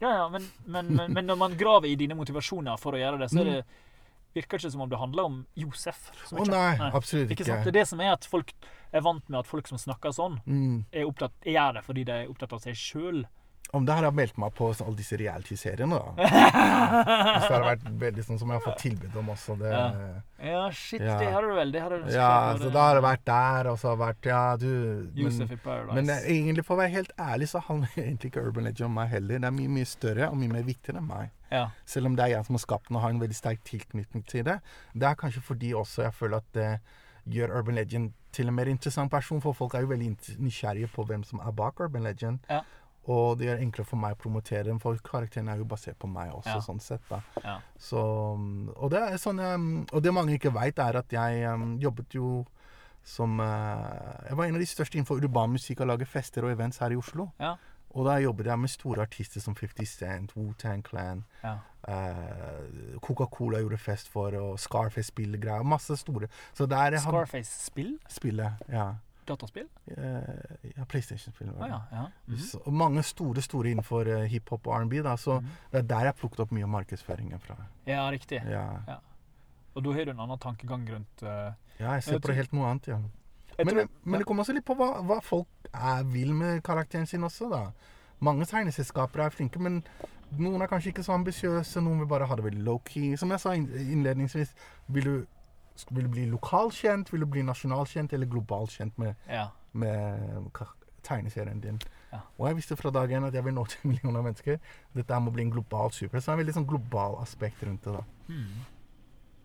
Ja, 0.00 0.10
ja, 0.18 0.28
men, 0.28 0.42
men, 0.66 1.12
men, 1.14 1.26
når 1.26 1.36
man 1.38 1.52
graver 1.56 1.86
i 1.86 1.94
dine 1.94 2.14
motivasjoner 2.14 2.76
for 2.78 2.92
å 2.92 2.98
gjøre 2.98 3.18
det, 3.20 3.30
så 3.30 3.40
er 3.40 3.44
Mm. 3.44 3.52
det, 3.54 3.64
virker 4.34 4.58
ikke 4.58 4.70
som 4.74 4.80
om 4.84 4.90
det 4.90 4.98
handler 4.98 5.28
om 5.28 5.36
Josef. 5.58 6.10
Å 6.32 6.40
oh, 6.42 6.48
nei, 6.48 6.74
absolutt 6.90 7.30
Ikke 7.30 7.44
ikke. 7.46 7.60
Det 7.64 7.72
er 7.72 7.78
det 7.78 7.86
som 7.88 8.00
er 8.02 8.12
at 8.16 8.26
folk 8.28 8.52
er 8.92 9.04
vant 9.06 9.28
med 9.30 9.38
at 9.40 9.46
folk 9.50 9.68
som 9.70 9.78
snakker 9.78 10.14
sånn, 10.14 10.40
Mm. 10.46 10.84
er 10.92 11.06
opptatt, 11.08 11.32
gjør 11.46 11.74
det 11.78 11.84
fordi 11.86 12.04
de 12.04 12.12
er 12.12 12.28
opptatt 12.30 12.52
av 12.52 12.60
seg 12.60 12.74
sjøl. 12.78 13.24
Om 13.74 13.84
det 13.88 13.94
her 13.96 14.04
har 14.06 14.12
meldt 14.14 14.36
meg 14.38 14.52
på 14.54 14.68
så- 14.74 14.86
alle 14.86 14.96
disse 14.96 15.16
reality-seriene, 15.18 15.96
da. 15.98 16.12
Hvis 17.34 17.48
det 17.48 17.54
har 17.56 17.64
vært 17.66 17.84
veldig 18.00 18.24
sånn 18.26 18.38
som 18.38 18.52
jeg 18.52 18.60
har 18.60 18.64
fått 18.64 18.78
tilbud 18.84 19.16
om 19.18 19.30
også. 19.34 19.56
Det, 19.58 19.70
Ja. 19.72 19.88
ja. 19.90 20.20
Ja, 20.44 20.70
shit, 20.70 21.00
Ja. 21.00 21.18
det 21.18 21.30
har 21.32 21.42
du 21.42 21.54
vel. 21.56 21.72
Det 21.72 21.80
har 21.82 21.90
du 21.90 22.02
så 22.04 22.70
da 22.72 22.80
har 22.88 22.94
det 23.00 23.02
vært 23.04 23.24
der, 23.24 23.70
og 23.70 23.78
så 23.78 23.88
har 23.88 23.96
det 23.96 24.04
vært 24.06 24.26
Ja, 24.30 24.56
du 24.56 25.10
Josef 25.14 25.48
Men, 25.48 25.52
i 25.52 25.56
Paradise. 25.56 25.94
men 25.94 26.10
eh, 26.10 26.20
egentlig, 26.30 26.64
for 26.64 26.76
å 26.76 26.80
være 26.82 26.90
helt 26.92 27.12
ærlig, 27.18 27.48
så 27.48 27.60
handler 27.62 27.88
egentlig 27.96 28.30
ikke 28.32 28.44
Urban 28.46 28.64
Legend 28.64 28.86
om 28.86 28.94
meg 28.94 29.08
heller. 29.08 29.38
Det 29.38 29.44
er 29.44 29.50
mye, 29.58 29.68
mye 29.68 29.86
større 29.86 30.28
og 30.30 30.36
mye 30.36 30.52
mer 30.52 30.62
viktigere 30.62 30.98
enn 31.00 31.08
meg. 31.08 31.30
ja. 31.50 31.68
Selv 31.86 32.06
om 32.06 32.16
det 32.16 32.24
er 32.24 32.36
jeg 32.36 32.44
som 32.46 32.54
har 32.54 32.60
skapt 32.60 32.88
den 32.88 32.96
og 32.96 33.02
har 33.02 33.10
en 33.10 33.20
veldig 33.20 33.34
sterk 33.38 33.64
tilknytning 33.64 34.24
til 34.26 34.44
det. 34.44 34.60
Det 34.94 35.02
er 35.08 35.14
kanskje 35.14 35.42
fordi 35.42 35.72
også 35.72 36.02
jeg 36.02 36.12
føler 36.14 36.36
at 36.36 36.52
det 36.52 36.80
gjør 37.26 37.56
Urban 37.58 37.74
Legend 37.74 38.12
til 38.32 38.48
en 38.48 38.54
mer 38.54 38.66
interessant 38.68 39.10
person, 39.10 39.40
for 39.40 39.52
folk 39.54 39.74
er 39.74 39.80
jo 39.80 39.86
veldig 39.86 40.16
nysgjerrige 40.42 40.88
på 40.92 41.06
hvem 41.06 41.22
som 41.24 41.38
er 41.40 41.52
bak 41.52 41.80
Urban 41.80 42.02
Legend. 42.02 42.40
Ja. 42.50 42.60
Og 43.06 43.36
det 43.38 43.46
gjør 43.46 43.58
det 43.58 43.64
enklere 43.66 43.84
for 43.90 44.00
meg 44.00 44.14
å 44.14 44.20
promotere 44.22 44.64
den, 44.64 44.78
for 44.80 44.96
karakteren 45.04 45.48
er 45.52 45.58
jo 45.60 45.66
basert 45.68 45.98
på 46.00 46.08
meg 46.08 46.30
også, 46.32 46.54
Ja. 46.54 46.60
sånn 46.64 46.80
sett. 46.80 47.02
da. 47.10 47.20
Ja. 47.44 47.58
Så, 47.76 48.00
og, 48.76 48.90
det 48.90 49.02
er 49.02 49.18
sånn, 49.20 49.40
um, 49.44 49.86
og 49.92 50.02
det 50.02 50.14
mange 50.14 50.38
ikke 50.38 50.52
veit, 50.54 50.78
er 50.78 50.96
at 50.96 51.12
jeg 51.12 51.44
um, 51.52 51.78
jobbet 51.78 52.14
jo 52.16 52.46
som 53.04 53.38
uh, 53.40 54.24
Jeg 54.24 54.36
var 54.38 54.46
en 54.46 54.54
av 54.56 54.60
de 54.62 54.66
største 54.66 54.96
innenfor 54.96 55.20
urban 55.20 55.52
musikk 55.52 55.82
og 55.84 55.90
lage 55.90 56.06
fester 56.08 56.46
og 56.46 56.54
events 56.54 56.78
her 56.80 56.94
i 56.94 56.96
Oslo. 56.96 57.28
Ja. 57.38 57.56
Og 57.94 58.06
da 58.08 58.16
jobbet 58.18 58.46
jeg 58.46 58.58
med 58.58 58.70
store 58.72 59.02
artister 59.04 59.40
som 59.44 59.54
50 59.54 59.86
Cent, 59.86 60.32
Wu-Tang 60.34 60.82
Clan. 60.82 61.20
Ja. 61.44 61.58
uh, 61.86 62.98
Coca-Cola 63.04 63.60
gjorde 63.60 63.78
fest 63.78 64.08
for, 64.08 64.32
og 64.34 64.58
Scarface 64.58 65.12
spiller 65.12 65.38
greier. 65.38 65.62
Masse 65.62 65.94
store. 66.00 66.26
Scarface-spill? 66.56 67.98
spillet, 68.08 68.64
ja. 68.72 68.94
Dataspill? 69.28 69.66
Eh, 69.86 70.70
ja 70.76 70.84
PlayStation-spill. 70.88 71.50
Ah, 71.58 71.68
ja. 71.68 71.80
ja. 71.92 72.06
Mm 72.26 72.34
-hmm. 72.36 72.60
Og 72.66 72.72
mange 72.72 73.02
store 73.02 73.42
store 73.42 73.70
innenfor 73.70 74.06
eh, 74.06 74.24
hiphop 74.30 74.66
og 74.66 74.80
R&B. 74.82 74.92
Så 75.02 75.16
Så 75.16 75.38
-hmm. 75.40 75.46
det 75.72 75.78
er 75.78 75.82
der 75.82 76.04
jeg 76.04 76.14
plukket 76.14 76.40
opp 76.40 76.52
mye 76.52 76.62
av 76.62 76.68
markedsføringen 76.68 77.40
fra. 77.40 77.56
ja, 77.86 78.10
riktig. 78.10 78.42
Ja, 78.46 78.98
Og 79.74 79.84
da 79.84 79.92
har 79.92 80.04
du 80.04 80.10
en 80.10 80.20
annen 80.20 80.38
tankegang 80.38 80.90
rundt 80.90 81.22
uh, 81.22 81.52
ja 81.80 81.92
jeg 81.92 82.02
ser 82.02 82.12
Jeg 82.12 82.22
på 82.22 82.28
det 82.28 82.36
helt 82.36 82.52
noe 82.52 82.66
annet, 82.70 82.88
ja. 82.88 82.98
Men, 83.58 83.68
tror- 83.68 83.88
men 84.04 84.20
det 84.20 84.26
kommer 84.26 84.42
også 84.42 84.52
litt 84.52 84.64
på 84.64 84.74
hva, 84.74 85.02
hva 85.02 85.20
folk 85.22 85.46
er, 85.72 86.04
vil 86.04 86.34
med 86.34 86.62
karakteren 86.62 87.06
sin 87.06 87.24
også, 87.24 87.50
da. 87.50 87.70
Mange 88.20 88.44
tegneselskaper 88.44 89.20
er 89.20 89.30
flinke, 89.34 89.58
men 89.58 89.82
noen 90.38 90.62
er 90.62 90.70
kanskje 90.70 90.92
ikke 90.92 91.02
så 91.02 91.12
ambisiøse. 91.12 91.80
Noen 91.80 91.98
vil 92.02 92.08
bare 92.10 92.26
ha 92.26 92.36
det 92.38 92.44
veldig 92.44 92.62
low-key. 92.66 93.16
Som 93.20 93.30
jeg 93.34 93.40
sa 93.42 93.54
innledningsvis, 93.54 94.54
vil 94.88 95.04
du, 95.04 95.26
vil 95.90 96.06
du 96.06 96.12
bli 96.12 96.24
lokalkjent, 96.30 97.10
vil 97.12 97.24
du 97.24 97.26
bli 97.26 97.42
nasjonalkjent 97.46 98.12
eller 98.14 98.30
globalkjent 98.30 98.98
med, 98.98 99.14
Ja. 99.28 99.48
med 99.72 100.50
tegneserien 101.02 101.60
din? 101.60 101.80
Ja. 102.12 102.20
Og 102.38 102.46
jeg 102.48 102.56
visste 102.60 102.76
fra 102.76 102.90
dag 102.94 103.10
én 103.10 103.26
at 103.26 103.34
jeg 103.34 103.44
vil 103.44 103.54
nå 103.54 103.64
til 103.72 103.90
millioner 103.90 104.20
av 104.20 104.28
mennesker. 104.28 104.58
Dette 104.94 105.20
må 105.20 105.32
bli 105.34 105.42
en 105.42 105.50
global 105.50 105.90
super. 105.92 106.20
Så 106.20 106.30
det 106.30 106.32
er 106.32 106.38
en 106.38 106.42
veldig 106.44 106.56
sånn 106.60 106.70
global 106.70 107.18
aspekt 107.22 107.62
rundt 107.66 107.84
det. 107.84 107.92
da. 107.92 108.04
Mm. 108.28 108.44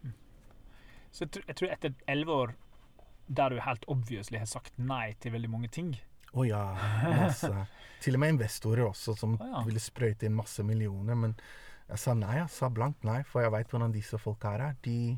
Mm. 0.03 0.13
Så 1.11 1.25
jeg 1.25 1.31
tror, 1.31 1.47
jeg 1.47 1.55
tror 1.55 1.73
etter 1.75 1.95
elleve 2.07 2.37
år 2.43 2.55
der 3.29 3.49
du 3.53 3.59
helt 3.61 3.83
obviously 3.87 4.39
har 4.41 4.49
sagt 4.49 4.77
nei 4.81 5.13
til 5.21 5.35
veldig 5.35 5.49
mange 5.53 5.67
ting 5.69 5.91
Å 6.33 6.45
ja, 6.45 6.63
masse. 7.05 7.49
Til 8.03 8.15
og 8.15 8.21
med 8.21 8.35
investorer 8.35 8.85
også, 8.85 9.15
som 9.17 9.33
oh, 9.35 9.47
ja. 9.49 9.61
ville 9.65 9.81
sprøyte 9.81 10.27
inn 10.27 10.35
masse 10.37 10.63
millioner. 10.63 11.17
Men 11.17 11.33
jeg 11.89 11.99
sa 11.99 12.13
nei, 12.13 12.35
jeg 12.37 12.51
sa 12.53 12.69
blankt 12.69 13.03
nei, 13.03 13.23
for 13.25 13.41
jeg 13.41 13.51
veit 13.51 13.73
hvordan 13.73 13.91
disse 13.95 14.17
folka 14.21 14.53
her 14.53 14.63
er. 14.69 14.75
De 14.85 15.17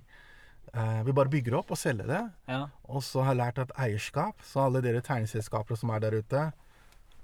eh, 0.74 1.04
vi 1.08 1.12
bare 1.18 1.30
bygger 1.34 1.56
opp 1.60 1.72
og 1.72 1.78
selger 1.78 2.08
det. 2.08 2.22
Ja. 2.48 2.66
Og 2.90 3.04
så 3.04 3.24
har 3.26 3.34
jeg 3.36 3.42
lært 3.44 3.60
at 3.66 3.72
eierskap, 3.78 4.42
så 4.44 4.66
alle 4.68 4.82
dere 4.86 5.02
tegneselskaper 5.06 5.76
som 5.80 5.90
er 5.96 6.00
der 6.08 6.20
ute 6.22 6.52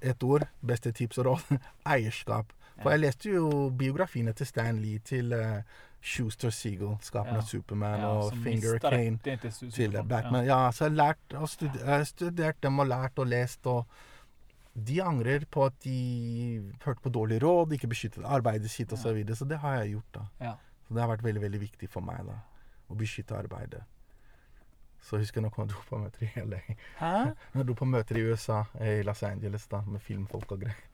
Ett 0.00 0.22
ord, 0.22 0.44
beste 0.62 0.92
tips 0.94 1.18
og 1.18 1.24
råd 1.26 1.56
eierskap. 1.94 2.52
For 2.78 2.92
jeg 2.94 3.00
leste 3.02 3.32
jo 3.32 3.48
biografiene 3.74 4.30
til 4.38 4.46
Stan 4.46 4.76
Lee, 4.78 5.00
til 5.02 5.32
uh, 5.34 5.64
Schuster 5.98 6.52
Seagull, 6.54 6.92
skaperen 7.02 7.34
Ja. 7.34 7.40
av 7.42 7.48
Superman, 7.50 8.04
ja, 8.04 8.10
og 8.20 8.36
Finger 8.44 8.78
Kane 8.78 9.18
til 9.74 9.96
Batman. 10.06 10.44
Ja, 10.46 10.60
så 10.70 10.84
jeg 10.86 10.92
har 10.92 11.00
lært 11.00 11.34
og 11.40 11.48
studert, 11.50 12.06
studert 12.06 12.60
dem 12.62 12.78
og 12.78 12.86
lært 12.86 13.18
og 13.18 13.26
lest, 13.26 13.66
og 13.66 13.90
de 14.78 15.00
angrer 15.02 15.42
på 15.50 15.64
at 15.66 15.74
de 15.82 15.96
hørte 16.84 17.02
på 17.02 17.10
dårlig 17.10 17.40
råd, 17.42 17.74
ikke 17.74 17.90
beskyttet 17.90 18.22
arbeidet 18.22 18.70
sitt 18.70 18.92
osv. 18.94 19.02
Så, 19.02 19.14
videre, 19.18 19.34
så 19.40 19.44
det 19.50 19.58
har 19.58 19.80
jeg 19.80 19.96
gjort, 19.96 20.12
da. 20.14 20.22
Ja. 20.46 20.54
Så 20.86 20.94
det 20.94 21.02
har 21.02 21.10
vært 21.10 21.26
veldig 21.26 21.42
veldig 21.42 21.60
viktig 21.66 21.90
for 21.90 22.06
meg 22.06 22.22
da, 22.30 22.38
å 22.88 22.96
beskytte 22.98 23.36
arbeidet. 23.36 23.82
Så 25.00 25.16
jeg 25.16 25.26
husker 25.28 25.44
når 25.44 25.54
jeg 25.56 25.70
dro 25.70 25.82
på 25.88 25.98
møter 26.02 26.26
i 26.26 26.44
LA. 26.44 26.58
Hæ? 26.98 27.12
Når 27.52 27.60
jeg 27.60 27.66
dro 27.68 27.74
på 27.78 27.86
møter 27.88 28.18
i 28.18 28.24
USA, 28.28 28.62
i 28.82 29.02
Los 29.06 29.22
Angeles, 29.22 29.66
da, 29.70 29.80
med 29.86 30.02
filmfolk 30.02 30.52
og 30.56 30.64
greier. 30.64 30.84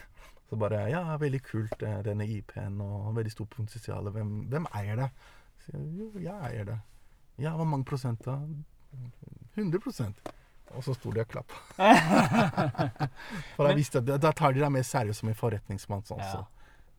Så 0.50 0.58
bare 0.60 0.82
Ja, 0.90 1.04
veldig 1.16 1.40
kult, 1.46 1.82
eh, 1.82 2.00
denne 2.04 2.26
IP-en, 2.28 2.80
og 2.84 3.14
veldig 3.16 3.32
stort 3.32 3.54
potensial. 3.54 4.10
Hvem, 4.12 4.34
hvem 4.52 4.66
eier 4.76 4.98
det? 5.04 5.08
Så 5.62 5.76
jeg, 5.76 5.86
jo, 6.00 6.10
jeg 6.20 6.50
eier 6.50 6.68
det. 6.72 6.78
Ja, 7.40 7.54
hvor 7.56 7.64
mange 7.64 7.86
prosent 7.88 8.24
da? 8.26 8.40
100 9.54 9.80
Og 10.74 10.84
så 10.84 10.94
sto 10.94 11.12
de 11.12 11.20
og 11.22 11.28
klappa. 11.28 11.54
For 13.56 13.68
jeg 13.70 13.76
visste 13.78 14.02
at 14.02 14.10
da- 14.20 14.32
tar 14.32 14.52
de 14.52 14.60
deg 14.60 14.72
mer 14.72 14.84
seriøst 14.84 15.20
som 15.22 15.30
en 15.30 15.38
forretningsmann. 15.38 16.04
Sånn, 16.08 16.20
så. 16.32 16.44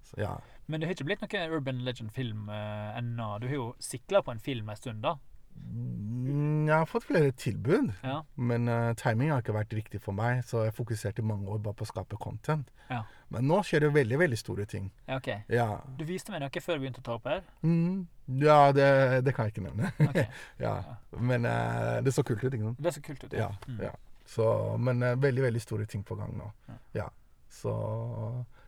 så 0.09 0.21
ja. 0.21 0.33
Men 0.67 0.79
det 0.79 0.87
har 0.87 0.95
ikke 0.95 1.05
blitt 1.09 1.21
noen 1.25 1.51
Urban 1.57 1.81
Legend-film 1.83 2.47
uh, 2.49 2.97
ennå. 2.97 3.33
Du 3.43 3.47
har 3.49 3.55
jo 3.57 3.69
sikla 3.83 4.21
på 4.23 4.31
en 4.31 4.39
film 4.39 4.69
en 4.71 4.79
stund, 4.79 5.01
da. 5.03 5.17
Mm, 5.53 6.67
Jeg 6.67 6.77
har 6.77 6.85
fått 6.89 7.03
flere 7.03 7.31
tilbud. 7.37 7.91
Ja. 8.03 8.21
Men 8.35 8.69
uh, 8.71 8.93
timing 8.97 9.29
har 9.33 9.43
ikke 9.43 9.53
vært 9.57 9.73
riktig 9.75 9.99
for 10.01 10.15
meg, 10.17 10.39
så 10.47 10.63
jeg 10.67 10.73
fokuserte 10.77 11.21
i 11.21 11.27
mange 11.27 11.49
år 11.51 11.59
bare 11.65 11.75
på 11.77 11.85
å 11.85 11.89
skape 11.91 12.17
content. 12.21 12.71
Ja. 12.89 13.01
Men 13.33 13.47
nå 13.49 13.59
skjer 13.67 13.83
det 13.85 13.91
veldig, 13.95 14.17
veldig 14.23 14.39
store 14.39 14.65
ting. 14.69 14.87
ja, 15.07 15.17
OK. 15.19 15.29
Ja, 15.51 15.67
Du 15.99 16.05
viste 16.07 16.31
meg 16.33 16.41
noe 16.45 16.63
før 16.63 16.79
vi 16.79 16.85
begynte 16.85 17.03
å 17.03 17.07
ta 17.09 17.17
opp 17.19 17.27
her. 17.29 17.43
mm, 17.61 18.07
ja 18.39 18.71
det, 18.71 18.87
det 19.27 19.33
kan 19.35 19.45
jeg 19.49 19.57
ikke 19.57 19.65
nevne. 19.67 19.91
Ok. 20.07 20.21
ja. 20.65 20.73
Men 21.19 21.45
uh, 21.45 21.99
det 22.05 22.15
så 22.15 22.23
kult 22.23 22.43
ut, 22.43 22.53
ikke 22.53 22.69
sant? 22.71 22.79
Det 22.79 22.91
er 22.93 22.97
så 22.97 23.05
kult 23.09 23.23
ut. 23.27 23.33
Ja. 23.37 23.51
Mm. 23.67 23.83
ja. 23.89 23.93
Så, 24.25 24.47
men 24.79 25.03
uh, 25.03 25.13
veldig, 25.19 25.43
veldig 25.49 25.61
store 25.61 25.85
ting 25.91 26.03
på 26.07 26.15
gang 26.15 26.31
nå. 26.39 26.47
Ja. 26.95 27.09
Så, 27.51 27.73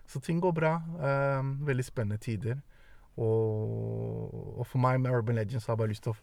så 0.08 0.22
ting 0.22 0.40
går 0.44 0.54
bra. 0.54 0.74
Um, 1.00 1.56
veldig 1.66 1.86
spennende 1.86 2.22
tider. 2.22 2.62
Og, 3.18 4.60
og 4.60 4.66
for 4.68 4.82
meg 4.84 5.00
med 5.02 5.12
Urban 5.16 5.36
Legends 5.40 5.66
har 5.66 5.76
jeg 5.76 5.82
bare 5.84 5.94
lyst 5.94 6.04
til 6.08 6.16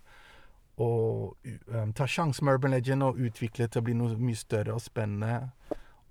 å 0.82 0.88
um, 1.32 1.92
ta 1.96 2.06
sjansen 2.08 2.46
med 2.46 2.58
Urban 2.58 2.74
Legend 2.76 3.04
og 3.06 3.20
utvikle 3.20 3.66
det 3.66 3.74
til 3.74 3.82
å 3.82 3.86
bli 3.86 3.94
noe 3.96 4.16
mye 4.20 4.38
større 4.38 4.76
og 4.76 4.84
spennende. 4.84 5.52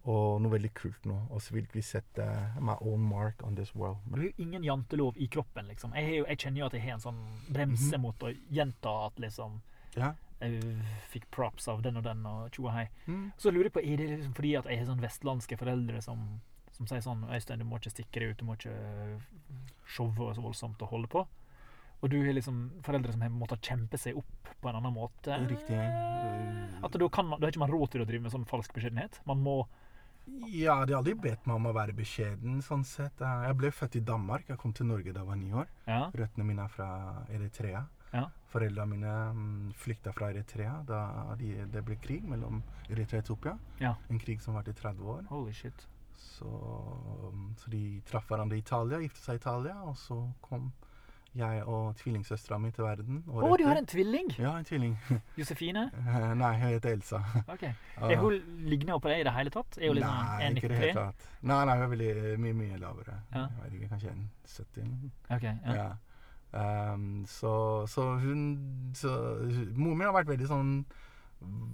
Og 0.01 0.39
noe 0.41 0.49
veldig 0.55 0.71
kult 0.73 1.03
nå. 1.05 1.13
Og 1.29 1.43
så 1.45 1.53
vil 1.53 1.67
vi 1.69 1.83
sette 1.85 2.25
my 2.57 2.73
own 2.81 3.03
mark 3.05 3.43
on 3.45 3.53
this 3.55 3.69
world. 3.77 4.01
Du 4.09 4.17
har 4.17 4.31
jo 4.31 4.33
ingen 4.41 4.63
jantelov 4.65 5.17
i 5.21 5.27
kroppen, 5.29 5.67
liksom. 5.69 5.93
Jeg, 5.93 6.15
jo, 6.17 6.25
jeg 6.25 6.41
kjenner 6.41 6.63
jo 6.63 6.69
at 6.71 6.77
jeg 6.77 6.85
har 6.87 6.95
en 6.97 7.03
sånn 7.03 7.19
bremse 7.53 7.99
mot 8.01 8.25
å 8.25 8.31
gjenta 8.49 8.95
at 9.05 9.21
liksom 9.21 9.59
Ja. 9.93 10.13
jeg 10.41 10.61
fikk 11.11 11.27
props 11.29 11.67
av 11.69 11.83
den 11.85 11.99
og 12.01 12.03
den 12.07 12.25
og 12.25 12.49
tjo 12.55 12.65
og 12.65 12.73
hei. 12.73 12.87
Mm. 13.05 13.27
Så 13.37 13.53
lurer 13.53 13.69
jeg 13.69 13.75
på, 13.75 13.83
er 13.85 14.01
det 14.01 14.07
liksom 14.15 14.33
fordi 14.39 14.55
at 14.57 14.71
jeg 14.71 14.79
har 14.81 14.89
sånn 14.89 15.05
vestlandske 15.05 15.57
foreldre 15.61 16.01
som, 16.01 16.23
som 16.71 16.87
sier 16.87 17.01
sånn 17.03 17.25
Øystein, 17.29 17.59
du 17.59 17.65
må 17.67 17.77
ikke 17.81 17.91
stikke 17.93 18.19
deg 18.23 18.31
ut, 18.33 18.39
du 18.41 18.45
må 18.47 18.55
ikke 18.57 18.73
showe 19.85 20.33
så 20.35 20.43
voldsomt 20.43 20.81
og 20.85 20.93
holde 20.95 21.09
på. 21.11 21.25
Og 22.01 22.09
du 22.09 22.17
har 22.25 22.33
liksom 22.33 22.63
foreldre 22.81 23.13
som 23.13 23.21
har 23.21 23.29
måttet 23.29 23.61
kjempe 23.67 23.97
seg 24.01 24.17
opp 24.17 24.49
på 24.61 24.69
en 24.71 24.79
annen 24.79 24.95
måte. 24.95 25.35
Riktig. 25.49 25.77
At 26.81 26.95
da, 26.97 27.09
kan 27.13 27.27
man, 27.29 27.37
da 27.39 27.45
har 27.45 27.53
ikke 27.53 27.61
man 27.61 27.73
råd 27.73 27.91
til 27.93 28.01
å 28.01 28.07
drive 28.09 28.25
med 28.25 28.33
sånn 28.33 28.47
falsk 28.49 28.73
beskjedenhet. 28.73 29.19
Man 29.29 29.43
må 29.45 29.59
Ja, 30.49 30.79
de 30.85 30.93
har 30.93 30.99
aldri 31.01 31.13
bedt 31.17 31.45
meg 31.49 31.57
om 31.57 31.65
å 31.69 31.73
være 31.75 31.93
beskjeden, 31.97 32.59
sånn 32.65 32.83
sett. 32.85 33.21
Eh, 33.21 33.45
Jeg 33.49 33.57
ble 33.57 33.71
født 33.73 33.95
i 33.97 34.03
Danmark. 34.05 34.47
Jeg 34.49 34.57
kom 34.61 34.73
til 34.73 34.85
Norge 34.89 35.13
da 35.13 35.21
jeg 35.21 35.27
var 35.29 35.35
ni 35.39 35.51
år. 35.53 35.69
Ja. 35.87 36.03
Røttene 36.13 36.45
mine 36.45 36.65
er 36.65 36.73
fra 36.73 36.89
Eritrea. 37.29 37.83
Ja. 38.13 38.25
Foreldrene 38.51 38.89
mine 38.91 39.13
mm, 39.33 39.71
flykta 39.79 40.11
fra 40.13 40.29
Eritrea 40.33 40.81
da 40.87 41.01
de, 41.39 41.53
det 41.71 41.83
ble 41.87 41.95
krig 42.01 42.25
mellom 42.27 42.61
Eritrea 42.89 43.21
og 43.21 43.25
Etiopia. 43.25 43.57
Ja. 43.79 43.93
En 44.09 44.19
krig 44.19 44.41
som 44.41 44.57
varte 44.57 44.73
i 44.73 44.77
30 44.77 45.05
år. 45.15 45.23
Holy 45.29 45.53
shit. 45.53 45.85
Så, 46.21 46.51
mm, 47.33 47.49
så 47.57 47.73
de 47.73 47.81
traff 48.09 48.29
hverandre 48.29 48.57
i 48.57 48.63
Italia, 48.63 49.01
giftet 49.01 49.25
seg 49.25 49.37
i 49.37 49.41
Italia, 49.41 49.75
og 49.85 49.97
så 49.99 50.17
kom 50.41 50.71
jeg 51.37 51.63
og 51.63 51.95
tvillingsøstera 51.95 52.57
mi 52.59 52.71
til 52.75 52.83
verden. 52.83 53.21
Å, 53.29 53.37
oh, 53.39 53.53
du 53.59 53.63
har 53.63 53.79
en 53.79 53.87
tvilling! 53.87 54.33
Ja, 54.35 54.57
en 54.59 54.67
tvilling. 54.67 54.97
Josefine? 55.39 55.85
Eh, 56.01 56.25
Nei, 56.35 56.51
hun 56.59 56.73
heter 56.73 56.95
Elsa. 56.97 57.21
Ok. 57.45 57.63
Er 58.09 58.17
hun 58.19 58.35
lignende 58.67 58.99
på 58.99 59.11
deg 59.11 59.23
i 59.23 59.27
det 59.27 59.35
hele 59.37 59.53
tatt? 59.53 59.77
Er 59.79 59.93
hun 59.93 59.99
liksom 59.99 60.17
Nei, 60.17 60.49
ikke 60.51 60.67
i 60.67 60.73
det 60.73 60.79
hele 60.81 60.91
1,93? 60.91 60.97
tatt. 60.99 61.27
Nei, 61.41 61.59
nei, 61.69 61.75
hun 61.77 61.85
er 61.85 61.93
veldig 61.93 62.39
mye, 62.43 62.57
mye 62.63 62.79
lavere. 62.81 63.19
Ja. 63.31 63.45
Jeg 63.45 63.63
vet 63.63 63.77
ikke, 63.79 63.91
kanskje 63.93 64.15
1,70 64.15 64.81
eller 64.81 64.97
noe. 64.97 65.13
Ok, 65.37 65.47
ja. 65.47 65.77
Ja. 65.79 65.91
Um, 66.51 67.05
så, 67.31 67.53
så 67.87 68.09
hun 68.19 68.41
så, 68.93 69.13
Moren 69.71 70.01
min 70.01 70.09
har 70.09 70.17
vært 70.17 70.33
veldig 70.33 70.49
sånn 70.49 70.73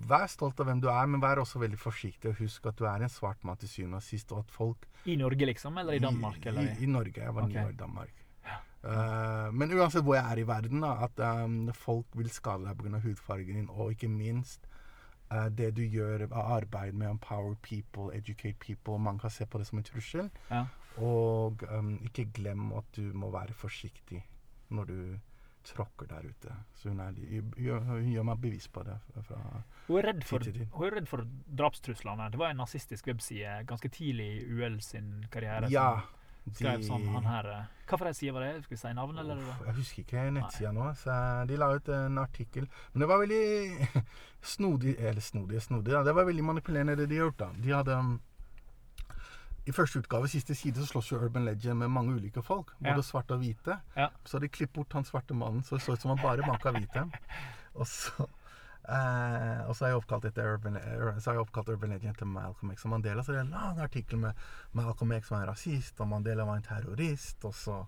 Vær 0.07 0.29
stolt 0.31 0.59
av 0.63 0.69
hvem 0.69 0.79
du 0.83 0.87
er, 0.91 1.09
men 1.11 1.21
vær 1.23 1.41
også 1.41 1.59
veldig 1.59 1.79
forsiktig. 1.79 2.31
Og 2.31 2.39
husk 2.39 2.69
at 2.69 2.77
du 2.79 2.85
er 2.87 3.03
en 3.03 3.11
svart 3.11 3.43
mann 3.47 3.59
til 3.59 3.71
syvende 3.71 3.99
og 3.99 4.05
sist, 4.05 4.31
og 4.31 4.45
at 4.45 4.53
folk 4.55 4.87
I 5.05 5.17
Norge, 5.19 5.49
liksom? 5.49 5.77
Eller 5.81 5.99
i 5.99 6.03
Danmark? 6.03 6.39
Eller? 6.45 6.71
i, 6.77 6.85
i 6.85 6.89
Norge. 6.91 7.19
Jeg 7.19 7.35
var 7.35 7.43
okay. 7.43 7.57
ni 7.57 7.65
år 7.65 7.75
i 7.75 7.81
Danmark. 7.81 8.23
Uh, 8.87 9.49
men 9.51 9.73
uansett 9.73 10.05
hvor 10.05 10.15
jeg 10.15 10.23
er 10.23 10.39
i 10.39 10.47
verden, 10.47 10.83
da, 10.85 10.93
at 11.07 11.19
um, 11.43 11.71
folk 11.75 12.13
vil 12.15 12.29
skade 12.31 12.63
deg 12.63 12.77
pga. 12.79 13.01
hudfargen 13.03 13.57
din, 13.57 13.69
og 13.73 13.91
ikke 13.91 14.07
minst 14.07 14.67
uh, 15.33 15.49
det 15.49 15.73
du 15.75 15.81
gjør 15.83 16.27
av 16.29 16.53
arbeid 16.59 16.95
med 16.95 17.09
empower 17.09 17.57
people, 17.65 18.13
educate 18.15 18.55
people 18.63 18.99
Man 18.99 19.19
kan 19.19 19.33
se 19.33 19.45
på 19.45 19.57
det 19.57 19.67
som 19.67 19.81
en 19.81 19.87
trussel. 19.87 20.29
Ja. 20.51 20.65
Og 21.03 21.65
um, 21.73 21.97
ikke 22.05 22.29
glem 22.33 22.71
at 22.77 22.85
du 22.95 23.11
må 23.13 23.31
være 23.33 23.53
forsiktig 23.53 24.23
når 24.69 24.85
du 24.85 24.99
tråkker 25.69 26.07
der 26.11 26.25
ute. 26.29 26.55
Så 26.75 26.89
hun, 26.89 26.99
er, 27.03 27.13
hun 27.87 28.11
gjør 28.11 28.27
meg 28.29 28.41
bevis 28.43 28.67
på 28.71 28.83
det. 28.87 28.97
Fra, 29.27 29.39
Hun 29.87 29.97
er 30.01 30.07
redd 30.11 30.23
for, 30.27 30.39
Tid 30.45 30.53
tid. 30.59 30.67
hun 30.73 30.87
er 30.87 30.95
redd 30.99 31.07
for 31.09 31.23
drapstruslene. 31.61 32.29
Det 32.33 32.39
var 32.41 32.53
en 32.53 32.61
nazistisk 32.63 33.07
webside 33.07 33.63
ganske 33.69 33.89
tidlig 33.89 34.29
i 34.41 34.45
UL 34.57 34.79
sin 34.81 35.25
karriere 35.33 35.69
ja. 35.73 35.89
som 36.45 36.53
skrev 36.55 36.83
sånn 36.87 37.07
han 37.11 37.25
her 37.27 37.49
eh, 37.51 37.65
Hva 37.89 37.97
for 37.99 38.07
ei 38.07 38.15
side 38.15 38.31
var 38.35 38.45
det? 38.45 38.53
Skal 38.63 38.75
vi 38.77 38.81
si 38.81 38.93
navn, 38.95 39.17
eller? 39.19 39.41
Uff, 39.43 39.65
Jeg 39.67 39.75
husker 39.81 40.03
ikke 40.05 40.23
nettsida 40.37 40.71
nå. 40.75 40.87
Så 40.99 41.17
de 41.49 41.57
la 41.59 41.71
ut 41.75 41.89
en 41.95 42.17
artikkel. 42.23 42.69
Men 42.93 43.03
det 43.03 43.09
var 43.11 43.21
veldig 43.23 43.89
snodig 44.55 44.95
Eller 44.99 45.21
snodig, 45.21 45.61
snodig. 45.65 45.91
ja. 45.95 46.03
Det 46.03 46.13
var 46.15 46.25
veldig 46.29 46.43
manipulerende, 46.53 46.95
det 46.95 47.09
de 47.11 47.19
gjort. 47.21 47.37
da. 47.39 47.49
De 47.57 47.73
hadde 47.75 47.99
um, 47.99 48.17
I 49.67 49.73
første 49.75 49.99
utgave, 49.99 50.29
siste 50.31 50.55
side, 50.55 50.79
så 50.79 50.87
slåss 50.87 51.11
jo 51.11 51.17
Urban 51.19 51.43
Legend 51.45 51.81
med 51.81 51.91
mange 51.91 52.13
ulike 52.15 52.41
folk. 52.43 52.71
Både 52.79 52.95
Ja. 53.01 53.03
svarte 53.03 53.35
og 53.35 53.41
hvite. 53.43 53.79
Ja. 53.97 54.09
Så 54.25 54.39
de 54.39 54.47
klippet 54.47 54.73
bort 54.79 54.93
han 54.93 55.03
svarte 55.03 55.35
mannen, 55.35 55.63
så 55.63 55.75
det 55.75 55.83
så 55.83 55.93
ut 55.93 56.01
som 56.01 56.13
han 56.15 56.23
bare 56.23 56.45
banka 56.47 56.71
hvite. 56.71 57.03
Og 57.75 57.85
så 57.85 58.25
eh, 58.89 59.67
og 59.67 59.75
så 59.75 59.83
har 59.85 59.91
jeg 59.91 59.99
oppkalt 59.99 60.25
etter 60.25 60.53
Urban, 60.53 60.77
så 61.19 61.29
er 61.29 61.35
jeg 61.35 61.43
oppkalt 61.43 61.69
Urban 61.69 61.91
Legend 61.91 62.13
etter 62.15 62.25
Malcolm 62.25 62.71
X 62.71 62.85
og 62.87 62.93
Mandela. 62.95 63.23
Så 63.23 63.33
det 63.35 63.41
er 63.41 63.45
en 63.45 63.51
lang 63.51 63.81
artikkel 63.83 64.17
med 64.21 64.33
Malcolm 64.73 65.11
X 65.19 65.29
var 65.31 65.43
en 65.43 65.49
rasist, 65.51 65.99
og 66.01 66.07
Mandela 66.07 66.45
var 66.47 66.55
en 66.61 66.63
terrorist. 66.65 67.43
Og 67.45 67.53
så 67.53 67.81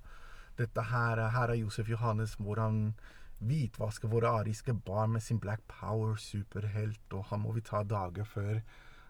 dette 0.59 0.83
her, 0.91 1.23
her 1.31 1.47
er 1.53 1.61
Josef 1.61 1.89
Johannes, 1.89 2.35
hvor 2.35 2.59
han 2.59 2.93
hvitvasker 3.39 4.11
våre 4.11 4.33
ariske 4.41 4.73
barn 4.85 5.13
med 5.15 5.23
sin 5.23 5.39
Black 5.39 5.61
Power, 5.71 6.15
superhelt, 6.19 7.13
og 7.15 7.23
han 7.31 7.39
må 7.45 7.53
vi 7.55 7.61
ta 7.63 7.83
dager 7.87 8.27
før 8.27 8.59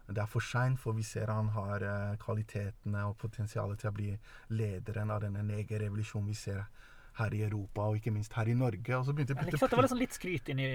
det 0.10 0.22
er 0.24 0.30
for 0.30 0.44
seint, 0.44 0.80
for 0.82 0.98
vi 0.98 1.06
ser 1.06 1.32
han 1.32 1.52
har 1.56 1.86
eh, 1.86 2.18
kvalitetene 2.22 3.06
og 3.10 3.18
potensialet 3.22 3.82
til 3.82 3.92
å 3.92 3.96
bli 3.96 4.12
lederen 4.58 5.12
av 5.14 5.24
denne 5.26 5.44
negerrevolusjonen 5.46 6.30
vi 6.30 6.38
ser 6.38 6.64
her 7.20 7.34
i 7.36 7.42
Europa, 7.44 7.88
og 7.90 8.00
ikke 8.00 8.14
minst 8.16 8.34
her 8.38 8.48
i 8.48 8.56
Norge. 8.56 8.96
Og 8.96 9.06
så 9.06 9.14
begynte 9.16 9.34
jeg 9.34 9.40
å 9.40 9.44
putte 9.44 9.70
det 9.70 9.80
var 9.80 9.88
liksom 9.88 10.02
litt 10.02 10.16
skryt 10.16 10.52
inni 10.54 10.68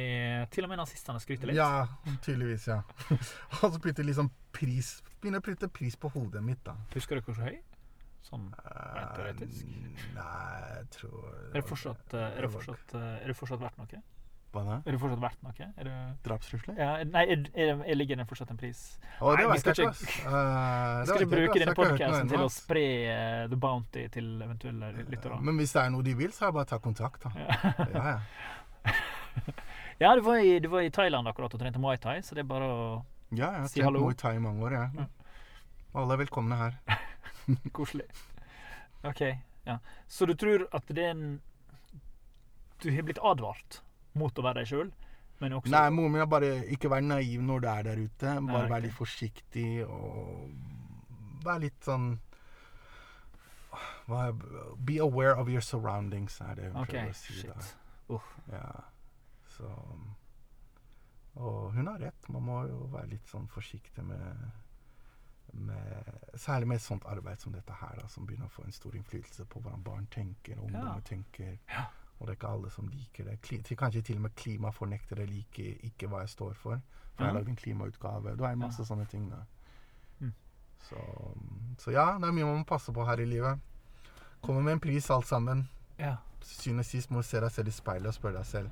Til 0.53 0.67
og 0.67 0.73
med 0.73 0.83
nazistene 0.83 1.23
skryter 1.23 1.51
litt. 1.51 1.59
Ja, 1.59 1.87
tydeligvis, 2.27 2.67
ja. 2.69 2.83
og 3.63 3.65
så 3.65 3.79
begynte 3.79 4.05
jeg 4.05 4.13
liksom 4.13 4.33
pris 4.55 4.99
Begynner 5.23 5.41
å 5.41 5.47
putte 5.47 5.71
pris 5.73 5.97
på 5.97 6.11
hodet 6.13 6.43
mitt, 6.45 6.61
da. 6.67 6.77
Husker 6.93 7.17
du 7.17 7.25
hvor 7.25 7.39
høy? 7.41 7.57
Sånn 8.25 8.45
rent 8.57 9.15
teoretisk. 9.17 9.69
Eh, 9.69 10.05
Nei, 10.17 10.61
jeg 10.79 10.91
tror 10.99 11.25
Er 11.31 11.57
det 11.59 11.65
fortsatt, 11.69 12.15
eh, 12.17 12.27
er 12.39 12.47
det 12.47 12.51
fortsatt, 12.53 12.95
eh, 12.97 13.09
er 13.23 13.33
det 13.33 13.37
fortsatt 13.37 13.61
verdt 13.65 13.81
noe? 13.81 14.03
Hva? 14.55 14.77
Er 14.87 14.95
det 14.95 15.01
fortsatt 15.03 15.21
verdt 15.25 15.41
noe? 15.43 15.67
Er 15.77 15.89
det, 15.89 15.95
Drapstrusler? 16.25 16.77
ja, 16.79 16.91
nei, 17.11 17.25
er, 17.35 17.43
er, 17.59 17.73
er, 17.83 17.97
ligger 17.99 18.21
den 18.21 18.29
fortsatt 18.31 18.53
en 18.55 18.61
pris? 18.61 18.83
Å, 19.19 19.33
det 19.35 19.45
Nei, 19.45 19.49
vi 19.53 19.59
skal 19.65 19.75
ikke, 19.75 19.89
ikke- 19.89 19.91
ass. 19.91 20.05
Eh, 20.35 21.05
Skal 21.09 21.25
ikke 21.25 21.31
bruke 21.35 21.59
denne 21.59 21.75
ikke 21.75 21.81
podcasten 21.83 22.31
til 22.31 22.45
å 22.45 22.49
spre 22.55 22.85
uh, 23.11 23.45
The 23.51 23.59
Bounty 23.67 24.05
til 24.15 24.29
eventuelle 24.47 24.93
lyttere? 25.03 25.41
Men 25.43 25.59
hvis 25.59 25.75
det 25.75 25.83
er 25.83 25.91
noe 25.97 26.07
de 26.07 26.15
vil, 26.23 26.33
så 26.37 26.47
er 26.47 26.53
det 26.53 26.59
bare 26.61 26.69
å 26.69 26.73
ta 26.75 26.79
kontakt, 26.85 27.27
da. 27.27 27.35
Ja, 27.93 28.05
ja. 28.07 28.93
Ja, 30.03 30.15
du 30.19 30.21
var, 30.27 30.39
i, 30.43 30.59
du 30.61 30.69
var 30.69 30.83
i 30.83 30.91
Thailand 30.91 31.29
akkurat 31.31 31.53
og 31.55 31.61
trente 31.61 31.79
Muay 31.79 31.99
Thai, 32.03 32.17
så 32.27 32.35
det 32.35 32.43
er 32.43 32.49
bare 32.51 32.67
å 32.67 32.79
Ja, 33.31 33.53
jeg 33.55 33.61
har 33.63 33.69
Si 33.71 33.79
trent 33.79 33.87
hallo. 33.89 34.01
Muay 34.09 34.17
Thai 34.19 34.33
i 34.37 34.43
mange 34.43 34.65
år, 34.67 34.75
jeg. 34.75 34.91
Ja. 34.99 35.07
Alle 36.03 36.17
er 36.17 36.23
velkomne 36.25 36.59
her. 36.59 36.79
Koselig. 37.77 38.07
OK. 39.07 39.23
Ja. 39.69 39.79
Så 40.11 40.27
du 40.27 40.35
tror 40.39 40.67
at 40.75 40.91
det 40.91 41.05
er 41.07 41.13
en 41.15 41.27
Du 42.83 42.91
har 42.93 43.07
blitt 43.07 43.21
advart 43.23 43.79
mot 44.19 44.39
å 44.39 44.45
være 44.47 44.63
deg 44.63 44.71
sjøl, 44.71 44.93
men 45.43 45.57
også 45.59 45.73
Nei, 45.75 45.89
moren 45.95 46.15
min 46.15 46.23
er 46.23 46.31
bare 46.31 46.53
ikke 46.75 46.91
vær 46.93 47.03
naiv 47.05 47.43
når 47.43 47.65
du 47.65 47.69
er 47.71 47.87
der 47.89 48.01
ute. 48.05 48.27
Bare 48.27 48.41
Nei, 48.41 48.57
okay. 48.61 48.71
vær 48.71 48.85
litt 48.87 48.97
forsiktig 48.97 49.69
og 49.87 51.45
være 51.45 51.67
litt 51.67 51.85
sånn 51.85 52.13
Be 54.85 54.99
aware 55.01 55.33
of 55.41 55.49
your 55.49 55.63
surroundings, 55.65 56.37
er 56.41 56.55
det 56.59 56.69
hun 56.69 56.83
okay, 56.83 57.07
prøver 57.07 57.11
å 57.11 57.17
si. 57.17 57.47
da. 57.49 57.63
shit. 57.65 57.81
Ja, 58.53 58.69
så 59.57 59.71
Og 61.35 61.73
hun 61.73 61.89
har 61.89 61.99
rett. 61.99 62.29
Man 62.29 62.45
må 62.47 62.61
jo 62.69 62.85
være 62.93 63.15
litt 63.17 63.27
sånn 63.27 63.49
forsiktig 63.51 64.05
med, 64.07 64.45
med 65.57 66.13
Særlig 66.39 66.69
med 66.69 66.79
et 66.79 66.85
sånt 66.85 67.09
arbeid 67.11 67.43
som 67.43 67.57
dette 67.57 67.75
her, 67.81 67.97
da, 67.99 68.07
som 68.13 68.29
begynner 68.29 68.47
å 68.47 68.55
få 68.55 68.69
en 68.69 68.77
stor 68.77 68.95
innflytelse 68.95 69.49
på 69.51 69.65
hvordan 69.65 69.83
barn 69.83 70.07
tenker, 70.13 70.61
og 70.61 70.69
ungdommer 70.69 71.03
tenker. 71.09 71.57
Ja. 71.73 71.89
Og 72.21 72.27
det 72.27 72.33
er 72.35 72.37
ikke 72.39 72.53
alle 72.55 72.71
som 72.71 72.89
liker 72.89 73.25
det. 73.25 73.41
Kli, 73.43 73.59
til, 73.63 73.77
kanskje 73.77 74.03
til 74.03 74.17
og 74.17 74.23
med 74.23 74.35
klimafornektere 74.37 75.27
liker 75.27 75.81
ikke 75.89 76.07
hva 76.09 76.21
jeg 76.23 76.29
står 76.29 76.55
for. 76.55 76.81
For 77.17 77.25
jeg 77.25 77.27
har 77.27 77.35
Ja. 77.35 77.39
lagd 77.41 77.49
en 77.49 77.57
klimautgave. 77.57 78.37
Du 78.37 78.45
har 78.45 78.55
masse 78.55 78.85
sånne 78.87 79.07
ting. 79.11 79.31
da. 79.31 79.37
Mm. 80.21 80.33
Så, 80.81 80.97
så 81.79 81.91
ja, 81.91 82.19
det 82.19 82.29
er 82.29 82.33
mye 82.33 82.45
man 82.45 82.59
må 82.59 82.65
passe 82.65 82.93
på 82.93 83.05
her 83.07 83.17
i 83.21 83.25
livet. 83.25 83.59
Kommer 84.43 84.63
med 84.63 84.73
en 84.73 84.81
pris, 84.81 85.11
alt 85.11 85.27
sammen 85.27 85.69
Ja. 85.99 86.17
til 86.41 86.49
syvende 86.57 86.81
og 86.81 86.85
sist 86.87 87.11
må 87.11 87.17
du 87.17 87.23
se 87.23 87.41
deg 87.41 87.51
selv 87.51 87.69
i 87.69 87.71
speilet 87.71 88.07
og 88.07 88.15
spørre 88.15 88.37
deg 88.37 88.47
selv 88.47 88.71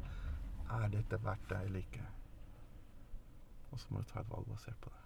Er 0.71 0.89
dette 0.89 1.19
verdt 1.25 1.49
det 1.49 1.61
eller 1.65 1.79
ikke. 1.79 2.01
Og 3.73 3.79
så 3.81 3.87
må 3.91 3.99
du 3.99 4.05
ta 4.05 4.21
et 4.21 4.31
valg 4.31 4.47
basert 4.49 4.77
på 4.81 4.91
det. 4.91 4.99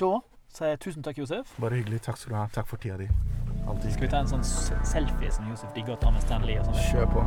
Da 0.00 0.20
sier 0.48 0.68
jeg 0.68 0.80
tusen 0.80 1.02
takk, 1.02 1.18
Josef. 1.18 1.60
Bare 1.60 1.74
hyggelig. 1.74 2.02
Takk 2.02 2.16
skal 2.16 2.30
du 2.32 2.36
ha. 2.38 2.46
Takk 2.52 2.66
for 2.68 2.76
tida 2.76 2.96
di. 2.96 3.08
Alltid 3.66 3.92
Skal 3.92 4.06
vi 4.06 4.10
ta 4.12 4.18
en 4.22 4.28
sånn 4.30 4.44
selfie 4.46 5.30
som 5.34 5.48
Josef 5.50 5.72
digger 5.74 5.96
å 5.96 6.00
ta 6.00 6.10
med 6.14 6.22
Stanley? 6.22 6.58
og 6.60 6.64
sånn? 6.70 6.78
Kjør 6.90 7.06
på. 7.16 7.20